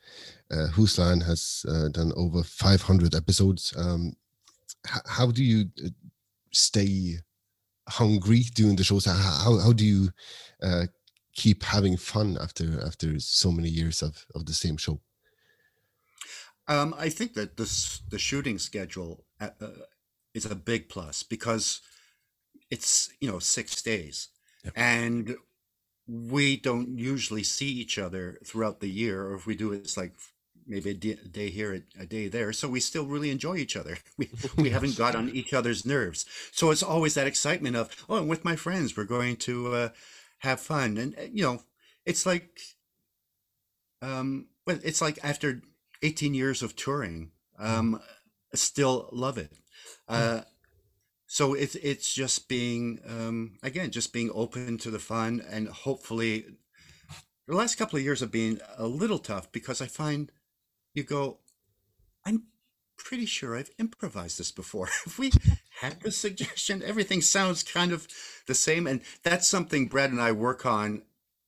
uh, 0.51 0.67
Line 0.97 1.21
has 1.21 1.65
uh, 1.67 1.89
done 1.89 2.11
over 2.15 2.43
500 2.43 3.15
episodes. 3.15 3.73
Um, 3.77 4.13
how 4.85 5.31
do 5.31 5.43
you 5.43 5.69
uh, 5.83 5.89
stay 6.51 7.17
hungry 7.89 8.41
doing 8.53 8.75
the 8.75 8.83
shows? 8.83 9.05
How, 9.05 9.13
how, 9.13 9.59
how 9.59 9.73
do 9.73 9.85
you 9.85 10.09
uh, 10.61 10.85
keep 11.33 11.63
having 11.63 11.97
fun 11.97 12.37
after 12.39 12.81
after 12.85 13.19
so 13.19 13.51
many 13.51 13.69
years 13.69 14.01
of, 14.01 14.25
of 14.35 14.45
the 14.45 14.53
same 14.53 14.77
show? 14.77 14.99
Um, 16.67 16.95
I 16.97 17.09
think 17.09 17.33
that 17.33 17.57
this 17.57 18.01
the 18.09 18.19
shooting 18.19 18.59
schedule 18.59 19.25
uh, 19.41 19.49
is 20.33 20.45
a 20.45 20.55
big 20.55 20.89
plus 20.89 21.23
because 21.23 21.81
it's 22.69 23.09
you 23.19 23.29
know 23.29 23.39
six 23.39 23.81
days, 23.81 24.29
and 24.75 25.35
we 26.07 26.57
don't 26.57 26.97
usually 26.97 27.43
see 27.43 27.67
each 27.67 27.97
other 27.97 28.37
throughout 28.45 28.79
the 28.79 28.89
year, 28.89 29.25
or 29.27 29.35
if 29.35 29.45
we 29.45 29.55
do, 29.55 29.71
it's 29.71 29.97
like 29.97 30.13
maybe 30.65 30.91
a 30.91 30.93
day, 30.93 31.49
here, 31.49 31.73
a, 31.73 32.03
a 32.03 32.05
day 32.05 32.27
there. 32.27 32.53
So 32.53 32.67
we 32.69 32.79
still 32.79 33.05
really 33.05 33.29
enjoy 33.29 33.57
each 33.57 33.75
other. 33.75 33.97
We 34.17 34.29
we 34.57 34.69
haven't 34.69 34.97
got 34.97 35.15
on 35.15 35.29
each 35.29 35.53
other's 35.53 35.85
nerves. 35.85 36.25
So 36.51 36.71
it's 36.71 36.83
always 36.83 37.13
that 37.15 37.27
excitement 37.27 37.75
of 37.75 37.89
oh, 38.09 38.17
I'm 38.17 38.27
with 38.27 38.45
my 38.45 38.55
friends, 38.55 38.95
we're 38.95 39.05
going 39.05 39.37
to 39.37 39.73
uh, 39.73 39.89
have 40.39 40.59
fun, 40.59 40.97
and 40.97 41.17
uh, 41.17 41.23
you 41.31 41.43
know, 41.43 41.63
it's 42.05 42.25
like 42.25 42.59
um, 44.01 44.47
well, 44.67 44.79
it's 44.83 45.01
like 45.01 45.17
after 45.23 45.61
18 46.01 46.33
years 46.33 46.61
of 46.61 46.75
touring, 46.75 47.31
um, 47.57 47.99
I 48.53 48.57
still 48.57 49.09
love 49.11 49.37
it. 49.37 49.51
Uh, 50.07 50.41
so 51.33 51.55
it's 51.55 51.73
it's 51.73 52.13
just 52.13 52.47
being 52.47 52.99
um, 53.07 53.53
again 53.63 53.89
just 53.89 54.13
being 54.13 54.29
open 54.35 54.77
to 54.77 54.91
the 54.91 54.99
fun 54.99 55.43
and 55.49 55.67
hopefully 55.67 56.45
the 57.47 57.55
last 57.55 57.73
couple 57.73 57.97
of 57.97 58.05
years 58.05 58.19
have 58.19 58.31
been 58.31 58.61
a 58.77 58.85
little 58.85 59.17
tough 59.17 59.51
because 59.51 59.81
I 59.81 59.87
find 59.87 60.31
you 60.93 61.01
go 61.01 61.39
I'm 62.23 62.43
pretty 62.97 63.25
sure 63.25 63.57
I've 63.57 63.71
improvised 63.79 64.39
this 64.39 64.51
before. 64.51 64.89
if 65.07 65.17
we 65.17 65.31
had 65.81 66.01
the 66.01 66.11
suggestion, 66.11 66.83
everything 66.85 67.21
sounds 67.21 67.63
kind 67.63 67.91
of 67.91 68.07
the 68.47 68.53
same, 68.53 68.85
and 68.85 69.01
that's 69.23 69.47
something 69.47 69.87
Brad 69.87 70.11
and 70.11 70.21
I 70.21 70.31
work 70.31 70.67
on 70.67 71.01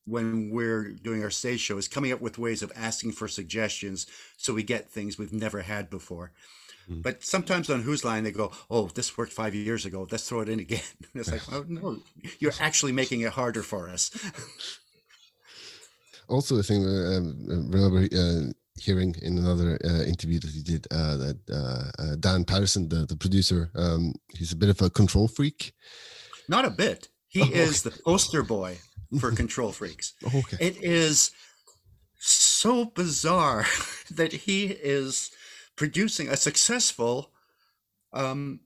when 0.05 0.49
we're 0.49 0.93
doing 0.93 1.23
our 1.23 1.29
stage 1.29 1.59
show 1.59 1.77
is 1.77 1.87
coming 1.87 2.11
up 2.11 2.21
with 2.21 2.39
ways 2.39 2.63
of 2.63 2.71
asking 2.75 3.11
for 3.11 3.27
suggestions 3.27 4.05
so 4.35 4.53
we 4.53 4.63
get 4.63 4.89
things 4.89 5.17
we've 5.17 5.31
never 5.31 5.61
had 5.61 5.89
before. 5.89 6.31
Mm. 6.89 7.01
But 7.01 7.23
sometimes 7.23 7.69
on 7.69 7.81
Whose 7.81 8.03
Line 8.05 8.23
they 8.23 8.31
go, 8.31 8.51
"Oh, 8.69 8.87
this 8.93 9.17
worked 9.17 9.33
five 9.33 9.55
years 9.55 9.85
ago. 9.85 10.07
Let's 10.11 10.27
throw 10.27 10.41
it 10.41 10.49
in 10.49 10.59
again." 10.59 10.81
And 11.13 11.15
it's 11.21 11.31
like, 11.31 11.41
"Oh 11.51 11.65
no, 11.67 11.97
you're 12.39 12.53
actually 12.59 12.91
making 12.91 13.21
it 13.21 13.33
harder 13.33 13.63
for 13.63 13.89
us." 13.89 14.11
Also, 16.27 16.55
a 16.57 16.63
thing 16.63 16.83
uh, 16.83 17.17
um, 17.17 17.69
remember 17.69 17.99
uh, 18.11 18.51
hearing 18.79 19.15
in 19.21 19.37
another 19.37 19.77
uh, 19.85 20.03
interview 20.03 20.39
that 20.39 20.49
he 20.49 20.63
did 20.63 20.87
uh, 20.91 21.17
that 21.17 21.37
uh, 21.51 22.01
uh, 22.01 22.15
Dan 22.19 22.43
Patterson, 22.43 22.89
the, 22.89 23.05
the 23.05 23.15
producer, 23.15 23.69
um, 23.75 24.13
he's 24.35 24.51
a 24.51 24.55
bit 24.55 24.69
of 24.69 24.81
a 24.81 24.89
control 24.89 25.27
freak. 25.27 25.73
Not 26.49 26.65
a 26.65 26.71
bit. 26.71 27.09
He 27.27 27.41
Oh, 27.43 27.49
is 27.51 27.83
the 27.83 27.91
poster 27.91 28.41
boy 28.41 28.79
for 29.19 29.31
Control 29.31 29.71
Freaks. 29.71 30.13
Oh, 30.25 30.39
okay. 30.39 30.57
It 30.59 30.77
is 30.81 31.31
so 32.17 32.85
bizarre 32.85 33.65
that 34.09 34.31
he 34.33 34.67
is 34.67 35.31
producing 35.75 36.27
a 36.29 36.37
successful 36.37 37.31
um, 38.13 38.61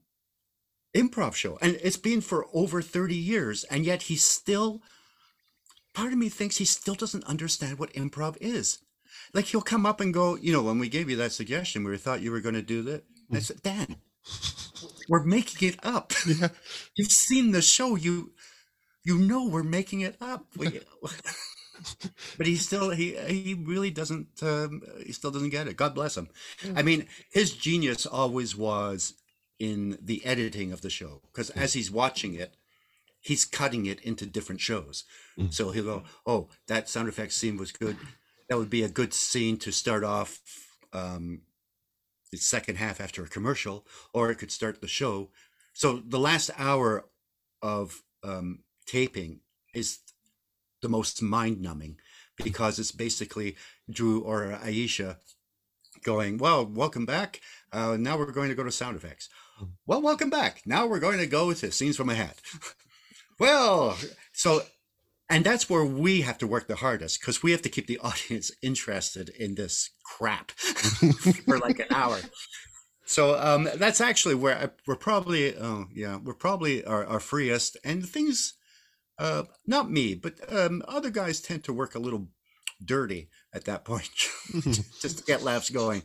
improv 0.95 1.35
show, 1.35 1.57
and 1.61 1.77
it's 1.83 1.97
been 1.97 2.21
for 2.21 2.47
over 2.53 2.81
thirty 2.81 3.15
years, 3.15 3.63
and 3.65 3.85
yet 3.85 4.03
he 4.03 4.15
still. 4.15 4.81
Part 5.93 6.13
of 6.13 6.19
me 6.19 6.29
thinks 6.29 6.57
he 6.57 6.65
still 6.65 6.93
doesn't 6.93 7.25
understand 7.25 7.79
what 7.79 7.91
improv 7.93 8.37
is. 8.39 8.79
Like 9.33 9.45
he'll 9.45 9.61
come 9.61 9.85
up 9.85 9.99
and 9.99 10.13
go, 10.13 10.35
you 10.35 10.53
know, 10.53 10.61
when 10.61 10.79
we 10.79 10.87
gave 10.87 11.09
you 11.09 11.15
that 11.17 11.31
suggestion, 11.31 11.83
we 11.83 11.97
thought 11.97 12.21
you 12.21 12.31
were 12.31 12.41
going 12.41 12.55
to 12.55 12.61
do 12.61 12.83
that. 12.83 13.03
I 13.31 13.39
said, 13.39 13.61
Dan, 13.63 13.97
we're 15.07 15.23
making 15.23 15.69
it 15.69 15.79
up. 15.83 16.13
Yeah. 16.25 16.49
You've 16.95 17.11
seen 17.11 17.51
the 17.51 17.61
show. 17.61 17.95
You 17.95 18.31
you 19.03 19.17
know 19.17 19.47
we're 19.47 19.63
making 19.63 20.01
it 20.01 20.15
up. 20.21 20.45
We, 20.55 20.67
but 22.37 22.47
he 22.47 22.55
still 22.55 22.89
he 22.91 23.15
he 23.27 23.53
really 23.53 23.89
doesn't 23.89 24.27
um, 24.41 24.81
he 25.05 25.11
still 25.11 25.31
doesn't 25.31 25.49
get 25.49 25.67
it. 25.67 25.77
God 25.77 25.95
bless 25.95 26.17
him. 26.17 26.29
I 26.75 26.81
mean, 26.81 27.07
his 27.31 27.53
genius 27.53 28.05
always 28.05 28.55
was 28.55 29.13
in 29.59 29.97
the 30.01 30.25
editing 30.25 30.71
of 30.71 30.81
the 30.81 30.89
show 30.89 31.21
because 31.31 31.49
as 31.51 31.73
he's 31.73 31.91
watching 31.91 32.33
it, 32.33 32.55
he's 33.19 33.45
cutting 33.45 33.85
it 33.85 33.99
into 34.01 34.25
different 34.25 34.61
shows. 34.61 35.03
So 35.49 35.71
he'll 35.71 35.83
go, 35.83 36.03
"Oh, 36.25 36.49
that 36.67 36.89
sound 36.89 37.07
effects 37.07 37.35
scene 37.35 37.57
was 37.57 37.71
good. 37.71 37.97
That 38.49 38.57
would 38.57 38.69
be 38.69 38.83
a 38.83 38.89
good 38.89 39.13
scene 39.13 39.57
to 39.57 39.71
start 39.71 40.03
off." 40.03 40.39
Um, 40.91 41.41
the 42.31 42.37
second 42.37 42.75
half 42.75 43.01
after 43.01 43.23
a 43.23 43.27
commercial, 43.27 43.85
or 44.13 44.29
it 44.29 44.35
could 44.35 44.51
start 44.51 44.81
the 44.81 44.87
show. 44.87 45.29
So 45.73 46.01
the 46.05 46.19
last 46.19 46.51
hour 46.57 47.05
of 47.61 48.03
um, 48.23 48.59
taping 48.85 49.41
is 49.73 49.99
the 50.81 50.89
most 50.89 51.21
mind 51.21 51.61
numbing 51.61 51.97
because 52.43 52.79
it's 52.79 52.91
basically 52.91 53.55
Drew 53.89 54.21
or 54.21 54.59
Aisha 54.63 55.17
going, 56.03 56.37
Well, 56.37 56.65
welcome 56.65 57.05
back. 57.05 57.41
Uh, 57.71 57.97
now 57.99 58.17
we're 58.17 58.31
going 58.31 58.49
to 58.49 58.55
go 58.55 58.63
to 58.63 58.71
sound 58.71 58.95
effects. 58.95 59.29
Well, 59.85 60.01
welcome 60.01 60.29
back. 60.29 60.61
Now 60.65 60.87
we're 60.87 60.99
going 60.99 61.19
to 61.19 61.27
go 61.27 61.53
to 61.53 61.71
scenes 61.71 61.97
from 61.97 62.09
a 62.09 62.15
hat. 62.15 62.41
well, 63.39 63.97
so, 64.31 64.63
and 65.29 65.43
that's 65.43 65.69
where 65.69 65.83
we 65.83 66.21
have 66.21 66.37
to 66.39 66.47
work 66.47 66.67
the 66.67 66.77
hardest 66.77 67.19
because 67.19 67.43
we 67.43 67.51
have 67.51 67.61
to 67.63 67.69
keep 67.69 67.87
the 67.87 67.99
audience 68.03 68.51
interested 68.61 69.29
in 69.29 69.55
this 69.55 69.91
crap 70.03 70.51
for 71.45 71.59
like 71.59 71.79
an 71.79 71.87
hour. 71.91 72.19
So 73.05 73.39
um, 73.39 73.67
that's 73.75 74.01
actually 74.01 74.35
where 74.35 74.55
I, 74.55 74.69
we're 74.85 74.95
probably, 74.95 75.57
oh 75.57 75.87
yeah, 75.93 76.17
we're 76.17 76.33
probably 76.35 76.85
our, 76.85 77.05
our 77.05 77.19
freest, 77.19 77.75
and 77.83 78.07
things, 78.07 78.53
uh, 79.19 79.43
not 79.67 79.91
me, 79.91 80.15
but 80.15 80.33
um, 80.51 80.81
other 80.87 81.09
guys 81.09 81.41
tend 81.41 81.63
to 81.65 81.73
work 81.73 81.93
a 81.93 81.99
little 81.99 82.29
dirty 82.83 83.29
at 83.53 83.65
that 83.65 83.85
point, 83.85 84.09
just 85.01 85.19
to 85.19 85.23
get 85.25 85.43
laughs 85.43 85.69
going. 85.69 86.01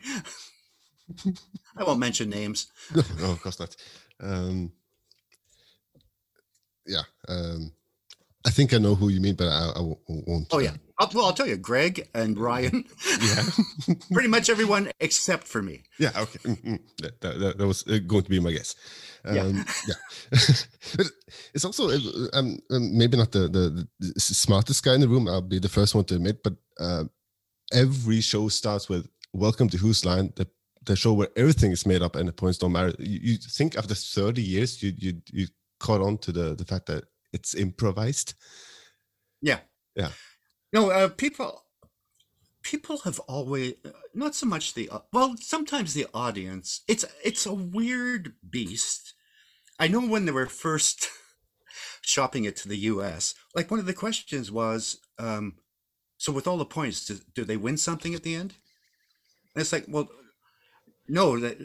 I 1.77 1.85
won't 1.85 2.01
mention 2.01 2.29
names. 2.29 2.67
no, 2.95 3.31
of 3.31 3.41
course 3.43 3.61
not. 3.61 3.77
Um, 4.21 4.73
yeah. 6.87 7.03
Um, 7.29 7.73
I 8.47 8.51
think 8.51 8.75
I 8.75 8.79
know 8.79 8.95
who 8.95 9.09
you 9.09 9.21
mean, 9.21 9.37
but 9.37 9.49
I, 9.49 9.73
I 9.77 9.81
won't. 9.81 10.49
Oh 10.51 10.59
yeah, 10.59 10.75
I'll, 10.99 11.11
well 11.15 11.27
I'll 11.27 11.33
tell 11.33 11.47
you, 11.47 11.57
Greg 11.57 12.07
and 12.15 12.39
Ryan, 12.39 12.85
Yeah. 13.21 13.43
pretty 14.13 14.29
much 14.29 14.51
everyone 14.51 14.91
except 15.01 15.45
for 15.49 15.63
me. 15.63 15.83
Yeah, 15.99 16.11
okay. 16.17 16.39
Mm, 16.41 16.63
mm. 16.65 16.79
That, 16.99 17.21
that, 17.21 17.59
that- 17.59 17.67
was 17.67 17.87
uh, 17.89 17.99
going 18.07 18.23
to 18.25 18.31
be 18.31 18.41
my 18.41 18.53
guess. 18.53 18.75
Um, 19.25 19.37
Yeah. 19.37 19.53
yeah. 19.89 19.95
But 20.97 21.07
it's 21.55 21.65
also 21.65 21.89
uh, 21.89 21.99
um, 22.35 22.59
um, 22.71 22.97
maybe 22.99 23.17
not 23.17 23.33
the, 23.33 23.49
the, 23.49 23.89
the 23.99 24.21
smartest 24.21 24.85
guy 24.85 24.95
in 24.95 25.01
the 25.01 25.09
room. 25.09 25.27
I'll 25.27 25.41
be 25.41 25.59
the 25.59 25.69
first 25.71 25.95
one 25.95 26.05
to 26.05 26.17
admit, 26.17 26.43
but 26.43 26.55
uh, 26.79 27.05
every 27.73 28.21
show 28.21 28.49
starts 28.49 28.89
with 28.91 29.09
"Welcome 29.33 29.69
to 29.71 29.79
Whose 29.79 30.05
Line," 30.05 30.33
the 30.37 30.47
the 30.85 30.97
show 30.97 31.15
where 31.15 31.29
everything 31.35 31.73
is 31.73 31.87
made 31.87 32.03
up 32.03 32.15
and 32.15 32.29
the 32.29 32.33
points 32.33 32.59
don't 32.59 32.73
matter. 32.73 32.93
You, 32.99 33.21
you 33.33 33.37
think 33.39 33.79
after 33.79 33.95
thirty 33.95 34.43
years, 34.43 34.83
you 34.83 34.93
you 34.99 35.23
you 35.33 35.47
caught 35.81 36.03
on 36.03 36.19
to 36.19 36.31
the 36.33 36.55
the 36.55 36.65
fact 36.67 36.87
that 36.87 37.05
it's 37.35 37.55
improvised. 37.55 38.35
Yeah. 39.43 39.59
Yeah. 39.95 40.11
No, 40.73 40.91
uh, 40.91 41.09
people 41.09 41.65
people 42.63 42.99
have 42.99 43.19
always 43.21 43.75
not 44.15 44.35
so 44.35 44.47
much 44.47 44.75
the 44.75 44.89
well, 45.13 45.37
sometimes 45.39 45.93
the 45.93 46.07
audience. 46.15 46.81
It's 46.89 47.05
it's 47.23 47.45
a 47.45 47.53
weird 47.53 48.35
beast. 48.49 49.15
I 49.79 49.89
know 49.89 50.01
when 50.01 50.25
they 50.25 50.33
were 50.33 50.47
first 50.47 51.09
shopping 52.01 52.45
it 52.45 52.57
to 52.57 52.69
the 52.69 52.79
U.S. 52.79 53.35
Like 53.55 53.71
one 53.71 53.81
of 53.81 53.87
the 53.87 53.93
questions 53.93 54.51
was, 54.51 54.99
um, 55.19 55.57
so 56.17 56.33
with 56.33 56.47
all 56.47 56.59
the 56.59 56.65
points, 56.65 57.05
do, 57.07 57.19
do 57.35 57.45
they 57.45 57.57
win 57.57 57.77
something 57.77 58.15
at 58.15 58.23
the 58.23 58.37
end? 58.37 58.55
And 59.55 59.61
it's 59.61 59.73
like, 59.73 59.87
well, 59.89 60.09
no, 61.09 61.39
that 61.41 61.59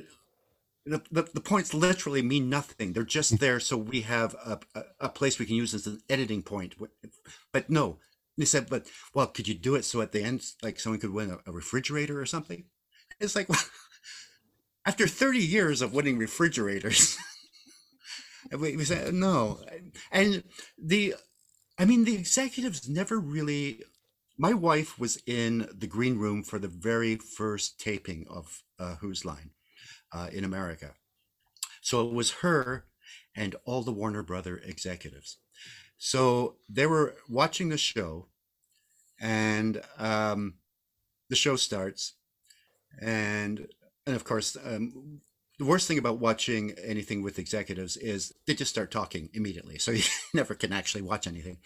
the, 0.86 1.02
the, 1.12 1.24
the 1.34 1.42
points 1.42 1.74
literally 1.74 2.22
mean 2.22 2.50
nothing. 2.50 2.94
They're 2.94 3.04
just 3.04 3.40
there 3.40 3.60
so 3.60 3.78
we 3.78 4.02
have 4.02 4.34
a, 4.46 4.60
a, 4.76 4.84
a 5.02 5.10
place 5.10 5.38
we 5.38 5.46
can 5.46 5.56
use 5.56 5.74
as 5.74 5.88
an 5.88 6.00
editing 6.10 6.42
point. 6.42 6.76
But 7.52 7.70
no, 7.70 8.00
they 8.38 8.46
said, 8.46 8.70
but 8.70 8.88
well, 9.14 9.28
could 9.28 9.48
you 9.48 9.54
do 9.54 9.76
it 9.76 9.86
so 9.86 10.02
at 10.02 10.12
the 10.12 10.24
end, 10.24 10.44
like 10.64 10.80
someone 10.80 11.00
could 11.00 11.14
win 11.14 11.32
a, 11.32 11.50
a 11.50 11.52
refrigerator 11.52 12.20
or 12.20 12.26
something? 12.26 12.66
It's 13.20 13.36
like, 13.36 13.50
well, 13.50 13.62
after 14.86 15.08
30 15.08 15.40
years 15.40 15.82
of 15.82 15.94
winning 15.94 16.18
refrigerators, 16.18 17.18
and 18.52 18.62
we, 18.62 18.76
we 18.78 18.86
said 18.86 19.14
no. 19.14 19.60
And 20.12 20.44
the, 20.82 21.16
I 21.78 21.86
mean, 21.86 22.06
the 22.06 22.16
executives 22.16 22.88
never 22.90 23.20
really. 23.20 23.84
My 24.42 24.54
wife 24.54 24.98
was 24.98 25.22
in 25.28 25.68
the 25.78 25.88
green 25.88 26.18
room 26.18 26.44
for 26.44 26.60
the 26.60 26.70
very 26.70 27.18
first 27.18 27.78
taping 27.78 28.26
of 28.30 28.64
uh, 28.80 28.96
Whose 28.96 29.26
Line 29.26 29.52
uh, 30.12 30.30
in 30.32 30.44
America. 30.44 30.94
So 31.82 32.08
it 32.08 32.14
was 32.14 32.32
her 32.42 32.86
and 33.36 33.56
all 33.66 33.84
the 33.84 33.92
Warner 33.92 34.24
Brother 34.24 34.62
executives. 34.66 35.38
So 35.98 36.56
they 36.70 36.86
were 36.86 37.16
watching 37.28 37.70
the 37.70 37.78
show, 37.78 38.28
and 39.20 39.82
um, 39.98 40.56
the 41.30 41.36
show 41.36 41.56
starts, 41.56 42.14
and 43.02 43.68
and 44.06 44.16
of 44.16 44.24
course, 44.24 44.56
um, 44.64 45.22
the 45.60 45.66
worst 45.66 45.88
thing 45.88 45.98
about 45.98 46.20
watching 46.20 46.74
anything 46.82 47.22
with 47.22 47.38
executives 47.38 47.98
is 47.98 48.34
they 48.48 48.54
just 48.54 48.72
start 48.72 48.92
talking 48.92 49.30
immediately, 49.34 49.78
so 49.78 49.92
you 49.92 50.04
never 50.34 50.56
can 50.56 50.72
actually 50.72 51.02
watch 51.02 51.28
anything. 51.28 51.58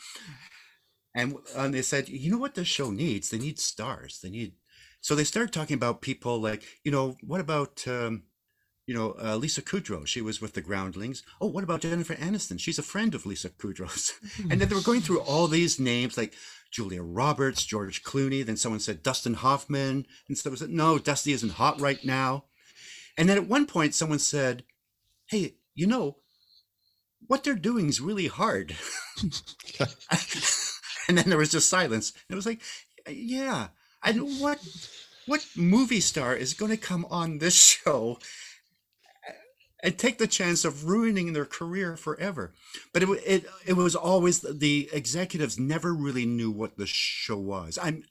And, 1.15 1.35
and 1.55 1.73
they 1.73 1.83
said, 1.83 2.09
you 2.09 2.31
know 2.31 2.39
what 2.39 2.55
this 2.55 2.67
show 2.67 2.89
needs? 2.89 3.29
They 3.29 3.37
need 3.37 3.59
stars. 3.59 4.19
They 4.21 4.31
need. 4.31 4.53
So 4.99 5.13
they 5.13 5.23
started 5.23 5.53
talking 5.53 5.75
about 5.75 6.01
people 6.01 6.41
like, 6.41 6.63
you 6.83 6.91
know, 6.91 7.15
what 7.21 7.39
about 7.39 7.83
um, 7.87 8.23
you 8.85 8.93
know, 8.93 9.15
uh, 9.21 9.35
Lisa 9.35 9.61
Kudrow. 9.61 10.05
She 10.05 10.21
was 10.21 10.41
with 10.41 10.53
the 10.53 10.61
Groundlings. 10.61 11.23
Oh, 11.39 11.47
what 11.47 11.63
about 11.63 11.81
Jennifer 11.81 12.15
Aniston? 12.15 12.59
She's 12.59 12.79
a 12.79 12.83
friend 12.83 13.15
of 13.15 13.25
Lisa 13.25 13.49
Kudrow's. 13.49 14.13
and 14.49 14.59
then 14.59 14.67
they 14.67 14.75
were 14.75 14.81
going 14.81 15.01
through 15.01 15.21
all 15.21 15.47
these 15.47 15.79
names 15.79 16.17
like 16.17 16.33
Julia 16.71 17.01
Roberts, 17.01 17.63
George 17.63 18.03
Clooney. 18.03 18.45
Then 18.45 18.57
someone 18.57 18.81
said 18.81 19.03
Dustin 19.03 19.35
Hoffman. 19.35 20.05
And 20.27 20.37
someone 20.37 20.57
said, 20.57 20.69
no, 20.69 20.97
Dusty 20.97 21.31
isn't 21.31 21.53
hot 21.53 21.79
right 21.79 22.03
now. 22.03 22.45
And 23.17 23.29
then 23.29 23.37
at 23.37 23.47
one 23.47 23.67
point, 23.67 23.95
someone 23.95 24.19
said, 24.19 24.63
hey, 25.27 25.55
you 25.75 25.87
know, 25.87 26.17
what 27.27 27.43
they're 27.43 27.55
doing 27.55 27.87
is 27.87 28.01
really 28.01 28.27
hard. 28.27 28.75
and 31.07 31.17
then 31.17 31.29
there 31.29 31.37
was 31.37 31.51
just 31.51 31.69
silence. 31.69 32.11
It 32.29 32.35
was 32.35 32.45
like, 32.45 32.61
yeah. 33.07 33.67
And 34.03 34.41
what 34.41 34.59
what 35.25 35.45
movie 35.55 36.01
star 36.01 36.35
is 36.35 36.53
going 36.53 36.71
to 36.71 36.77
come 36.77 37.05
on 37.09 37.37
this 37.37 37.55
show 37.55 38.19
and 39.83 39.97
take 39.97 40.17
the 40.17 40.27
chance 40.27 40.63
of 40.63 40.85
ruining 40.85 41.33
their 41.33 41.45
career 41.45 41.97
forever. 41.97 42.53
But 42.93 43.03
it 43.03 43.09
it 43.25 43.45
it 43.65 43.73
was 43.73 43.95
always 43.95 44.39
the 44.39 44.89
executives 44.93 45.59
never 45.59 45.93
really 45.93 46.25
knew 46.25 46.49
what 46.49 46.77
the 46.77 46.87
show 46.87 47.37
was. 47.37 47.77
I'm 47.79 48.05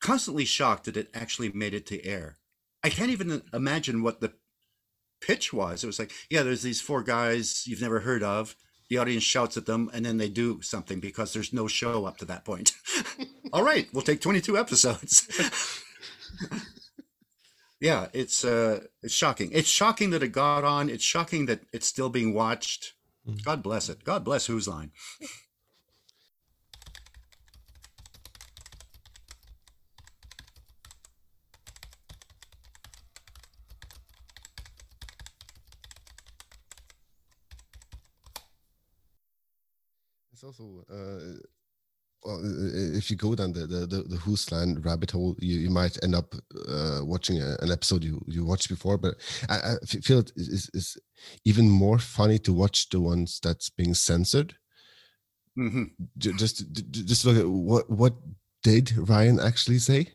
constantly 0.00 0.44
shocked 0.44 0.84
that 0.84 0.96
it 0.96 1.08
actually 1.14 1.50
made 1.50 1.74
it 1.74 1.86
to 1.86 2.04
air. 2.04 2.36
I 2.84 2.90
can't 2.90 3.10
even 3.10 3.42
imagine 3.52 4.02
what 4.02 4.20
the 4.20 4.34
pitch 5.20 5.52
was. 5.52 5.82
It 5.82 5.86
was 5.88 5.98
like, 5.98 6.12
yeah, 6.30 6.42
there's 6.42 6.62
these 6.62 6.82
four 6.82 7.02
guys 7.02 7.66
you've 7.66 7.80
never 7.80 8.00
heard 8.00 8.22
of. 8.22 8.54
The 8.88 8.98
audience 8.98 9.24
shouts 9.24 9.56
at 9.56 9.66
them, 9.66 9.90
and 9.92 10.06
then 10.06 10.18
they 10.18 10.28
do 10.28 10.62
something 10.62 11.00
because 11.00 11.32
there's 11.32 11.52
no 11.52 11.66
show 11.66 12.04
up 12.04 12.18
to 12.18 12.24
that 12.26 12.44
point. 12.44 12.72
All 13.52 13.64
right, 13.64 13.88
we'll 13.92 14.02
take 14.02 14.20
22 14.20 14.56
episodes. 14.56 15.26
yeah, 17.86 18.08
it's 18.12 18.44
uh, 18.44 18.80
it's 19.00 19.14
shocking. 19.14 19.50
It's 19.52 19.68
shocking 19.68 20.10
that 20.10 20.20
it 20.20 20.32
got 20.32 20.64
on. 20.64 20.90
It's 20.90 21.04
shocking 21.04 21.46
that 21.46 21.60
it's 21.72 21.86
still 21.86 22.08
being 22.08 22.34
watched. 22.34 22.94
Mm. 23.28 23.44
God 23.44 23.62
bless 23.62 23.88
it. 23.88 24.02
God 24.02 24.24
bless 24.24 24.46
Whose 24.46 24.66
Line. 24.66 24.90
It's 40.32 40.42
also 40.42 40.84
uh, 40.90 41.38
well, 42.26 42.40
if 42.96 43.10
you 43.10 43.16
go 43.16 43.34
down 43.34 43.52
the 43.52 43.66
the, 43.66 43.86
the, 43.86 44.02
the 44.02 44.16
Whose 44.16 44.50
Line 44.50 44.80
rabbit 44.80 45.12
hole, 45.12 45.36
you, 45.38 45.60
you 45.60 45.70
might 45.70 46.02
end 46.02 46.14
up 46.14 46.34
uh, 46.68 47.00
watching 47.02 47.40
a, 47.40 47.56
an 47.60 47.70
episode 47.70 48.02
you, 48.02 48.20
you 48.26 48.44
watched 48.44 48.68
before. 48.68 48.98
But 48.98 49.14
I, 49.48 49.54
I 49.54 49.86
feel 49.86 50.18
it 50.18 50.32
is, 50.36 50.68
is 50.74 50.98
even 51.44 51.70
more 51.70 51.98
funny 51.98 52.38
to 52.40 52.52
watch 52.52 52.88
the 52.88 53.00
ones 53.00 53.38
that's 53.40 53.70
being 53.70 53.94
censored. 53.94 54.56
Mm-hmm. 55.56 55.84
Just 56.18 56.64
just 56.90 57.24
look 57.24 57.36
at 57.36 57.48
what 57.48 57.88
what 57.88 58.14
did 58.62 58.92
Ryan 59.08 59.38
actually 59.38 59.78
say? 59.78 60.12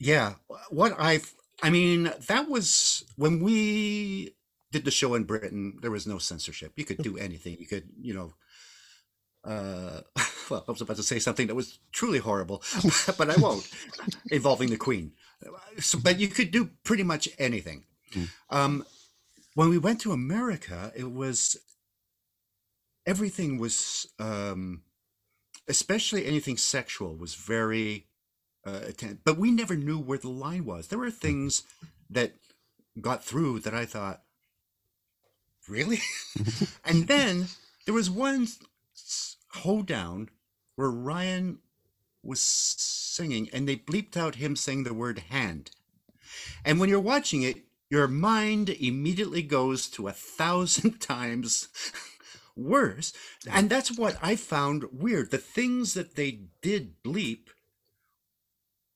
Yeah, 0.00 0.34
what 0.70 0.94
I've 0.98 1.32
I 1.62 1.70
mean 1.70 2.12
that 2.26 2.48
was 2.48 3.04
when 3.16 3.40
we 3.40 4.34
did 4.72 4.84
the 4.84 4.90
show 4.90 5.14
in 5.14 5.24
Britain. 5.24 5.78
There 5.80 5.90
was 5.90 6.06
no 6.06 6.18
censorship. 6.18 6.72
You 6.76 6.84
could 6.84 6.98
do 6.98 7.16
anything. 7.16 7.56
You 7.60 7.66
could 7.66 7.88
you 8.00 8.14
know 8.14 8.34
uh, 9.44 10.00
well, 10.50 10.64
I 10.66 10.70
was 10.70 10.80
about 10.80 10.96
to 10.96 11.02
say 11.02 11.18
something 11.18 11.46
that 11.46 11.54
was 11.54 11.78
truly 11.92 12.18
horrible, 12.18 12.62
but 13.18 13.30
I 13.30 13.40
won't, 13.40 13.68
involving 14.30 14.70
the 14.70 14.76
Queen. 14.76 15.12
So, 15.78 15.98
but 16.02 16.20
you 16.20 16.28
could 16.28 16.50
do 16.50 16.70
pretty 16.84 17.02
much 17.02 17.28
anything. 17.38 17.84
Mm. 18.12 18.28
Um, 18.50 18.84
when 19.54 19.68
we 19.68 19.78
went 19.78 20.00
to 20.02 20.12
America, 20.12 20.92
it 20.94 21.10
was 21.10 21.56
everything 23.06 23.58
was, 23.58 24.06
um, 24.18 24.82
especially 25.68 26.26
anything 26.26 26.56
sexual, 26.56 27.16
was 27.16 27.34
very. 27.34 28.06
Uh, 28.66 28.80
but 29.24 29.38
we 29.38 29.50
never 29.50 29.74
knew 29.74 29.98
where 29.98 30.18
the 30.18 30.28
line 30.28 30.66
was. 30.66 30.88
There 30.88 30.98
were 30.98 31.10
things 31.10 31.62
that 32.10 32.34
got 33.00 33.24
through 33.24 33.60
that 33.60 33.74
I 33.74 33.86
thought, 33.86 34.22
really? 35.66 36.00
and 36.84 37.08
then 37.08 37.46
there 37.86 37.94
was 37.94 38.10
one 38.10 38.46
hoedown 39.48 40.30
where 40.76 40.90
Ryan 40.90 41.58
was 42.22 42.40
singing 42.40 43.48
and 43.52 43.68
they 43.68 43.76
bleeped 43.76 44.16
out 44.16 44.36
him 44.36 44.56
saying 44.56 44.84
the 44.84 44.94
word 44.94 45.18
hand. 45.30 45.70
And 46.64 46.78
when 46.78 46.88
you're 46.88 47.00
watching 47.00 47.42
it, 47.42 47.64
your 47.90 48.06
mind 48.06 48.68
immediately 48.68 49.42
goes 49.42 49.88
to 49.88 50.08
a 50.08 50.12
thousand 50.12 51.00
times 51.00 51.68
worse. 52.56 53.12
And 53.50 53.68
that's 53.68 53.96
what 53.96 54.16
I 54.22 54.36
found 54.36 54.84
weird. 54.92 55.30
The 55.30 55.38
things 55.38 55.94
that 55.94 56.14
they 56.14 56.42
did 56.62 57.02
bleep 57.02 57.48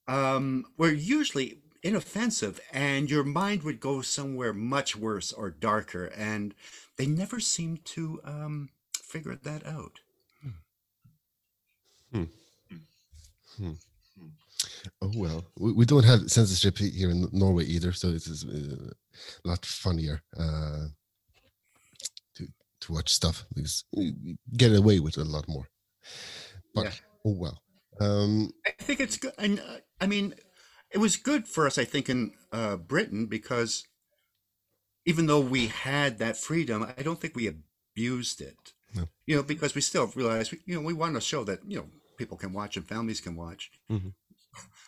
um, 0.07 0.67
were 0.77 0.93
usually 0.93 1.59
inoffensive, 1.83 2.61
and 2.73 3.11
your 3.11 3.25
mind 3.25 3.63
would 3.63 3.81
go 3.81 4.01
somewhere 4.01 4.53
much 4.53 4.97
worse 4.97 5.33
or 5.33 5.51
darker. 5.51 6.07
And 6.07 6.55
they 6.97 7.07
never 7.07 7.41
seemed 7.41 7.85
to 7.87 8.21
um, 8.25 8.71
figure 9.15 9.39
that 9.43 9.65
out. 9.67 10.01
Hmm. 12.13 12.25
Hmm. 13.57 13.73
Oh 15.03 15.13
well, 15.17 15.45
we, 15.59 15.73
we 15.73 15.85
don't 15.85 16.05
have 16.05 16.31
censorship 16.31 16.79
here 16.79 17.11
in 17.11 17.29
Norway 17.33 17.65
either, 17.65 17.93
so 17.93 18.11
this 18.11 18.27
is 18.27 18.45
uh, 18.45 18.91
a 19.45 19.49
lot 19.49 19.65
funnier 19.65 20.23
uh, 20.37 20.87
to 22.37 22.49
to 22.81 22.93
watch 22.93 23.11
stuff 23.13 23.45
because 23.55 23.85
you 23.93 24.37
get 24.57 24.75
away 24.75 24.99
with 25.01 25.17
a 25.17 25.25
lot 25.25 25.49
more. 25.49 25.69
But 26.75 26.85
yeah. 26.85 26.93
oh 27.25 27.37
well. 27.39 27.59
Um, 28.01 28.51
I 28.67 28.73
think 28.83 28.99
it's 28.99 29.17
good, 29.17 29.35
and 29.39 29.61
uh, 29.61 29.79
I 30.01 30.07
mean, 30.07 30.35
it 30.91 30.99
was 30.99 31.17
good 31.17 31.47
for 31.47 31.67
us. 31.67 31.79
I 31.79 31.85
think 31.85 32.09
in 32.09 32.33
uh, 32.53 32.77
Britain 32.77 33.27
because 33.27 33.85
even 35.07 35.27
though 35.27 35.41
we 35.41 35.69
had 35.69 36.19
that 36.19 36.37
freedom, 36.37 36.83
I 36.99 37.03
don't 37.03 37.21
think 37.21 37.37
we 37.37 37.47
abused 37.47 38.41
it. 38.41 38.74
No. 38.95 39.09
You 39.27 39.37
know, 39.37 39.43
because 39.43 39.75
we 39.75 39.81
still 39.81 40.11
realized, 40.15 40.55
you 40.67 40.75
know, 40.75 40.81
we 40.81 40.93
want 40.93 41.15
to 41.15 41.21
show 41.21 41.45
that 41.45 41.61
you 41.67 41.79
know 41.79 41.87
people 42.17 42.37
can 42.37 42.53
watch 42.53 42.77
and 42.77 42.87
families 42.87 43.21
can 43.21 43.37
watch. 43.37 43.71
Mm-hmm. 43.91 44.09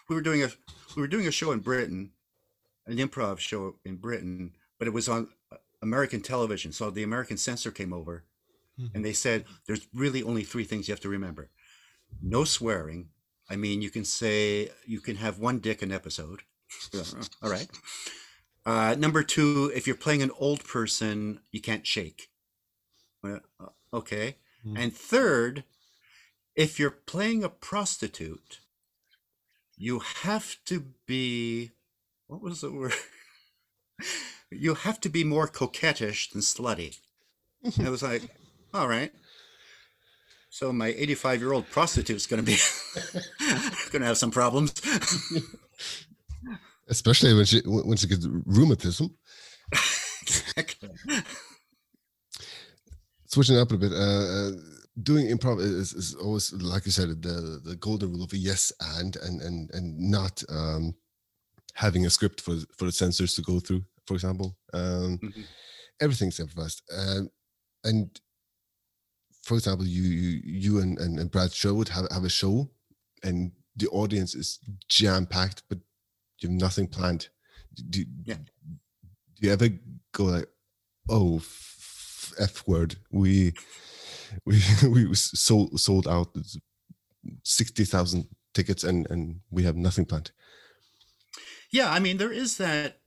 We 0.09 0.15
were 0.15 0.23
doing 0.23 0.43
a 0.43 0.49
we 0.95 1.03
were 1.03 1.09
doing 1.09 1.27
a 1.27 1.33
show 1.33 1.53
in 1.53 1.61
Britain, 1.61 2.13
an 2.87 2.99
improv 2.99 3.39
show 3.39 3.77
in 3.85 3.97
Britain, 3.97 4.53
but 4.79 4.89
it 4.89 4.95
was 4.95 5.09
on 5.09 5.29
uh, 5.53 5.57
American 5.83 6.21
television. 6.21 6.73
So 6.73 6.91
the 6.91 7.03
American 7.03 7.37
censor 7.37 7.71
came 7.71 7.93
over, 7.93 8.25
mm-hmm. 8.79 8.95
and 8.95 9.05
they 9.05 9.13
said, 9.13 9.45
"There's 9.67 9.87
really 9.93 10.23
only 10.23 10.45
three 10.45 10.65
things 10.65 10.89
you 10.89 10.93
have 10.93 11.01
to 11.01 11.09
remember: 11.09 11.51
no 12.23 12.45
swearing. 12.45 13.09
I 13.49 13.57
mean, 13.57 13.83
you 13.83 13.91
can 13.91 14.05
say 14.05 14.71
you 14.87 15.01
can 15.01 15.17
have 15.17 15.39
one 15.39 15.59
dick 15.59 15.83
an 15.83 15.93
episode. 15.93 16.43
All 17.43 17.51
right. 17.51 17.69
Uh, 18.65 18.97
number 18.99 19.23
two, 19.23 19.71
if 19.75 19.87
you're 19.87 19.95
playing 19.95 20.23
an 20.23 20.33
old 20.41 20.65
person, 20.65 21.41
you 21.53 21.61
can't 21.61 21.87
shake. 21.87 22.29
Uh, 23.35 23.66
okay. 23.93 24.37
Mm-hmm. 24.66 24.77
And 24.77 24.95
third, 24.95 25.64
if 26.55 26.79
you're 26.79 26.91
playing 26.91 27.45
a 27.45 27.49
prostitute, 27.49 28.61
you 29.77 30.01
have 30.01 30.57
to 30.64 30.85
be 31.07 31.72
what 32.27 32.41
was 32.41 32.61
the 32.61 32.72
word? 32.72 32.95
you 34.51 34.74
have 34.74 35.01
to 35.01 35.09
be 35.09 35.24
more 35.24 35.47
coquettish 35.47 36.31
than 36.31 36.41
slutty. 36.41 36.99
I 37.85 37.91
was 37.91 38.03
like, 38.03 38.22
all 38.74 38.89
right. 38.89 39.12
So 40.51 40.72
my 40.72 40.89
85 40.89 41.41
year 41.41 41.53
old 41.53 41.70
prostitute 41.70 42.16
is 42.16 42.27
going 42.27 42.45
to 42.45 42.47
be 42.47 42.57
going 43.91 44.01
to 44.01 44.07
have 44.07 44.18
some 44.18 44.31
problems. 44.31 44.74
Especially 46.89 47.35
when 47.35 47.45
she 47.45 47.61
when 47.64 47.97
she 47.97 48.07
gets 48.07 48.27
rheumatism. 48.47 49.14
exactly. 50.22 50.91
Switching 53.37 53.59
up 53.59 53.70
a 53.70 53.76
bit. 53.76 53.93
Uh, 53.93 53.97
uh, 53.97 54.51
doing 55.03 55.26
improv 55.26 55.61
is, 55.61 55.93
is 55.93 56.14
always 56.14 56.55
like 56.55 56.87
you 56.87 56.91
said 56.91 57.09
the 57.20 57.61
the 57.62 57.76
golden 57.76 58.11
rule 58.11 58.24
of 58.24 58.32
a 58.32 58.37
yes 58.39 58.72
and 58.97 59.16
and 59.16 59.43
and 59.43 59.70
and 59.74 59.99
not 59.99 60.43
um 60.49 60.95
having 61.74 62.07
a 62.07 62.09
script 62.09 62.41
for 62.41 62.55
for 62.78 62.87
the 62.87 62.93
censors 62.93 63.34
to 63.34 63.43
go 63.43 63.61
through 63.61 63.84
for 64.07 64.14
example 64.14 64.57
um 64.72 65.18
mm-hmm. 65.18 65.43
everything's 66.01 66.41
improvised 66.41 66.80
um, 66.97 67.28
and 67.84 68.22
for 69.43 69.53
example 69.53 69.84
you 69.84 70.05
you, 70.05 70.41
you 70.43 70.78
and, 70.78 70.99
and, 70.99 71.18
and 71.18 71.30
brad 71.30 71.53
sherwood 71.53 71.91
have, 71.91 72.07
have 72.11 72.24
a 72.24 72.30
show 72.30 72.70
and 73.22 73.53
the 73.76 73.89
audience 73.89 74.34
is 74.34 74.61
jam-packed 74.89 75.62
but 75.68 75.76
you 76.41 76.49
have 76.49 76.59
nothing 76.59 76.87
planned 76.87 77.28
do, 77.91 78.03
yeah. 78.24 78.37
do 79.34 79.47
you 79.47 79.53
ever 79.53 79.68
go 80.12 80.24
like 80.24 80.49
oh 81.11 81.39
f, 82.39 82.41
f 82.41 82.66
word 82.68 82.97
we 83.11 83.53
we 84.45 84.61
we 84.89 85.14
sold 85.14 85.79
sold 85.81 86.07
out 86.09 86.29
sixty 87.43 87.85
thousand 87.85 88.29
tickets, 88.55 88.85
and 88.85 89.07
and 89.11 89.41
we 89.51 89.62
have 89.64 89.77
nothing 89.77 90.05
planned. 90.05 90.31
Yeah, 91.70 91.91
I 91.91 91.99
mean 91.99 92.16
there 92.18 92.33
is 92.33 92.57
that 92.59 92.99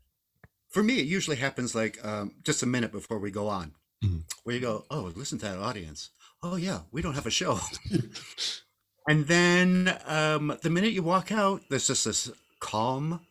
for 0.69 0.83
me, 0.83 0.99
it 0.99 1.05
usually 1.07 1.37
happens 1.37 1.73
like 1.73 2.03
um, 2.05 2.31
just 2.43 2.61
a 2.63 2.67
minute 2.67 2.91
before 2.91 3.17
we 3.19 3.31
go 3.31 3.47
on, 3.47 3.73
Mhm. 4.03 4.23
where 4.43 4.55
you 4.55 4.61
go, 4.61 4.85
"Oh, 4.91 5.11
listen 5.15 5.39
to 5.39 5.45
that 5.45 5.57
audience. 5.57 6.09
Oh 6.43 6.55
yeah, 6.57 6.81
we 6.91 7.01
don't 7.01 7.15
have 7.15 7.25
a 7.25 7.31
show." 7.31 7.59
and 9.07 9.27
then 9.27 9.97
um, 10.05 10.57
the 10.61 10.69
minute 10.69 10.93
you 10.93 11.01
walk 11.03 11.31
out, 11.31 11.61
there's 11.69 11.87
just 11.87 12.05
this 12.05 12.29
calm, 12.59 13.21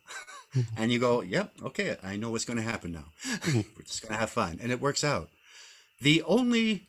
and 0.75 0.91
you 0.91 0.99
go, 0.99 1.21
"Yep, 1.21 1.53
okay, 1.63 1.95
I 2.03 2.17
know 2.17 2.31
what's 2.31 2.45
going 2.45 2.57
to 2.57 2.63
happen 2.71 2.91
now. 2.91 3.05
We're 3.53 3.85
just 3.85 4.01
going 4.01 4.13
to 4.13 4.19
have 4.19 4.31
fun," 4.31 4.59
and 4.61 4.71
it 4.71 4.81
works 4.81 5.03
out. 5.03 5.29
The 6.01 6.23
only 6.23 6.87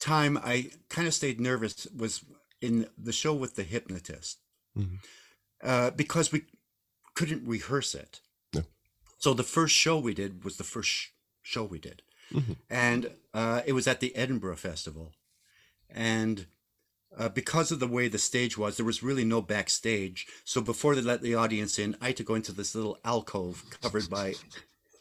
time 0.00 0.36
I 0.38 0.70
kind 0.88 1.06
of 1.06 1.14
stayed 1.14 1.40
nervous 1.40 1.86
was 1.96 2.24
in 2.60 2.88
the 2.96 3.12
show 3.12 3.34
with 3.34 3.54
the 3.54 3.62
hypnotist 3.64 4.38
Mhm. 4.76 4.98
uh, 5.62 5.90
because 5.90 6.32
we 6.32 6.46
couldn't 7.14 7.46
rehearse 7.46 7.94
it. 7.94 8.20
No. 8.52 8.64
So 9.18 9.34
the 9.34 9.44
first 9.44 9.74
show 9.74 9.98
we 9.98 10.14
did 10.14 10.44
was 10.44 10.56
the 10.56 10.64
first 10.64 10.88
sh- 10.90 11.08
show 11.42 11.64
we 11.64 11.78
did, 11.78 12.02
Mhm. 12.30 12.56
and 12.68 13.16
uh, 13.32 13.62
it 13.66 13.72
was 13.72 13.86
at 13.86 14.00
the 14.00 14.14
Edinburgh 14.14 14.56
Festival, 14.56 15.14
and 15.88 16.46
uh, 17.16 17.28
because 17.28 17.72
of 17.72 17.80
the 17.80 17.88
way 17.88 18.06
the 18.06 18.18
stage 18.18 18.58
was, 18.58 18.76
there 18.76 18.84
was 18.86 19.02
really 19.02 19.24
no 19.24 19.40
backstage. 19.40 20.26
So 20.44 20.60
before 20.60 20.94
they 20.94 21.00
let 21.00 21.22
the 21.22 21.34
audience 21.34 21.78
in, 21.78 21.96
I 22.00 22.08
had 22.08 22.16
to 22.18 22.22
go 22.24 22.34
into 22.34 22.52
this 22.52 22.74
little 22.74 22.98
alcove 23.04 23.64
covered 23.80 24.10
by 24.10 24.34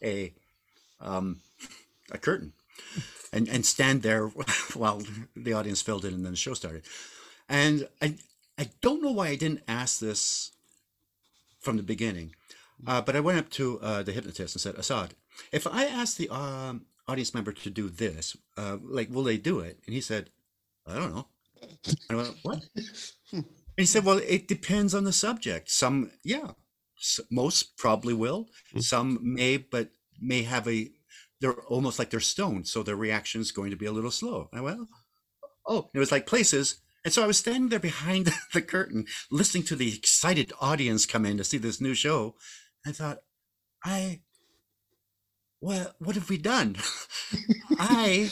a 0.01 0.33
um, 0.99 1.41
a 2.11 2.17
curtain, 2.17 2.53
and 3.31 3.47
and 3.47 3.65
stand 3.65 4.01
there 4.01 4.27
while 4.73 5.01
the 5.35 5.53
audience 5.53 5.81
filled 5.81 6.05
in, 6.05 6.13
and 6.13 6.25
then 6.25 6.33
the 6.33 6.37
show 6.37 6.53
started. 6.53 6.83
And 7.49 7.87
I 8.01 8.15
I 8.57 8.69
don't 8.81 9.01
know 9.01 9.11
why 9.11 9.29
I 9.29 9.35
didn't 9.35 9.63
ask 9.67 9.99
this 9.99 10.51
from 11.59 11.77
the 11.77 11.83
beginning, 11.83 12.33
uh, 12.85 13.01
but 13.01 13.15
I 13.15 13.19
went 13.19 13.39
up 13.39 13.49
to 13.51 13.79
uh, 13.81 14.03
the 14.03 14.11
hypnotist 14.11 14.55
and 14.55 14.61
said, 14.61 14.77
Asad, 14.77 15.15
if 15.51 15.65
I 15.65 15.85
ask 15.85 16.17
the 16.17 16.29
um, 16.29 16.85
audience 17.07 17.33
member 17.33 17.51
to 17.51 17.69
do 17.69 17.89
this, 17.89 18.35
uh, 18.57 18.77
like, 18.83 19.09
will 19.09 19.23
they 19.23 19.37
do 19.37 19.59
it? 19.59 19.79
And 19.85 19.93
he 19.93 20.01
said, 20.01 20.29
I 20.85 20.95
don't 20.95 21.15
know. 21.15 21.27
And 21.83 21.97
I 22.09 22.15
went, 22.15 22.35
what? 22.43 22.63
And 23.33 23.45
he 23.75 23.85
said, 23.85 24.05
well, 24.05 24.19
it 24.19 24.47
depends 24.47 24.93
on 24.93 25.03
the 25.03 25.13
subject. 25.13 25.69
Some, 25.69 26.11
yeah, 26.23 26.51
most 27.29 27.77
probably 27.77 28.13
will. 28.13 28.47
Some 28.79 29.19
may, 29.21 29.57
but 29.57 29.89
may 30.19 30.43
have 30.43 30.67
a, 30.67 30.89
they're 31.39 31.61
almost 31.65 31.99
like 31.99 32.09
they're 32.09 32.19
stoned. 32.19 32.67
So 32.67 32.83
their 32.83 32.95
reaction 32.95 33.41
is 33.41 33.51
going 33.51 33.71
to 33.71 33.77
be 33.77 33.85
a 33.85 33.91
little 33.91 34.11
slow. 34.11 34.49
I 34.53 34.61
went, 34.61 34.87
oh, 35.67 35.89
it 35.93 35.99
was 35.99 36.11
like 36.11 36.25
places. 36.25 36.81
And 37.03 37.13
so 37.13 37.23
I 37.23 37.27
was 37.27 37.37
standing 37.37 37.69
there 37.69 37.79
behind 37.79 38.33
the 38.53 38.61
curtain, 38.61 39.05
listening 39.31 39.63
to 39.65 39.75
the 39.75 39.95
excited 39.95 40.51
audience 40.59 41.05
come 41.05 41.25
in 41.25 41.37
to 41.37 41.43
see 41.43 41.57
this 41.57 41.81
new 41.81 41.93
show. 41.93 42.35
I 42.85 42.91
thought, 42.91 43.19
I, 43.83 44.21
what, 45.59 45.95
what 45.99 46.15
have 46.15 46.29
we 46.29 46.37
done? 46.37 46.77
I 47.79 48.31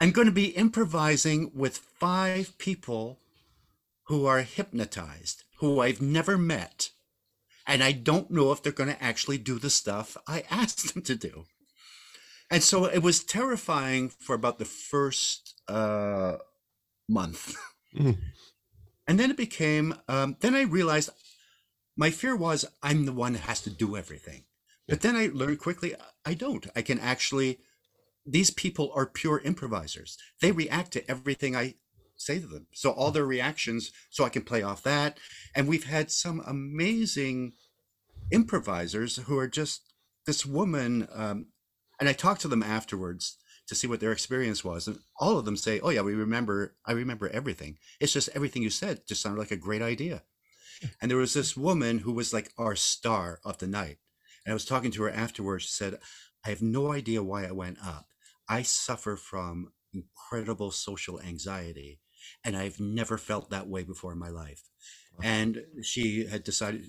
am 0.00 0.10
going 0.10 0.26
to 0.26 0.32
be 0.32 0.46
improvising 0.46 1.50
with 1.54 1.78
five 1.78 2.56
people 2.58 3.18
who 4.04 4.26
are 4.26 4.42
hypnotized, 4.42 5.44
who 5.58 5.80
I've 5.80 6.00
never 6.00 6.38
met. 6.38 6.90
And 7.66 7.82
I 7.82 7.92
don't 7.92 8.30
know 8.30 8.52
if 8.52 8.62
they're 8.62 8.72
going 8.72 8.90
to 8.90 9.02
actually 9.02 9.38
do 9.38 9.58
the 9.58 9.70
stuff 9.70 10.16
I 10.26 10.44
asked 10.50 10.94
them 10.94 11.02
to 11.02 11.16
do. 11.16 11.44
And 12.50 12.62
so 12.62 12.84
it 12.84 13.02
was 13.02 13.24
terrifying 13.24 14.08
for 14.08 14.34
about 14.34 14.58
the 14.58 14.64
first 14.64 15.60
uh, 15.68 16.36
month. 17.08 17.56
Mhm. 17.94 18.18
And 19.08 19.18
then 19.20 19.30
it 19.30 19.36
became, 19.36 19.94
um, 20.08 20.36
then 20.40 20.54
I 20.54 20.62
realized 20.62 21.10
my 21.96 22.10
fear 22.10 22.36
was 22.36 22.64
I'm 22.82 23.06
the 23.06 23.12
one 23.12 23.32
that 23.32 23.42
has 23.42 23.60
to 23.62 23.70
do 23.70 23.96
everything. 23.96 24.44
But 24.88 25.00
then 25.00 25.16
I 25.16 25.30
learned 25.32 25.60
quickly 25.60 25.94
I 26.24 26.34
don't. 26.34 26.66
I 26.76 26.82
can 26.82 26.98
actually, 26.98 27.60
these 28.24 28.50
people 28.50 28.92
are 28.94 29.06
pure 29.06 29.40
improvisers. 29.40 30.18
They 30.40 30.52
react 30.52 30.92
to 30.92 31.10
everything 31.10 31.56
I 31.56 31.74
say 32.16 32.38
to 32.40 32.46
them. 32.46 32.66
So 32.72 32.90
all 32.90 33.10
their 33.10 33.26
reactions, 33.26 33.92
so 34.10 34.24
I 34.24 34.28
can 34.28 34.42
play 34.42 34.62
off 34.62 34.82
that. 34.82 35.18
And 35.54 35.68
we've 35.68 35.84
had 35.84 36.10
some 36.10 36.42
amazing 36.46 37.52
improvisers 38.30 39.16
who 39.16 39.38
are 39.38 39.48
just 39.48 39.92
this 40.26 40.44
woman. 40.44 41.08
Um, 41.12 41.46
and 41.98 42.08
I 42.08 42.12
talked 42.12 42.42
to 42.42 42.48
them 42.48 42.62
afterwards 42.62 43.38
to 43.68 43.74
see 43.74 43.86
what 43.86 44.00
their 44.00 44.12
experience 44.12 44.64
was. 44.64 44.86
And 44.86 44.98
all 45.18 45.38
of 45.38 45.44
them 45.44 45.56
say, 45.56 45.80
Oh, 45.80 45.90
yeah, 45.90 46.02
we 46.02 46.14
remember, 46.14 46.76
I 46.84 46.92
remember 46.92 47.28
everything. 47.28 47.78
It's 48.00 48.12
just 48.12 48.28
everything 48.34 48.62
you 48.62 48.70
said 48.70 49.06
just 49.06 49.22
sounded 49.22 49.40
like 49.40 49.50
a 49.50 49.56
great 49.56 49.82
idea. 49.82 50.22
Hmm. 50.80 50.88
And 51.00 51.10
there 51.10 51.18
was 51.18 51.34
this 51.34 51.56
woman 51.56 51.98
who 51.98 52.12
was 52.12 52.32
like 52.32 52.52
our 52.58 52.76
star 52.76 53.40
of 53.44 53.58
the 53.58 53.66
night. 53.66 53.98
And 54.44 54.52
I 54.52 54.54
was 54.54 54.64
talking 54.64 54.90
to 54.92 55.02
her 55.02 55.10
afterwards. 55.10 55.64
She 55.64 55.70
said, 55.70 55.98
I 56.44 56.50
have 56.50 56.62
no 56.62 56.92
idea 56.92 57.24
why 57.24 57.44
I 57.44 57.52
went 57.52 57.78
up. 57.84 58.06
I 58.48 58.62
suffer 58.62 59.16
from 59.16 59.72
incredible 59.92 60.70
social 60.70 61.20
anxiety, 61.20 62.00
and 62.44 62.56
I've 62.56 62.78
never 62.78 63.18
felt 63.18 63.50
that 63.50 63.66
way 63.66 63.82
before 63.82 64.12
in 64.12 64.18
my 64.18 64.28
life. 64.28 64.62
And 65.22 65.64
she 65.82 66.26
had 66.26 66.44
decided 66.44 66.84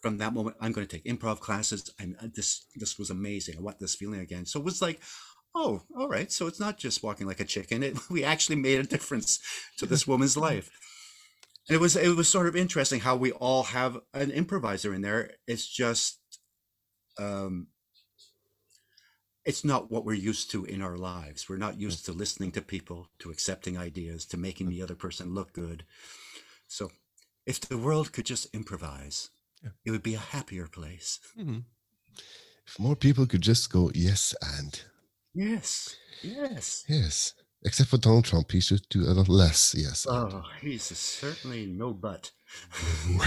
from 0.00 0.18
that 0.18 0.32
moment, 0.32 0.56
I'm 0.60 0.72
going 0.72 0.86
to 0.86 0.96
take 0.96 1.04
improv 1.04 1.40
classes. 1.40 1.90
I'm 2.00 2.16
uh, 2.22 2.28
this. 2.34 2.66
This 2.76 2.98
was 2.98 3.10
amazing. 3.10 3.56
I 3.58 3.62
want 3.62 3.80
this 3.80 3.94
feeling 3.94 4.20
again. 4.20 4.46
So 4.46 4.60
it 4.60 4.64
was 4.64 4.80
like, 4.80 5.00
oh, 5.54 5.82
all 5.96 6.08
right. 6.08 6.30
So 6.30 6.46
it's 6.46 6.60
not 6.60 6.78
just 6.78 7.02
walking 7.02 7.26
like 7.26 7.40
a 7.40 7.44
chicken. 7.44 7.82
It, 7.82 7.98
we 8.10 8.24
actually 8.24 8.56
made 8.56 8.78
a 8.78 8.84
difference 8.84 9.40
to 9.78 9.86
this 9.86 10.06
woman's 10.06 10.36
life. 10.48 10.70
And 11.68 11.76
it 11.76 11.80
was 11.80 11.96
it 11.96 12.16
was 12.16 12.28
sort 12.28 12.46
of 12.46 12.56
interesting 12.56 13.00
how 13.00 13.16
we 13.16 13.32
all 13.32 13.64
have 13.64 13.98
an 14.14 14.30
improviser 14.30 14.94
in 14.94 15.02
there. 15.02 15.32
It's 15.46 15.66
just 15.66 16.18
um 17.18 17.68
it's 19.44 19.64
not 19.64 19.90
what 19.90 20.04
we're 20.04 20.12
used 20.12 20.50
to 20.50 20.64
in 20.64 20.82
our 20.82 20.96
lives. 20.96 21.48
We're 21.48 21.56
not 21.56 21.80
used 21.80 22.04
to 22.04 22.12
listening 22.12 22.52
to 22.52 22.60
people, 22.60 23.08
to 23.18 23.30
accepting 23.30 23.78
ideas, 23.78 24.26
to 24.26 24.36
making 24.36 24.68
the 24.68 24.82
other 24.82 24.94
person 24.94 25.34
look 25.34 25.54
good. 25.54 25.84
So 26.66 26.90
if 27.46 27.58
the 27.60 27.78
world 27.78 28.12
could 28.12 28.26
just 28.26 28.54
improvise, 28.54 29.30
Yeah. 29.62 29.70
it 29.84 29.90
would 29.90 30.02
be 30.02 30.14
a 30.14 30.18
happier 30.36 30.68
place. 30.68 31.18
Mhm. 31.38 31.64
If 32.66 32.78
more 32.78 32.96
people 32.96 33.26
could 33.26 33.40
just 33.42 33.70
go 33.72 33.90
yes 33.94 34.34
and 34.42 34.84
Yes. 35.34 35.96
Yes. 36.22 36.84
yes, 36.88 37.34
except 37.62 37.90
for 37.90 37.98
Donald 37.98 38.24
Trump, 38.24 38.50
he 38.52 38.60
should 38.60 38.86
do 38.90 39.02
a 39.04 39.14
lot 39.14 39.28
less 39.28 39.74
yes. 39.76 40.04
and. 40.06 40.32
Oh, 40.32 40.42
he's 40.60 40.82
certainly 40.98 41.66
no 41.66 41.92
but. 41.94 42.32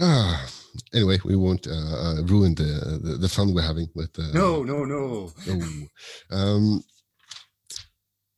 Ah, 0.00 0.48
anyway, 0.94 1.18
we 1.24 1.36
won't 1.36 1.66
uh, 1.66 1.70
uh, 1.70 2.22
ruin 2.24 2.54
the, 2.54 2.98
the 3.02 3.18
the 3.18 3.28
fun 3.28 3.52
we're 3.52 3.62
having 3.66 3.88
with. 3.94 4.18
Uh, 4.18 4.32
No, 4.32 4.62
no, 4.64 4.84
no. 4.84 5.30
no. 5.46 5.86
Um, 6.30 6.82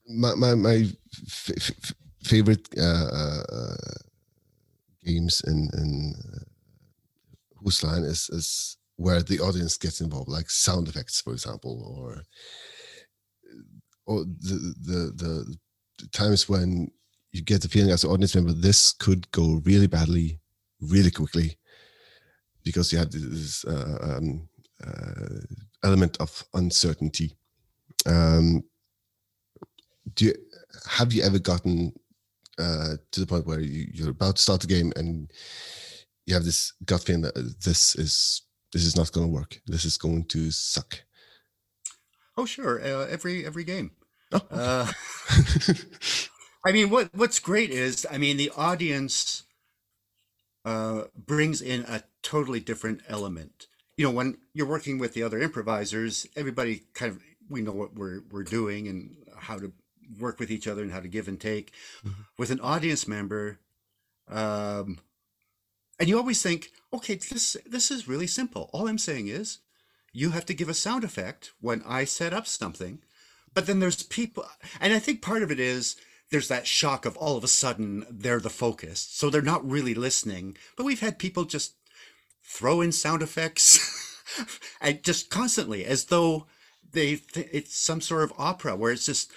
my 0.08 0.34
my 0.34 0.54
my 0.54 0.74
f- 1.28 1.50
f- 1.56 1.70
f- 1.84 1.94
favorite 2.24 2.68
uh, 2.76 3.08
uh, 3.22 3.42
uh, 3.52 3.76
games 5.04 5.42
in 5.46 5.68
in 5.74 6.14
uh, 6.34 6.44
Whose 7.62 7.82
Line 7.82 8.04
is 8.04 8.28
is 8.30 8.76
where 8.96 9.22
the 9.22 9.40
audience 9.40 9.76
gets 9.76 10.00
involved, 10.00 10.28
like 10.28 10.50
sound 10.50 10.88
effects, 10.88 11.20
for 11.20 11.32
example, 11.32 11.96
or 11.98 12.22
or 14.06 14.24
the 14.24 14.74
the 14.80 15.12
the, 15.16 15.56
the 15.98 16.08
times 16.08 16.48
when 16.48 16.90
you 17.32 17.42
get 17.42 17.62
the 17.62 17.68
feeling 17.68 17.90
as 17.90 18.04
an 18.04 18.10
audience 18.10 18.34
member 18.34 18.52
this 18.52 18.92
could 18.92 19.30
go 19.32 19.60
really 19.64 19.88
badly, 19.88 20.38
really 20.80 21.10
quickly, 21.10 21.58
because 22.62 22.92
you 22.92 22.98
have 22.98 23.10
this 23.10 23.64
uh, 23.64 23.98
um, 24.00 24.48
uh, 24.86 25.40
element 25.82 26.16
of 26.20 26.44
uncertainty. 26.54 27.36
Um, 28.06 28.62
do 30.14 30.26
you, 30.26 30.34
have 30.88 31.12
you 31.12 31.22
ever 31.22 31.38
gotten 31.38 31.92
uh, 32.58 32.96
to 33.12 33.20
the 33.20 33.26
point 33.26 33.46
where 33.46 33.60
you, 33.60 33.88
you're 33.92 34.10
about 34.10 34.36
to 34.36 34.42
start 34.42 34.60
the 34.60 34.66
game 34.66 34.92
and 34.96 35.30
you 36.26 36.34
have 36.34 36.44
this 36.44 36.72
gut 36.84 37.02
feeling 37.02 37.22
that 37.22 37.36
uh, 37.36 37.42
this 37.64 37.94
is 37.96 38.42
this 38.72 38.84
is 38.84 38.96
not 38.96 39.12
going 39.12 39.26
to 39.26 39.32
work. 39.32 39.60
This 39.66 39.84
is 39.84 39.96
going 39.96 40.24
to 40.26 40.50
suck. 40.50 41.04
Oh, 42.36 42.44
sure. 42.44 42.80
Uh, 42.80 43.06
every 43.06 43.46
every 43.46 43.64
game. 43.64 43.92
Oh, 44.32 44.40
Uh, 44.50 44.92
I 46.66 46.72
mean, 46.72 46.90
what 46.90 47.14
what's 47.14 47.38
great 47.38 47.70
is, 47.70 48.06
I 48.10 48.18
mean, 48.18 48.36
the 48.36 48.50
audience 48.56 49.44
uh, 50.64 51.04
brings 51.16 51.60
in 51.60 51.82
a 51.82 52.02
totally 52.22 52.60
different 52.60 53.02
element. 53.08 53.66
You 53.96 54.06
know, 54.06 54.10
when 54.10 54.38
you're 54.54 54.66
working 54.66 54.98
with 54.98 55.14
the 55.14 55.22
other 55.22 55.38
improvisers, 55.38 56.26
everybody 56.34 56.82
kind 56.94 57.12
of 57.12 57.22
we 57.48 57.60
know 57.60 57.72
what 57.72 57.94
we're 57.94 58.22
we're 58.30 58.42
doing 58.44 58.88
and 58.88 59.14
how 59.38 59.58
to 59.58 59.72
work 60.18 60.38
with 60.38 60.50
each 60.50 60.66
other 60.66 60.82
and 60.82 60.92
how 60.92 61.00
to 61.00 61.08
give 61.08 61.28
and 61.28 61.40
take. 61.40 61.72
With 62.38 62.50
an 62.50 62.60
audience 62.60 63.06
member, 63.08 63.60
um, 64.28 64.98
and 65.98 66.08
you 66.08 66.16
always 66.16 66.42
think, 66.42 66.70
okay, 66.92 67.14
this 67.14 67.56
this 67.66 67.90
is 67.90 68.08
really 68.08 68.26
simple. 68.26 68.70
All 68.72 68.88
I'm 68.88 68.98
saying 68.98 69.28
is, 69.28 69.58
you 70.12 70.30
have 70.30 70.46
to 70.46 70.54
give 70.54 70.68
a 70.68 70.74
sound 70.74 71.04
effect 71.04 71.52
when 71.60 71.82
I 71.86 72.04
set 72.04 72.32
up 72.32 72.46
something. 72.46 73.00
But 73.52 73.66
then 73.66 73.78
there's 73.78 74.02
people, 74.02 74.46
and 74.80 74.92
I 74.92 74.98
think 74.98 75.22
part 75.22 75.42
of 75.42 75.50
it 75.50 75.60
is 75.60 75.96
there's 76.30 76.48
that 76.48 76.66
shock 76.66 77.06
of 77.06 77.16
all 77.16 77.36
of 77.36 77.44
a 77.44 77.48
sudden 77.48 78.04
they're 78.10 78.40
the 78.40 78.50
focus. 78.50 79.06
So 79.10 79.30
they're 79.30 79.42
not 79.42 79.68
really 79.68 79.94
listening. 79.94 80.56
But 80.76 80.84
we've 80.84 81.00
had 81.00 81.18
people 81.18 81.44
just 81.44 81.74
throw 82.42 82.80
in 82.80 82.90
sound 82.92 83.22
effects, 83.22 83.78
and 84.80 85.02
just 85.04 85.30
constantly, 85.30 85.84
as 85.84 86.06
though 86.06 86.46
they 86.92 87.16
th- 87.16 87.48
it's 87.52 87.76
some 87.76 88.00
sort 88.00 88.24
of 88.24 88.32
opera 88.38 88.74
where 88.74 88.92
it's 88.92 89.06
just 89.06 89.30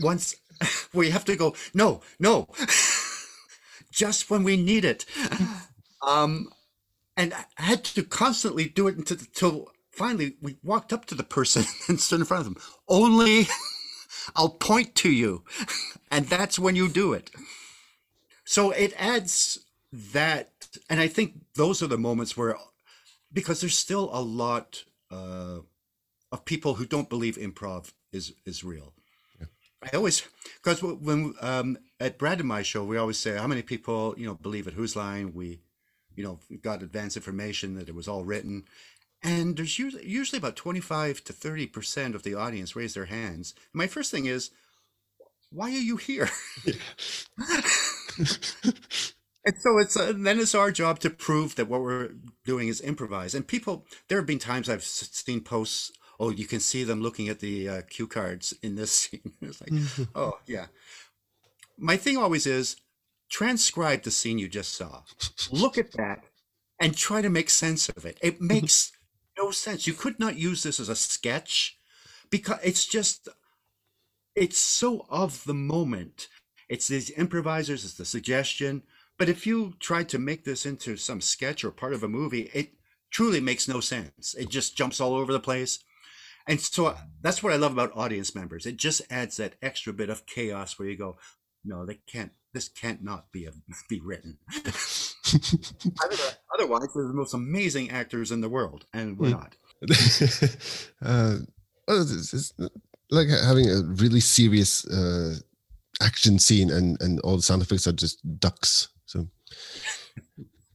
once 0.00 0.36
we 0.94 1.10
have 1.10 1.24
to 1.26 1.36
go, 1.36 1.54
no, 1.72 2.00
no, 2.18 2.48
just 3.90 4.30
when 4.30 4.44
we 4.44 4.56
need 4.56 4.84
it. 4.84 5.04
Um, 6.06 6.50
and 7.16 7.32
I 7.32 7.62
had 7.62 7.82
to 7.84 8.02
constantly 8.02 8.68
do 8.68 8.88
it 8.88 8.98
until, 8.98 9.16
until 9.16 9.68
finally 9.90 10.36
we 10.42 10.56
walked 10.62 10.92
up 10.92 11.06
to 11.06 11.14
the 11.14 11.22
person 11.22 11.64
and 11.88 12.00
stood 12.00 12.20
in 12.20 12.26
front 12.26 12.46
of 12.46 12.52
them. 12.52 12.62
Only 12.88 13.46
I'll 14.36 14.50
point 14.50 14.94
to 14.96 15.10
you, 15.10 15.44
and 16.10 16.26
that's 16.26 16.58
when 16.58 16.76
you 16.76 16.88
do 16.88 17.12
it. 17.12 17.30
So 18.44 18.70
it 18.70 18.92
adds 18.98 19.64
that, 19.92 20.50
and 20.90 21.00
I 21.00 21.08
think 21.08 21.40
those 21.54 21.82
are 21.82 21.86
the 21.86 21.98
moments 21.98 22.36
where, 22.36 22.56
because 23.32 23.60
there's 23.60 23.78
still 23.78 24.10
a 24.12 24.20
lot 24.20 24.84
uh, 25.10 25.60
of 26.32 26.44
people 26.44 26.74
who 26.74 26.86
don't 26.86 27.08
believe 27.08 27.36
improv 27.36 27.92
is 28.12 28.32
is 28.44 28.64
real. 28.64 28.93
I 29.92 29.96
always, 29.96 30.22
because 30.62 30.82
when 30.82 31.34
um, 31.40 31.78
at 32.00 32.18
Brad 32.18 32.40
and 32.40 32.48
my 32.48 32.62
show, 32.62 32.84
we 32.84 32.96
always 32.96 33.18
say 33.18 33.36
how 33.36 33.46
many 33.46 33.62
people 33.62 34.14
you 34.16 34.26
know 34.26 34.34
believe 34.34 34.66
at 34.66 34.74
Whose 34.74 34.96
Line 34.96 35.32
we, 35.34 35.60
you 36.14 36.24
know, 36.24 36.38
got 36.62 36.82
advance 36.82 37.16
information 37.16 37.74
that 37.74 37.88
it 37.88 37.94
was 37.94 38.08
all 38.08 38.24
written, 38.24 38.64
and 39.22 39.56
there's 39.56 39.78
usually 39.78 40.38
about 40.38 40.56
twenty 40.56 40.80
five 40.80 41.22
to 41.24 41.32
thirty 41.32 41.66
percent 41.66 42.14
of 42.14 42.22
the 42.22 42.34
audience 42.34 42.76
raise 42.76 42.94
their 42.94 43.06
hands. 43.06 43.54
my 43.72 43.86
first 43.86 44.10
thing 44.10 44.26
is, 44.26 44.50
why 45.50 45.70
are 45.70 45.72
you 45.72 45.96
here? 45.96 46.28
and 49.44 49.56
so 49.58 49.78
it's 49.78 49.96
uh, 49.96 50.12
then 50.16 50.38
it's 50.38 50.54
our 50.54 50.70
job 50.70 50.98
to 51.00 51.10
prove 51.10 51.56
that 51.56 51.68
what 51.68 51.82
we're 51.82 52.10
doing 52.44 52.68
is 52.68 52.80
improvised. 52.80 53.34
And 53.34 53.46
people, 53.46 53.86
there 54.08 54.18
have 54.18 54.26
been 54.26 54.38
times 54.38 54.68
I've 54.68 54.84
seen 54.84 55.40
posts. 55.40 55.92
Oh, 56.20 56.30
you 56.30 56.46
can 56.46 56.60
see 56.60 56.84
them 56.84 57.02
looking 57.02 57.28
at 57.28 57.40
the 57.40 57.68
uh, 57.68 57.82
cue 57.88 58.06
cards 58.06 58.54
in 58.62 58.76
this 58.76 58.92
scene. 59.10 59.32
it's 59.40 59.60
like, 59.60 60.08
oh 60.14 60.38
yeah. 60.46 60.66
My 61.76 61.96
thing 61.96 62.16
always 62.16 62.46
is 62.46 62.76
transcribe 63.30 64.02
the 64.02 64.10
scene 64.10 64.38
you 64.38 64.48
just 64.48 64.74
saw. 64.74 65.02
Look 65.50 65.76
at 65.78 65.92
that 65.92 66.24
and 66.80 66.96
try 66.96 67.22
to 67.22 67.30
make 67.30 67.50
sense 67.50 67.88
of 67.88 68.04
it. 68.04 68.18
It 68.22 68.40
makes 68.40 68.92
no 69.36 69.50
sense. 69.50 69.86
You 69.86 69.92
could 69.92 70.20
not 70.20 70.36
use 70.36 70.62
this 70.62 70.78
as 70.78 70.88
a 70.88 70.96
sketch 70.96 71.76
because 72.30 72.58
it's 72.62 72.86
just 72.86 73.28
it's 74.34 74.58
so 74.58 75.06
of 75.08 75.44
the 75.44 75.54
moment. 75.54 76.28
It's 76.68 76.88
these 76.88 77.10
improvisers, 77.10 77.84
it's 77.84 77.94
the 77.94 78.04
suggestion. 78.04 78.82
But 79.18 79.28
if 79.28 79.46
you 79.46 79.74
tried 79.78 80.08
to 80.10 80.18
make 80.18 80.44
this 80.44 80.66
into 80.66 80.96
some 80.96 81.20
sketch 81.20 81.64
or 81.64 81.70
part 81.70 81.92
of 81.92 82.02
a 82.02 82.08
movie, 82.08 82.50
it 82.52 82.74
truly 83.10 83.40
makes 83.40 83.68
no 83.68 83.80
sense. 83.80 84.34
It 84.34 84.48
just 84.48 84.76
jumps 84.76 85.00
all 85.00 85.14
over 85.14 85.32
the 85.32 85.40
place. 85.40 85.78
And 86.46 86.60
so 86.60 86.86
uh, 86.86 86.96
that's 87.22 87.42
what 87.42 87.52
I 87.52 87.56
love 87.56 87.72
about 87.72 87.96
audience 87.96 88.34
members. 88.34 88.66
It 88.66 88.76
just 88.76 89.02
adds 89.10 89.36
that 89.38 89.54
extra 89.62 89.92
bit 89.92 90.10
of 90.10 90.26
chaos 90.26 90.78
where 90.78 90.88
you 90.88 90.96
go, 90.96 91.16
no, 91.64 91.86
they 91.86 92.00
can't, 92.06 92.32
this 92.52 92.68
can't 92.68 93.02
not 93.02 93.32
be, 93.32 93.46
a, 93.46 93.52
be 93.88 94.00
written. 94.00 94.38
Otherwise, 96.54 96.88
we're 96.94 97.08
the 97.08 97.14
most 97.14 97.34
amazing 97.34 97.90
actors 97.90 98.30
in 98.30 98.40
the 98.40 98.48
world, 98.48 98.86
and 98.92 99.18
we're 99.18 99.30
not. 99.30 99.56
uh, 101.02 101.38
it's, 101.88 102.34
it's 102.34 102.52
like 103.10 103.28
having 103.28 103.68
a 103.70 103.82
really 103.82 104.20
serious 104.20 104.86
uh, 104.86 105.36
action 106.02 106.38
scene, 106.38 106.70
and 106.70 106.96
and 107.00 107.20
all 107.20 107.36
the 107.36 107.42
sound 107.42 107.62
effects 107.62 107.86
are 107.86 107.92
just 107.92 108.20
ducks. 108.38 108.88
So, 109.06 109.28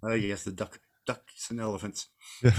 Oh 0.04 0.14
yes, 0.14 0.44
the 0.44 0.52
duck, 0.52 0.80
ducks 1.06 1.50
and 1.50 1.60
elephants. 1.60 2.08
yeah, 2.44 2.52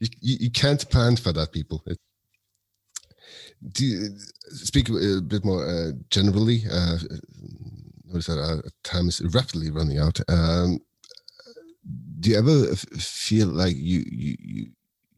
you, 0.00 0.08
you 0.20 0.36
you 0.40 0.50
can't 0.50 0.88
plan 0.90 1.16
for 1.16 1.32
that, 1.32 1.52
people. 1.52 1.82
It, 1.86 1.98
do 3.72 3.84
you, 3.84 4.08
speak 4.48 4.88
a 4.88 5.20
bit 5.20 5.44
more 5.44 5.66
uh, 5.66 5.92
generally. 6.10 6.64
Uh, 6.70 6.98
notice 8.04 8.26
that 8.26 8.38
our 8.38 8.62
time 8.82 9.08
is 9.08 9.22
rapidly 9.34 9.70
running 9.70 9.98
out. 9.98 10.20
Um, 10.28 10.80
do 12.20 12.30
you 12.30 12.38
ever 12.38 12.74
feel 12.76 13.48
like 13.48 13.76
you 13.76 14.04
you 14.10 14.36
you 14.38 14.66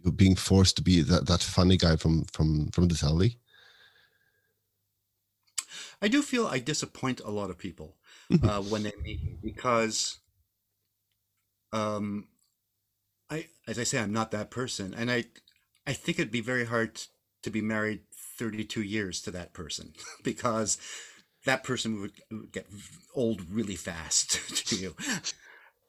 you're 0.02 0.12
being 0.12 0.36
forced 0.36 0.76
to 0.76 0.82
be 0.82 1.02
that, 1.02 1.26
that 1.26 1.42
funny 1.42 1.76
guy 1.76 1.96
from 1.96 2.24
from 2.32 2.70
from 2.70 2.88
the 2.88 2.94
telly? 2.94 3.38
I 6.00 6.08
do 6.08 6.22
feel 6.22 6.46
I 6.46 6.58
disappoint 6.58 7.20
a 7.20 7.30
lot 7.30 7.50
of 7.50 7.58
people 7.58 7.96
uh, 8.42 8.60
when 8.62 8.82
they 8.82 8.92
meet 9.02 9.22
me 9.24 9.36
because, 9.42 10.18
um, 11.72 12.28
I 13.30 13.46
as 13.66 13.78
I 13.78 13.84
say, 13.84 13.98
I'm 13.98 14.12
not 14.12 14.30
that 14.30 14.50
person, 14.50 14.94
and 14.94 15.10
I 15.10 15.24
I 15.86 15.92
think 15.92 16.18
it'd 16.18 16.32
be 16.32 16.40
very 16.40 16.66
hard 16.66 17.00
to 17.42 17.50
be 17.50 17.60
married 17.60 18.00
32 18.38 18.82
years 18.82 19.20
to 19.22 19.30
that 19.32 19.52
person 19.52 19.92
because 20.24 20.78
that 21.44 21.62
person 21.64 22.00
would, 22.00 22.12
would 22.30 22.52
get 22.52 22.66
old 23.14 23.42
really 23.50 23.76
fast 23.76 24.32
to 24.66 24.76
you. 24.76 24.96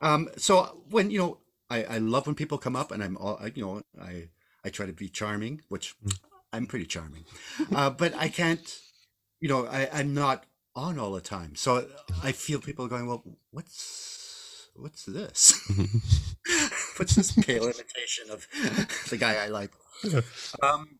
Um, 0.02 0.30
so 0.38 0.84
when 0.90 1.10
you 1.10 1.20
know, 1.20 1.38
I, 1.70 1.84
I 1.84 1.98
love 1.98 2.28
when 2.28 2.36
people 2.36 2.58
come 2.58 2.76
up, 2.76 2.92
and 2.92 3.04
I'm 3.04 3.18
all 3.18 3.38
I- 3.42 3.52
you 3.56 3.64
know, 3.66 3.82
I 4.02 4.30
I 4.64 4.70
try 4.70 4.86
to 4.86 4.94
be 4.94 5.10
charming, 5.10 5.62
which 5.70 5.96
I'm 6.54 6.68
pretty 6.68 6.86
charming, 6.86 7.26
uh, 7.74 7.90
but 7.90 8.14
I 8.16 8.30
can't 8.30 8.80
you 9.40 9.50
know, 9.50 9.68
I, 9.68 9.88
I'm 9.94 10.14
not 10.14 10.46
on 10.76 11.00
all 11.00 11.12
the 11.12 11.22
time. 11.22 11.56
So 11.56 11.88
I 12.24 12.32
feel 12.32 12.60
people 12.60 12.88
going, 12.88 13.08
well, 13.08 13.24
what's 13.52 14.68
what's 14.76 15.06
this? 15.06 15.54
what's 17.00 17.16
this 17.16 17.32
pale 17.32 17.64
imitation 17.64 18.30
of 18.30 18.48
the 19.10 19.18
guy 19.18 19.36
I 19.36 19.48
like? 19.48 19.72
Um, 20.62 21.00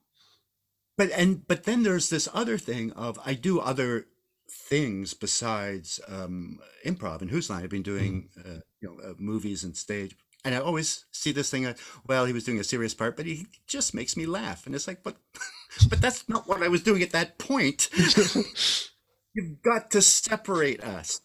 but 0.98 1.12
and 1.12 1.48
but 1.48 1.64
then 1.64 1.84
there's 1.84 2.10
this 2.10 2.28
other 2.34 2.58
thing 2.58 2.92
of 2.94 3.20
I 3.26 3.34
do 3.34 3.60
other 3.60 4.08
things 4.50 5.14
besides 5.14 6.00
um, 6.08 6.60
improv 6.86 7.22
and 7.22 7.30
Whose 7.30 7.50
Line. 7.50 7.64
I've 7.64 7.70
been 7.70 7.84
doing 7.84 8.30
uh, 8.38 8.60
you 8.82 8.90
know 8.90 9.10
uh, 9.10 9.14
movies 9.18 9.64
and 9.64 9.76
stage. 9.76 10.16
And 10.46 10.56
I 10.56 10.60
always 10.60 11.06
see 11.12 11.34
this 11.34 11.50
thing. 11.50 11.66
Uh, 11.66 11.74
well, 12.06 12.26
he 12.26 12.32
was 12.32 12.46
doing 12.46 12.60
a 12.60 12.64
serious 12.64 12.94
part, 12.94 13.18
but 13.18 13.26
he 13.26 13.48
just 13.68 13.94
makes 13.94 14.16
me 14.16 14.26
laugh. 14.26 14.66
And 14.66 14.76
it's 14.76 14.88
like, 14.88 15.04
but, 15.04 15.18
but 15.90 16.00
that's 16.00 16.30
not 16.30 16.48
what 16.48 16.64
I 16.64 16.70
was 16.70 16.84
doing 16.84 17.02
at 17.02 17.12
that 17.12 17.38
point. 17.38 17.90
You've 19.34 19.62
got 19.62 19.92
to 19.92 20.02
separate 20.02 20.82
us. 20.84 21.20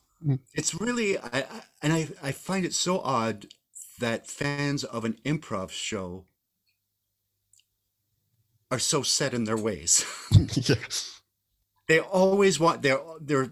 It's 0.54 0.74
really, 0.74 1.18
I, 1.18 1.28
I, 1.32 1.46
and 1.82 1.92
I, 1.92 2.08
I 2.22 2.32
find 2.32 2.64
it 2.64 2.74
so 2.74 3.00
odd 3.00 3.46
that 4.02 4.26
fans 4.26 4.84
of 4.84 5.04
an 5.04 5.16
improv 5.24 5.70
show 5.70 6.26
are 8.70 8.78
so 8.78 9.02
set 9.02 9.32
in 9.32 9.44
their 9.44 9.56
ways. 9.56 10.04
yeah. 10.54 10.74
they 11.88 12.00
always 12.00 12.58
want 12.58 12.82
they're 12.82 13.00
they're 13.20 13.50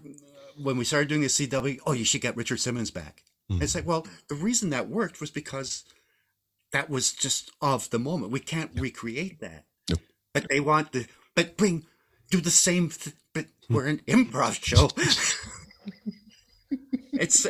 when 0.61 0.77
we 0.77 0.83
started 0.83 1.09
doing 1.09 1.21
the 1.21 1.27
CW, 1.27 1.79
oh, 1.85 1.93
you 1.93 2.05
should 2.05 2.21
get 2.21 2.35
Richard 2.35 2.59
Simmons 2.59 2.91
back. 2.91 3.23
And 3.49 3.63
It's 3.63 3.75
like, 3.75 3.87
well, 3.87 4.05
the 4.29 4.35
reason 4.35 4.69
that 4.69 4.89
worked 4.89 5.19
was 5.19 5.31
because 5.31 5.83
that 6.71 6.89
was 6.89 7.11
just 7.13 7.51
of 7.61 7.89
the 7.89 7.99
moment. 7.99 8.31
We 8.31 8.39
can't 8.39 8.71
recreate 8.75 9.39
that. 9.39 9.65
Nope. 9.89 9.99
But 10.33 10.47
they 10.49 10.59
want 10.59 10.91
the 10.91 11.07
but 11.35 11.57
bring 11.57 11.85
do 12.29 12.41
the 12.41 12.51
same 12.51 12.89
th- 12.89 13.15
but 13.33 13.47
hmm. 13.67 13.73
we're 13.73 13.87
an 13.87 14.01
improv 14.07 14.63
show. 14.63 14.89
it's 17.21 17.47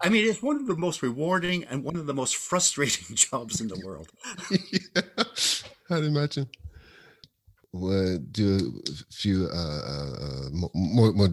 I 0.00 0.08
mean, 0.08 0.28
it's 0.28 0.42
one 0.42 0.56
of 0.56 0.66
the 0.66 0.76
most 0.76 1.02
rewarding 1.02 1.64
and 1.64 1.84
one 1.84 1.96
of 1.96 2.06
the 2.06 2.14
most 2.14 2.36
frustrating 2.36 3.16
jobs 3.26 3.60
in 3.60 3.68
the 3.68 3.80
world. 3.84 4.08
yeah, 4.50 5.24
I'd 5.90 6.04
imagine. 6.04 6.48
We'll 7.72 8.18
do 8.18 8.82
a 8.88 9.12
few 9.12 9.48
uh, 9.52 9.82
uh, 9.94 10.14
uh, 10.26 10.48
more 10.74 11.12
more 11.12 11.28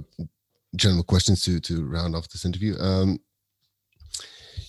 general 0.76 1.04
questions 1.04 1.44
to 1.44 1.60
to 1.60 1.86
round 1.86 2.16
off 2.16 2.30
this 2.30 2.46
interview. 2.46 2.78
Um, 2.80 3.20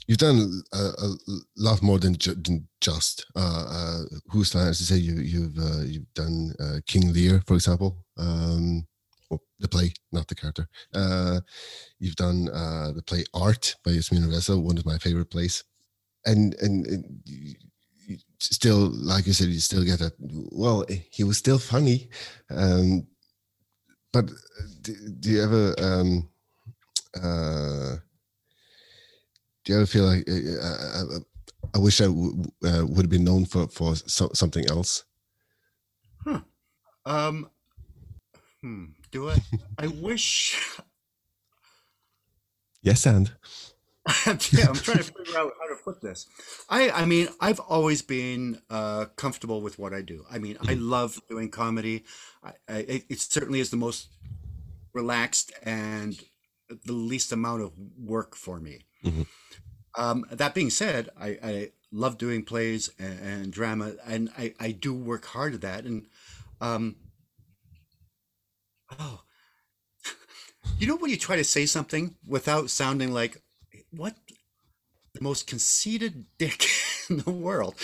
you've 0.07 0.19
done 0.19 0.63
a, 0.73 0.79
a 0.79 1.17
lot 1.57 1.83
more 1.83 2.01
than, 2.01 2.17
ju- 2.17 2.35
than 2.35 2.67
just 2.81 3.25
uh, 3.37 3.65
uh, 3.69 4.03
Whose 4.31 4.55
Line. 4.55 4.69
As 4.69 4.81
I 4.81 4.85
say, 4.95 5.01
you, 5.01 5.15
you've 5.21 5.59
uh, 5.59 5.83
you've 5.85 6.13
done 6.15 6.53
uh, 6.59 6.81
King 6.87 7.13
Lear, 7.13 7.43
for 7.47 7.55
example, 7.55 8.05
um, 8.19 8.87
the 9.59 9.69
play, 9.69 9.93
not 10.13 10.29
the 10.29 10.35
character. 10.35 10.69
Uh, 10.95 11.41
you've 11.99 12.17
done 12.17 12.49
uh, 12.49 12.93
the 12.93 13.03
play 13.03 13.25
Art 13.35 13.77
by 13.85 13.93
Yasmin 13.93 14.29
Reza, 14.29 14.59
one 14.59 14.79
of 14.79 14.87
my 14.87 14.99
favorite 14.99 15.31
plays, 15.31 15.65
and 16.25 16.55
and. 16.61 16.87
and 16.87 17.21
you, 17.25 17.55
you 18.07 18.19
still 18.41 18.91
like 18.93 19.25
you 19.27 19.33
said 19.33 19.49
you 19.49 19.61
still 19.61 19.85
get 19.85 20.01
that 20.01 20.15
well 20.19 20.85
he 21.13 21.23
was 21.23 21.39
still 21.39 21.59
funny 21.59 22.09
um 22.51 23.07
but 24.13 24.27
do, 24.83 24.95
do 25.21 25.31
you 25.31 25.43
ever 25.43 25.75
um 25.79 26.29
uh 27.23 27.97
do 29.65 29.73
you 29.73 29.79
ever 29.79 29.87
feel 29.87 30.05
like 30.05 30.25
uh, 30.29 30.67
uh, 30.67 31.17
uh, 31.17 31.21
I 31.75 31.79
wish 31.79 32.01
I 32.01 32.07
w- 32.07 32.45
uh, 32.65 32.85
would 32.87 33.05
have 33.05 33.11
been 33.11 33.25
known 33.25 33.45
for 33.45 33.69
for 33.69 33.95
so, 33.97 34.31
something 34.35 34.69
else? 34.71 35.05
Um 37.05 37.51
hmm, 38.63 38.85
do 39.11 39.29
I 39.29 39.39
I 39.79 39.87
wish 39.87 40.57
Yes, 42.83 43.05
and 43.07 43.31
yeah, 44.27 44.69
I'm 44.69 44.75
trying 44.75 44.99
to 44.99 45.03
figure 45.05 45.39
out 45.39 45.53
how 45.61 45.69
to 45.69 45.77
put 45.85 46.01
this. 46.01 46.27
I, 46.69 46.91
I 46.91 47.05
mean, 47.05 47.29
I've 47.41 47.61
always 47.61 48.01
been 48.01 48.61
uh, 48.71 49.07
comfortable 49.17 49.61
with 49.61 49.79
what 49.79 49.93
I 49.93 50.01
do. 50.01 50.25
I 50.31 50.39
mean, 50.39 50.57
I 50.67 50.75
love 50.75 51.21
doing 51.29 51.51
comedy. 51.51 52.05
I, 52.43 52.53
I, 52.69 53.05
it 53.09 53.21
certainly 53.21 53.61
is 53.61 53.71
the 53.71 53.77
most 53.77 54.09
relaxed 54.95 55.53
and 55.63 56.19
the 56.87 56.93
least 56.95 57.33
amount 57.33 57.63
of 57.63 57.73
work 57.99 58.35
for 58.35 58.59
me. 58.59 58.87
Mhm. 59.05 59.27
Um, 59.97 60.25
that 60.31 60.55
being 60.55 60.71
said, 60.71 61.11
I, 61.21 61.39
I 61.43 61.71
love 61.93 62.17
doing 62.17 62.45
plays 62.45 62.91
and, 62.99 63.19
and 63.21 63.53
drama, 63.53 63.93
and 64.07 64.31
I, 64.39 64.55
I 64.59 64.73
do 64.73 64.95
work 64.95 65.27
hard 65.27 65.53
at 65.55 65.61
that. 65.61 65.85
And 65.85 66.07
um, 66.61 66.97
oh, 68.99 69.23
you 70.79 70.87
know 70.87 70.97
when 70.97 71.11
you 71.11 71.17
try 71.17 71.37
to 71.37 71.45
say 71.45 71.67
something 71.67 72.17
without 72.27 72.71
sounding 72.71 73.13
like 73.13 73.43
what 73.91 74.17
the 75.15 75.23
most 75.23 75.47
conceited 75.47 76.27
dick 76.39 76.67
in 77.11 77.19
the 77.19 77.31
world. 77.31 77.75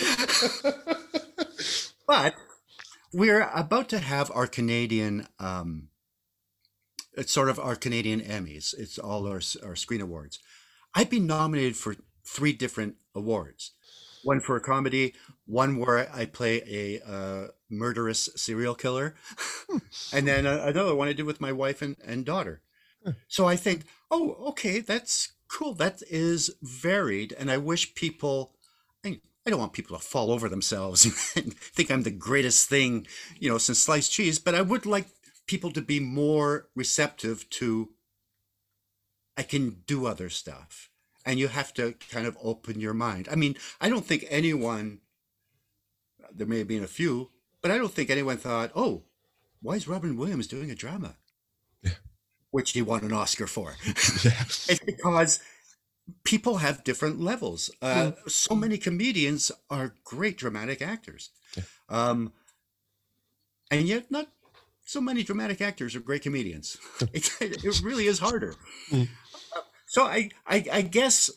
but 2.06 2.34
we're 3.12 3.48
about 3.54 3.88
to 3.90 3.98
have 3.98 4.30
our 4.34 4.46
Canadian 4.46 5.26
um 5.38 5.88
it's 7.16 7.32
sort 7.32 7.48
of 7.48 7.58
our 7.58 7.76
Canadian 7.76 8.20
Emmys. 8.20 8.74
It's 8.76 8.98
all 8.98 9.26
our 9.26 9.40
our 9.64 9.76
screen 9.76 10.00
awards. 10.00 10.38
I've 10.94 11.10
been 11.10 11.26
nominated 11.26 11.76
for 11.76 11.96
three 12.24 12.52
different 12.52 12.96
awards. 13.14 13.72
One 14.22 14.40
for 14.40 14.56
a 14.56 14.60
comedy, 14.60 15.14
one 15.46 15.78
where 15.78 16.10
I 16.12 16.26
play 16.26 16.62
a 16.66 17.00
uh, 17.08 17.46
murderous 17.70 18.28
serial 18.36 18.74
killer, 18.74 19.14
hmm. 19.68 19.78
and 20.12 20.26
then 20.26 20.46
uh, 20.46 20.62
another 20.64 20.94
one 20.94 21.08
I 21.08 21.12
did 21.12 21.26
with 21.26 21.40
my 21.40 21.52
wife 21.52 21.82
and, 21.82 21.96
and 22.04 22.24
daughter. 22.24 22.62
Hmm. 23.04 23.12
So 23.28 23.46
I 23.46 23.56
think, 23.56 23.84
oh, 24.10 24.36
okay, 24.48 24.80
that's 24.80 25.32
cool. 25.48 25.74
That 25.74 26.02
is 26.10 26.54
varied, 26.62 27.34
and 27.38 27.50
I 27.50 27.56
wish 27.56 27.94
people. 27.94 28.54
I, 29.04 29.20
I 29.46 29.50
don't 29.50 29.60
want 29.60 29.72
people 29.72 29.96
to 29.96 30.04
fall 30.04 30.30
over 30.30 30.48
themselves 30.48 31.04
and 31.36 31.54
think 31.54 31.90
I'm 31.90 32.02
the 32.02 32.10
greatest 32.10 32.68
thing, 32.68 33.06
you 33.38 33.48
know, 33.48 33.58
since 33.58 33.78
sliced 33.78 34.12
cheese. 34.12 34.38
But 34.38 34.54
I 34.54 34.62
would 34.62 34.86
like 34.86 35.06
people 35.46 35.70
to 35.72 35.82
be 35.82 36.00
more 36.00 36.68
receptive 36.74 37.48
to. 37.50 37.90
I 39.38 39.42
can 39.42 39.82
do 39.86 40.06
other 40.06 40.30
stuff, 40.30 40.88
and 41.24 41.38
you 41.38 41.48
have 41.48 41.74
to 41.74 41.94
kind 42.10 42.26
of 42.26 42.38
open 42.42 42.80
your 42.80 42.94
mind. 42.94 43.28
I 43.30 43.34
mean, 43.34 43.56
I 43.80 43.88
don't 43.88 44.04
think 44.04 44.24
anyone. 44.28 45.00
There 46.34 46.46
may 46.46 46.58
have 46.58 46.68
been 46.68 46.82
a 46.82 46.88
few, 46.88 47.30
but 47.66 47.74
I 47.74 47.78
don't 47.78 47.92
think 47.92 48.10
anyone 48.10 48.36
thought, 48.36 48.70
"Oh, 48.76 49.02
why 49.60 49.74
is 49.74 49.88
Robin 49.88 50.16
Williams 50.16 50.46
doing 50.46 50.70
a 50.70 50.76
drama?" 50.76 51.16
which 52.52 52.70
he 52.70 52.80
won 52.80 53.02
an 53.02 53.12
Oscar 53.12 53.48
for. 53.48 53.74
Yeah. 54.24 54.44
it's 54.44 54.78
because 54.78 55.40
people 56.22 56.58
have 56.58 56.84
different 56.84 57.20
levels. 57.20 57.70
Uh, 57.82 58.12
So 58.28 58.54
many 58.54 58.78
comedians 58.78 59.50
are 59.68 59.96
great 60.04 60.38
dramatic 60.38 60.80
actors. 60.80 61.30
Um, 61.88 62.32
and 63.68 63.88
yet, 63.88 64.12
not 64.12 64.28
so 64.84 65.00
many 65.00 65.24
dramatic 65.24 65.60
actors 65.60 65.96
are 65.96 66.00
great 66.00 66.22
comedians. 66.22 66.78
it, 67.12 67.28
it 67.40 67.82
really 67.82 68.06
is 68.06 68.20
harder. 68.20 68.54
Mm. 68.92 69.08
Uh, 69.56 69.60
So 69.86 70.04
I, 70.04 70.30
I, 70.46 70.64
I 70.72 70.82
guess, 70.82 71.30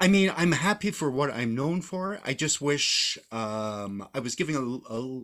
I 0.00 0.08
mean, 0.08 0.32
I'm 0.36 0.52
happy 0.52 0.90
for 0.90 1.10
what 1.10 1.30
I'm 1.30 1.54
known 1.54 1.80
for. 1.80 2.20
I 2.24 2.34
just 2.34 2.60
wish 2.60 3.18
um, 3.32 4.06
I 4.14 4.20
was 4.20 4.34
giving 4.34 4.54
a, 4.56 4.60
a, 4.92 5.22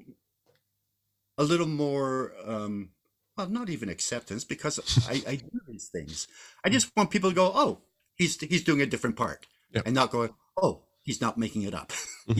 a 1.38 1.44
little 1.44 1.66
more, 1.66 2.32
um, 2.44 2.90
well, 3.36 3.48
not 3.48 3.68
even 3.68 3.88
acceptance 3.88 4.44
because 4.44 4.78
I, 5.08 5.22
I 5.30 5.36
do 5.36 5.60
these 5.68 5.88
things. 5.88 6.26
I 6.64 6.70
just 6.70 6.90
want 6.96 7.10
people 7.10 7.30
to 7.30 7.36
go, 7.36 7.52
oh, 7.54 7.80
he's 8.14 8.40
he's 8.40 8.64
doing 8.64 8.80
a 8.80 8.86
different 8.86 9.16
part, 9.16 9.46
Yeah. 9.74 9.82
and 9.84 9.94
not 9.94 10.10
going, 10.10 10.30
oh, 10.60 10.84
he's 11.02 11.20
not 11.20 11.36
making 11.38 11.62
it 11.62 11.74
up. 11.74 11.92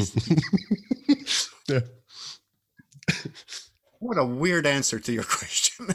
Yeah. 1.68 1.80
what 4.00 4.18
a 4.18 4.24
weird 4.24 4.66
answer 4.66 4.98
to 4.98 5.12
your 5.12 5.24
question. 5.28 5.88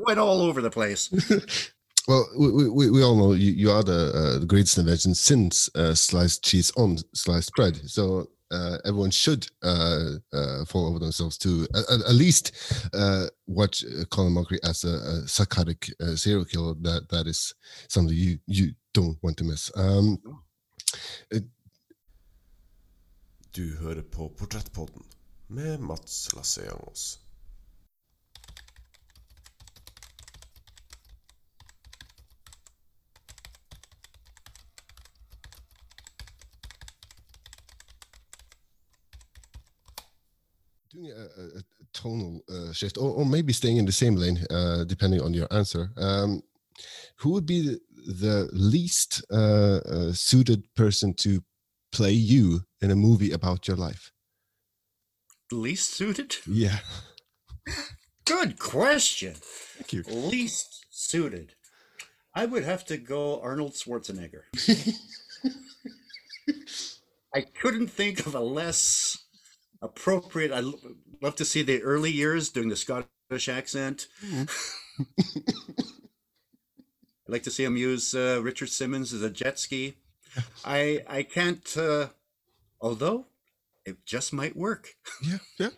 went 0.00 0.18
all 0.18 0.40
over 0.42 0.60
the 0.60 0.70
place. 0.70 1.10
Well, 2.06 2.28
we, 2.38 2.68
we, 2.68 2.90
we 2.90 3.02
all 3.02 3.16
know 3.16 3.32
you, 3.32 3.52
you 3.52 3.70
are 3.70 3.82
the, 3.82 4.12
uh, 4.14 4.38
the 4.38 4.46
greatest 4.46 4.78
invention 4.78 5.14
since 5.14 5.70
uh, 5.74 5.94
sliced 5.94 6.44
cheese 6.44 6.70
on 6.76 6.98
sliced 7.14 7.52
bread. 7.54 7.76
So 7.88 8.28
uh, 8.50 8.78
everyone 8.84 9.10
should 9.10 9.46
uh, 9.62 10.10
uh, 10.32 10.64
fall 10.66 10.88
over 10.88 10.98
themselves 10.98 11.38
to 11.38 11.66
at, 11.74 12.14
least 12.14 12.52
uh, 12.92 13.26
watch 13.46 13.84
uh, 13.84 14.04
Colin 14.10 14.34
Mochrie 14.34 14.58
as 14.62 14.84
a, 14.84 14.88
a 14.88 15.28
psychotic 15.28 15.90
uh, 16.00 16.14
serial 16.14 16.44
killer. 16.44 16.74
That 16.82 17.08
that 17.08 17.26
is 17.26 17.54
something 17.88 18.14
you 18.14 18.38
you 18.46 18.74
don't 18.92 19.18
want 19.22 19.36
to 19.38 19.44
miss. 19.44 19.70
Um, 19.74 20.18
Du 23.54 23.76
hører 23.76 24.02
på 24.02 24.32
Portrettpodden 24.38 25.02
med 25.48 25.80
Mats 25.80 26.32
Lasseangos. 26.34 27.18
Doing 40.94 41.12
a, 41.12 41.58
a, 41.58 41.62
tonal 41.92 42.40
uh, 42.48 42.72
shift, 42.72 42.96
or, 42.98 43.10
or 43.10 43.26
maybe 43.26 43.52
staying 43.52 43.76
in 43.76 43.86
the 43.86 43.92
same 43.92 44.14
lane, 44.16 44.38
uh, 44.50 44.84
depending 44.84 45.20
on 45.20 45.34
your 45.34 45.46
answer. 45.50 45.90
Um, 45.96 46.42
who 47.18 47.30
would 47.30 47.46
be 47.46 47.60
the, 47.62 47.80
the 48.12 48.48
least 48.52 49.24
uh, 49.30 49.78
uh, 49.78 50.12
suited 50.12 50.62
person 50.74 51.14
to 51.14 51.42
play 51.92 52.12
you 52.12 52.62
in 52.80 52.90
a 52.90 52.96
movie 52.96 53.32
about 53.32 53.68
your 53.68 53.76
life? 53.76 54.12
Least 55.52 55.90
suited? 55.90 56.36
Yeah. 56.46 56.78
Good 58.24 58.58
question. 58.58 59.34
Thank 59.36 59.92
you. 59.92 60.02
Least 60.08 60.86
suited. 60.90 61.54
I 62.34 62.46
would 62.46 62.64
have 62.64 62.84
to 62.86 62.96
go 62.96 63.40
Arnold 63.40 63.74
Schwarzenegger. 63.74 64.42
I 67.34 67.40
couldn't 67.42 67.88
think 67.88 68.26
of 68.26 68.34
a 68.34 68.40
less 68.40 69.23
appropriate. 69.84 70.50
I'd 70.52 70.64
love 71.22 71.36
to 71.36 71.44
see 71.44 71.62
the 71.62 71.82
early 71.82 72.10
years 72.10 72.50
doing 72.50 72.68
the 72.68 72.76
Scottish 72.76 73.48
accent. 73.48 74.08
I'd 77.26 77.28
like 77.28 77.42
to 77.44 77.50
see 77.50 77.64
him 77.64 77.76
use 77.76 78.14
uh, 78.14 78.40
Richard 78.42 78.68
Simmons 78.68 79.12
as 79.12 79.22
a 79.22 79.30
jet 79.30 79.58
ski. 79.58 79.94
I 80.64 81.02
I 81.08 81.22
can't. 81.22 81.76
Uh, 81.76 82.08
although 82.80 83.26
it 83.86 84.04
just 84.04 84.32
might 84.32 84.56
work. 84.56 84.88
Yeah, 85.22 85.38
yeah. 85.58 85.70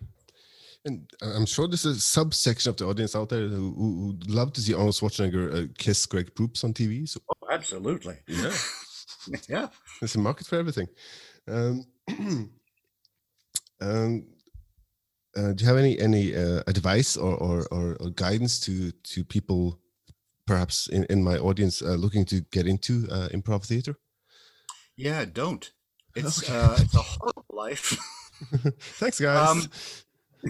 And 0.84 1.10
I- 1.22 1.32
I'm 1.36 1.46
sure 1.46 1.68
there's 1.68 1.84
a 1.84 1.94
subsection 2.00 2.70
of 2.70 2.76
the 2.76 2.86
audience 2.86 3.14
out 3.16 3.28
there 3.28 3.48
who, 3.48 3.74
who 3.74 4.06
would 4.08 4.30
love 4.30 4.52
to 4.54 4.60
see 4.60 4.72
Arnold 4.74 4.94
Schwarzenegger 4.94 5.54
uh, 5.54 5.72
kiss 5.78 6.06
Greg 6.06 6.34
Proops 6.34 6.64
on 6.64 6.72
TV. 6.72 7.08
So 7.08 7.20
Oh, 7.42 7.48
absolutely. 7.50 8.16
yeah, 8.28 8.52
Yeah. 9.48 9.68
there's 10.00 10.14
a 10.14 10.18
market 10.20 10.46
for 10.46 10.56
everything. 10.58 10.88
Um, 11.48 11.84
um, 13.80 14.26
uh, 15.36 15.52
do 15.52 15.64
you 15.64 15.68
have 15.68 15.76
any 15.78 15.98
any 15.98 16.34
uh, 16.34 16.62
advice 16.66 17.16
or, 17.16 17.34
or, 17.34 17.66
or, 17.70 17.96
or 18.00 18.10
guidance 18.10 18.58
to 18.60 18.90
to 18.92 19.24
people, 19.24 19.80
perhaps 20.46 20.86
in, 20.88 21.04
in 21.10 21.22
my 21.22 21.36
audience, 21.36 21.82
uh, 21.82 21.94
looking 21.94 22.24
to 22.26 22.40
get 22.52 22.66
into 22.66 23.06
uh, 23.10 23.28
improv 23.28 23.66
theater? 23.66 23.96
Yeah. 24.96 25.24
Don't. 25.26 25.70
It's 26.14 26.42
Okay. 26.42 26.58
uh, 26.58 26.76
it's 26.78 26.94
a 26.94 27.02
horrible 27.02 27.44
life. 27.50 27.98
Thanks, 28.98 29.20
guys. 29.20 29.48
Um, 29.48 29.62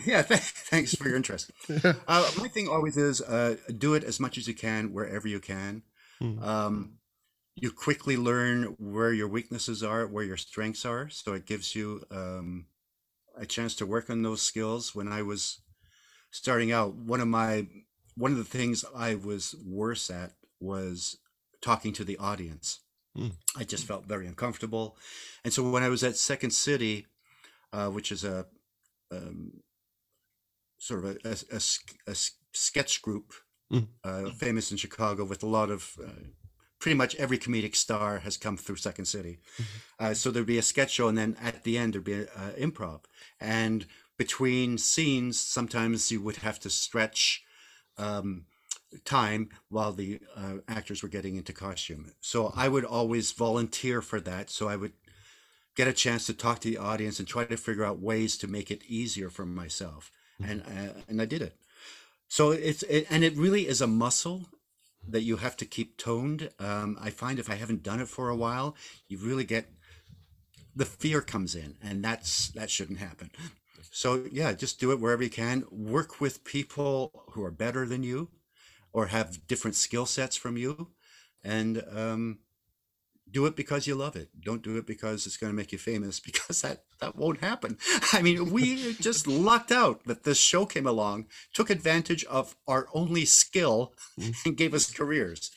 yeah. 0.05 0.23
Th- 0.23 0.41
thanks 0.41 0.95
for 0.95 1.09
your 1.09 1.17
interest. 1.17 1.51
Uh, 2.09 2.31
my 2.39 2.47
thing 2.49 2.69
always 2.69 2.97
is 2.97 3.21
uh, 3.21 3.57
do 3.77 3.95
it 3.95 4.05
as 4.05 4.21
much 4.21 4.39
as 4.39 4.47
you 4.47 4.55
can 4.55 4.93
wherever 4.93 5.27
you 5.27 5.41
can. 5.41 5.83
Hmm. 6.21 6.43
Um, 6.43 6.93
you 7.57 7.73
quickly 7.73 8.17
learn 8.17 8.77
where 8.79 9.13
your 9.13 9.29
weaknesses 9.29 9.83
are, 9.83 10.07
where 10.07 10.25
your 10.25 10.37
strengths 10.37 10.85
are. 10.85 11.09
So 11.09 11.33
it 11.33 11.47
gives 11.47 11.75
you 11.75 12.03
um, 12.11 12.67
a 13.37 13.47
chance 13.47 13.75
to 13.77 13.87
work 13.87 14.11
on 14.11 14.23
those 14.23 14.43
skills. 14.43 14.95
When 14.95 15.09
I 15.09 15.23
was 15.23 15.61
starting 16.31 16.73
out, 16.73 16.95
one 16.95 17.21
of 17.21 17.29
my 17.29 17.67
one 18.17 18.33
of 18.33 18.39
the 18.39 18.45
things 18.45 18.85
I 18.95 19.15
was 19.15 19.55
worse 19.65 20.11
at 20.11 20.33
was 20.61 21.19
talking 21.61 21.93
to 21.95 22.05
the 22.05 22.17
audience. 22.19 22.81
Hmm. 23.15 23.29
I 23.57 23.65
just 23.65 23.87
felt 23.87 24.07
very 24.07 24.27
uncomfortable, 24.27 24.97
and 25.45 25.53
so 25.53 25.69
when 25.71 25.83
I 25.83 25.89
was 25.89 26.03
at 26.05 26.17
Second 26.17 26.51
City, 26.51 27.07
uh, 27.73 27.89
which 27.89 28.13
is 28.13 28.25
a 28.25 28.47
um, 29.11 29.53
sort 30.79 31.05
of 31.05 31.17
a 31.25 31.61
a 32.07 32.15
sketch 32.53 33.03
group 33.03 33.33
Mm. 33.73 33.89
uh, 34.05 34.31
famous 34.31 34.71
in 34.71 34.77
Chicago 34.77 35.25
with 35.25 35.43
a 35.43 35.49
lot 35.49 35.71
of 35.71 35.97
uh, 36.01 36.11
pretty 36.87 36.97
much 36.97 37.17
every 37.17 37.37
comedic 37.37 37.75
star 37.75 38.21
has 38.21 38.37
come 38.37 38.57
through 38.57 38.77
Second 38.77 39.07
City. 39.07 39.41
Uh, 39.99 40.15
so 40.15 40.31
there'd 40.31 40.47
be 40.47 40.57
a 40.57 40.63
sketch 40.63 40.93
show, 40.93 41.09
and 41.09 41.19
then 41.19 41.37
at 41.43 41.65
the 41.65 41.77
end 41.77 41.93
there'd 41.93 42.05
be 42.05 42.13
a, 42.13 42.23
uh, 42.27 42.53
improv. 42.57 43.01
And 43.41 43.87
between 44.17 44.79
scenes, 44.79 45.41
sometimes 45.41 46.13
you 46.13 46.21
would 46.21 46.37
have 46.37 46.61
to 46.61 46.71
stretch 46.71 47.43
um, 47.99 48.45
time 49.05 49.49
while 49.69 49.91
the 49.91 50.21
uh, 50.37 50.59
actors 50.69 51.03
were 51.03 51.09
getting 51.09 51.35
into 51.35 51.53
costume. 51.53 52.13
So 52.21 52.53
I 52.55 52.69
would 52.69 52.85
always 52.85 53.33
volunteer 53.33 54.01
for 54.01 54.21
that. 54.21 54.49
So 54.49 54.69
I 54.69 54.77
would 54.77 54.93
get 55.75 55.89
a 55.89 55.93
chance 55.93 56.25
to 56.27 56.35
talk 56.35 56.61
to 56.61 56.71
the 56.71 56.79
audience 56.79 57.19
and 57.19 57.27
try 57.27 57.47
to 57.47 57.57
figure 57.57 57.85
out 57.85 57.99
ways 57.99 58.37
to 58.39 58.47
make 58.47 58.71
it 58.71 58.85
easier 58.87 59.29
for 59.29 59.45
myself. 59.45 60.13
And 60.41 60.63
uh, 60.63 61.01
and 61.09 61.21
I 61.21 61.25
did 61.25 61.43
it. 61.43 61.57
So 62.29 62.53
it's 62.53 62.85
it, 62.85 63.09
and 63.11 63.25
it 63.25 63.35
really 63.35 63.67
is 63.67 63.81
a 63.81 63.89
muscle 63.89 64.47
that 65.09 65.23
you 65.23 65.37
have 65.37 65.57
to 65.59 65.67
keep 65.67 65.97
toned. 65.97 66.51
Um, 66.59 66.99
I 67.01 67.11
find 67.11 67.39
if 67.39 67.51
I 67.51 67.55
haven't 67.55 67.83
done 67.83 68.01
it 68.01 68.09
for 68.09 68.29
a 68.29 68.37
while, 68.37 68.77
you 69.09 69.19
really 69.19 69.45
get 69.45 69.71
the 70.75 70.85
fear 70.85 71.21
comes 71.23 71.55
in, 71.55 71.77
and 71.83 72.05
that's 72.05 72.49
that 72.51 72.71
shouldn't 72.71 72.99
happen. 72.99 73.31
So 73.91 74.27
yeah, 74.31 74.53
just 74.53 74.79
do 74.79 74.93
it 74.93 75.01
wherever 75.01 75.23
you 75.23 75.31
can. 75.31 75.65
Work 75.71 76.21
with 76.21 76.45
people 76.45 77.25
who 77.31 77.43
are 77.45 77.51
better 77.51 77.87
than 77.87 78.03
you, 78.03 78.29
or 78.93 79.07
have 79.07 79.47
different 79.47 79.77
skill 79.77 80.07
sets 80.07 80.37
from 80.37 80.57
you, 80.57 80.89
and 81.43 81.83
um, 81.91 82.39
do 83.37 83.45
it 83.45 83.55
because 83.55 83.87
you 83.87 83.95
love 83.95 84.17
it. 84.17 84.31
Don't 84.41 84.63
do 84.63 84.79
it 84.79 84.87
because 84.87 85.27
it's 85.27 85.37
going 85.37 85.53
to 85.53 85.57
make 85.57 85.71
you 85.71 85.77
famous, 85.77 86.21
because 86.29 86.63
that 86.63 86.85
that 87.01 87.17
won't 87.17 87.43
happen. 87.43 87.77
I 88.15 88.23
mean, 88.23 88.51
we 88.51 88.95
just 89.09 89.27
lucked 89.27 89.71
out 89.71 90.05
that 90.07 90.25
this 90.25 90.39
show 90.39 90.65
came 90.65 90.87
along, 90.87 91.27
took 91.53 91.69
advantage 91.69 92.25
of 92.25 92.57
our 92.67 92.89
only 92.95 93.27
skill, 93.27 93.93
and 94.47 94.57
gave 94.57 94.73
us 94.73 94.91
careers. 94.91 95.51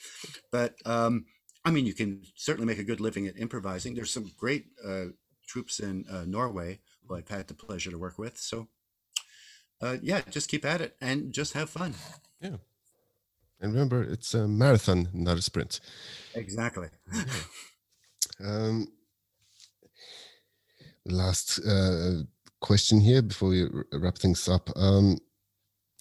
But 0.52 0.76
um, 0.86 1.26
I 1.64 1.72
mean, 1.72 1.86
you 1.86 1.94
can 1.94 2.24
certainly 2.36 2.68
make 2.68 2.80
a 2.80 2.90
good 2.90 3.00
living 3.00 3.28
at 3.28 3.40
improvising. 3.40 3.96
There's 3.96 4.12
some 4.12 4.32
great 4.38 4.66
uh, 4.86 5.06
troupes 5.48 5.80
in 5.80 6.04
uh, 6.12 6.26
Norway 6.28 6.80
who 7.08 7.16
I've 7.16 7.30
had 7.30 7.48
the 7.48 7.54
pleasure 7.54 7.92
to 7.92 7.98
work 7.98 8.20
with. 8.20 8.38
So, 8.38 8.68
uh, 9.82 9.98
yeah, 10.02 10.22
just 10.30 10.50
keep 10.50 10.66
at 10.66 10.82
it 10.82 10.98
and 11.00 11.32
just 11.32 11.54
have 11.54 11.70
fun. 11.70 11.96
Yeah. 12.42 12.58
And 13.62 13.74
remember, 13.74 14.04
it's 14.04 14.34
a 14.34 14.48
marathon, 14.48 15.10
not 15.14 15.38
a 15.38 15.42
sprint. 15.42 15.80
Exactly. 16.36 16.88
Um, 18.42 18.88
last 21.06 21.60
uh, 21.66 22.24
question 22.62 23.02
here 23.02 23.22
before 23.22 23.50
we 23.50 23.68
wrap 23.94 24.18
things 24.18 24.48
up. 24.48 24.70
Um, 24.76 25.18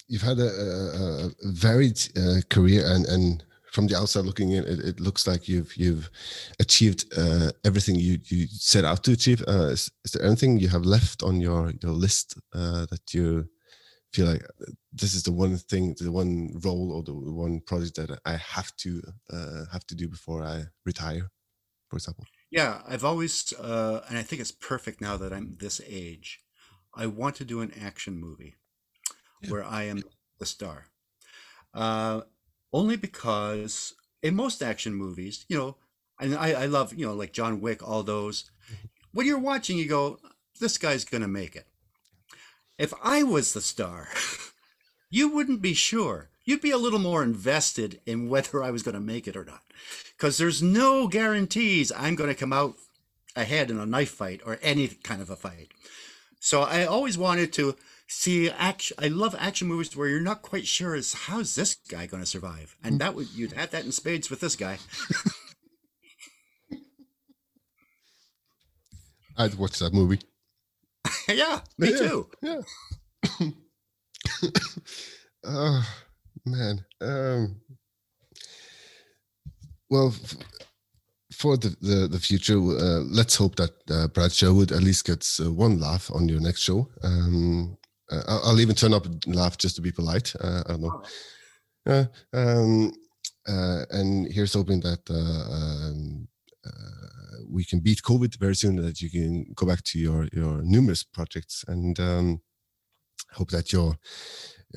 you've 0.07 0.21
had 0.21 0.39
a, 0.39 0.47
a, 0.47 1.25
a 1.27 1.31
varied 1.51 1.99
uh, 2.17 2.41
career, 2.49 2.83
and, 2.85 3.05
and 3.05 3.43
from 3.71 3.87
the 3.87 3.97
outside 3.97 4.25
looking 4.25 4.51
in, 4.51 4.63
it, 4.63 4.79
it 4.79 4.99
looks 4.99 5.27
like 5.27 5.47
you've 5.47 5.75
you've 5.75 6.09
achieved 6.59 7.05
uh, 7.17 7.51
everything 7.65 7.95
you, 7.95 8.19
you 8.25 8.47
set 8.47 8.85
out 8.85 9.03
to 9.03 9.11
achieve. 9.11 9.43
Uh, 9.47 9.67
is, 9.71 9.91
is 10.05 10.11
there 10.11 10.25
anything 10.25 10.59
you 10.59 10.69
have 10.69 10.85
left 10.85 11.23
on 11.23 11.41
your 11.41 11.73
your 11.81 11.91
list 11.91 12.37
uh, 12.53 12.85
that 12.89 13.13
you 13.13 13.47
feel 14.13 14.27
like 14.27 14.43
this 14.91 15.13
is 15.13 15.23
the 15.23 15.31
one 15.31 15.57
thing, 15.57 15.95
the 15.99 16.11
one 16.11 16.51
role, 16.63 16.91
or 16.91 17.03
the 17.03 17.13
one 17.13 17.61
project 17.61 17.95
that 17.95 18.19
I 18.25 18.37
have 18.37 18.75
to 18.77 19.01
uh, 19.31 19.65
have 19.71 19.85
to 19.87 19.95
do 19.95 20.07
before 20.07 20.43
I 20.43 20.65
retire, 20.85 21.29
for 21.89 21.97
example? 21.97 22.25
Yeah, 22.51 22.81
I've 22.87 23.03
always, 23.05 23.53
uh, 23.53 24.01
and 24.09 24.17
I 24.17 24.23
think 24.23 24.41
it's 24.41 24.51
perfect 24.51 25.01
now 25.01 25.17
that 25.17 25.31
I'm 25.31 25.57
this 25.59 25.79
age. 25.87 26.39
I 26.95 27.05
want 27.05 27.35
to 27.35 27.45
do 27.45 27.61
an 27.61 27.71
action 27.79 28.17
movie 28.17 28.55
Yeah. 29.41 29.51
where 29.51 29.63
I 29.63 29.83
am 29.83 30.03
the 30.39 30.45
star. 30.45 30.87
Uh, 31.73 32.21
only 32.73 32.97
because 32.97 33.93
in 34.23 34.35
most 34.35 34.61
action 34.63 34.93
movies, 34.95 35.45
you 35.49 35.57
know, 35.57 35.77
and 36.19 36.35
I, 36.35 36.63
I 36.63 36.65
love, 36.65 36.93
you 36.93 37.05
know, 37.05 37.13
like 37.13 37.31
John 37.31 37.61
Wick, 37.61 37.87
all 37.87 38.03
those. 38.03 38.51
When 39.11 39.25
you're 39.25 39.39
watching, 39.39 39.77
you 39.77 39.87
go, 39.87 40.19
this 40.59 40.77
guy's 40.77 41.05
going 41.05 41.21
to 41.21 41.27
make 41.27 41.55
it. 41.55 41.67
If 42.79 42.93
I 43.03 43.23
was 43.23 43.53
the 43.53 43.61
star, 43.61 44.07
you 45.11 45.29
wouldn't 45.29 45.61
be 45.61 45.73
sure. 45.73 46.29
You'd 46.45 46.61
be 46.61 46.71
a 46.71 46.77
little 46.77 46.97
more 46.97 47.21
invested 47.21 47.99
in 48.05 48.29
whether 48.29 48.63
I 48.63 48.71
was 48.71 48.83
going 48.83 48.95
to 48.95 49.01
make 49.01 49.27
it 49.27 49.35
or 49.35 49.43
not. 49.43 49.61
Because 50.17 50.37
there's 50.37 50.63
no 50.63 51.07
guarantees 51.09 51.91
I'm 51.91 52.15
going 52.15 52.29
to 52.29 52.35
come 52.35 52.53
out 52.53 52.75
ahead 53.35 53.69
in 53.69 53.79
a 53.79 53.85
knife 53.85 54.11
fight 54.11 54.41
or 54.45 54.57
any 54.61 54.87
kind 54.87 55.21
of 55.21 55.29
a 55.29 55.35
fight. 55.35 55.67
So 56.39 56.61
I 56.61 56.85
always 56.85 57.17
wanted 57.17 57.51
to 57.53 57.75
see 58.07 58.49
action. 58.49 58.95
I 58.97 59.09
love 59.09 59.35
action 59.37 59.67
movies 59.67 59.95
where 59.95 60.07
you're 60.07 60.21
not 60.21 60.41
quite 60.41 60.65
sure 60.65 60.95
is 60.95 61.13
how's 61.13 61.55
this 61.55 61.75
guy 61.75 62.05
going 62.05 62.23
to 62.23 62.29
survive, 62.29 62.77
and 62.81 62.99
that 63.01 63.13
would 63.13 63.29
you'd 63.35 63.51
have 63.53 63.71
that 63.71 63.83
in 63.83 63.91
spades 63.91 64.29
with 64.29 64.39
this 64.39 64.55
guy. 64.55 64.77
I'd 69.37 69.55
watch 69.55 69.79
that 69.79 69.93
movie. 69.93 70.19
yeah, 71.37 71.59
me 71.77 71.91
Yeah. 71.91 71.97
too. 71.97 72.29
Yeah. 72.41 72.61
oh 75.43 75.87
man. 76.45 76.85
Um, 77.01 77.61
well, 79.89 80.07
f- 80.09 80.35
for 81.33 81.57
the 81.57 81.75
the, 81.81 82.07
the 82.07 82.19
future, 82.19 82.57
uh, 82.57 83.01
let's 83.11 83.35
hope 83.35 83.55
that 83.55 83.71
uh, 83.89 84.07
Brad 84.07 84.31
Sherwood 84.31 84.71
at 84.71 84.83
least 84.83 85.05
gets 85.05 85.39
uh, 85.39 85.51
one 85.51 85.79
laugh 85.79 86.11
on 86.13 86.27
your 86.29 86.39
next 86.41 86.61
show. 86.61 86.89
Um, 87.03 87.77
uh, 88.11 88.23
I'll, 88.27 88.41
I'll 88.45 88.59
even 88.59 88.75
turn 88.75 88.93
up 88.93 89.05
and 89.05 89.23
laugh 89.35 89.57
just 89.57 89.75
to 89.75 89.81
be 89.81 89.91
polite. 89.91 90.33
Uh, 90.39 90.63
I 90.65 90.71
don't 90.71 90.81
know. 90.81 91.03
Uh, 91.87 92.05
um, 92.33 92.91
uh, 93.47 93.85
and 93.91 94.31
here's 94.31 94.53
hoping 94.53 94.79
that 94.81 94.99
uh, 95.09 95.53
um, 95.55 96.27
we 97.49 97.63
can 97.63 97.79
beat 97.79 98.01
COVID 98.01 98.37
very 98.37 98.55
soon. 98.55 98.75
That 98.75 99.01
you 99.01 99.09
can 99.09 99.53
go 99.55 99.65
back 99.65 99.83
to 99.83 99.99
your 99.99 100.27
your 100.33 100.61
numerous 100.63 101.03
projects 101.03 101.65
and 101.67 101.99
um, 101.99 102.41
hope 103.33 103.49
that 103.51 103.71
your 103.71 103.97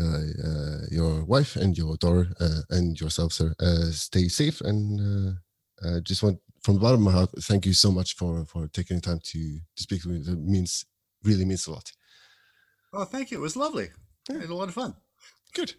uh, 0.01 0.23
uh, 0.49 0.81
your 0.91 1.25
wife 1.25 1.57
and 1.57 1.77
your 1.77 1.97
daughter 1.97 2.29
uh, 2.41 2.63
and 2.71 3.01
yourself, 3.01 3.33
sir, 3.33 3.55
uh, 3.61 3.91
stay 3.91 4.29
safe. 4.29 4.61
And 4.61 5.01
uh, 5.01 5.87
uh, 5.87 6.01
just 6.01 6.23
want 6.23 6.39
from 6.63 6.75
the 6.75 6.81
bottom 6.81 7.07
of 7.07 7.13
my 7.13 7.19
heart, 7.19 7.31
thank 7.43 7.67
you 7.67 7.75
so 7.75 7.91
much 7.91 8.17
for 8.17 8.45
for 8.47 8.69
taking 8.69 8.97
the 8.97 9.03
time 9.03 9.21
to 9.21 9.61
to 9.77 9.83
speak 9.83 10.03
to 10.03 10.09
me. 10.09 10.17
It 10.21 10.39
means 10.39 10.85
really 11.25 11.45
means 11.45 11.67
a 11.67 11.73
lot. 11.73 11.93
Oh, 12.93 13.05
thank 13.05 13.31
you. 13.31 13.39
It 13.39 13.43
was 13.43 13.57
lovely. 13.57 13.91
I 14.31 14.35
had 14.35 14.51
a 14.51 14.55
lot 14.55 14.69
of 14.69 14.75
fun. 14.75 14.95
Good. 15.55 15.75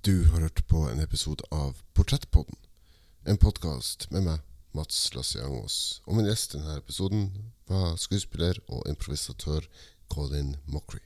Du 0.00 0.24
har 0.24 0.40
hørt 0.40 0.66
på 0.66 0.76
en 0.76 1.00
episode 1.00 1.44
av 1.50 1.82
Portrettpodden. 1.92 2.56
En 3.24 3.36
podkast 3.36 4.10
med 4.10 4.22
meg, 4.22 4.38
Mats 4.76 5.14
Lasse 5.16 5.40
Jangås. 5.40 5.76
Og 6.06 6.18
min 6.18 6.28
gjest 6.28 6.54
i 6.54 6.60
denne 6.60 6.76
episoden 6.80 7.30
var 7.70 7.96
skuespiller 8.00 8.60
og 8.68 8.84
improvisatør 8.90 9.66
Colin 10.12 10.56
Mockery. 10.66 11.02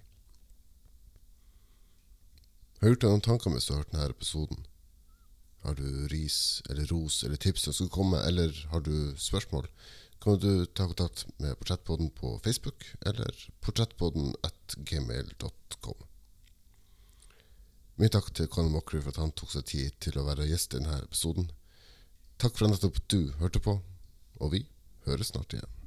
Har 2.81 2.89
du 2.89 2.95
gjort 2.95 3.05
deg 3.05 3.14
noen 3.14 3.25
tanker 3.29 3.53
mens 3.53 3.68
du 3.68 3.75
har 3.75 3.83
hørt 3.83 3.95
denne 3.95 4.11
episoden? 4.11 4.66
Har 5.61 5.77
du 5.77 5.87
ris 6.09 6.62
eller 6.71 6.89
ros 6.89 7.23
eller 7.25 7.37
tips 7.37 7.66
som 7.66 7.77
skulle 7.77 7.93
komme, 7.93 8.21
eller 8.25 8.55
har 8.73 8.81
du 8.81 9.12
spørsmål, 9.21 9.68
kan 10.21 10.39
du 10.41 10.66
ta 10.66 10.87
kontakt 10.89 11.27
med 11.39 11.59
Portrettpodden 11.61 12.11
på 12.16 12.39
Facebook 12.45 12.85
eller 13.07 13.37
portrettpodden 13.61 14.35
at 14.45 14.77
gmail.com. 14.77 16.07
Mye 18.01 18.09
takk 18.12 18.33
til 18.33 18.49
Colin 18.49 18.73
Mockery 18.73 19.03
for 19.05 19.12
at 19.12 19.21
han 19.21 19.33
tok 19.37 19.53
seg 19.53 19.68
tid 19.68 19.97
til 20.01 20.16
å 20.16 20.25
være 20.25 20.49
gjest 20.49 20.73
i 20.73 20.81
denne 20.81 21.03
episoden. 21.05 21.51
Takk 22.41 22.57
for 22.57 22.64
at 22.72 23.03
du 23.12 23.18
hørte 23.36 23.61
på, 23.61 23.74
og 24.41 24.53
vi 24.55 24.62
høres 25.05 25.28
snart 25.28 25.53
igjen. 25.53 25.80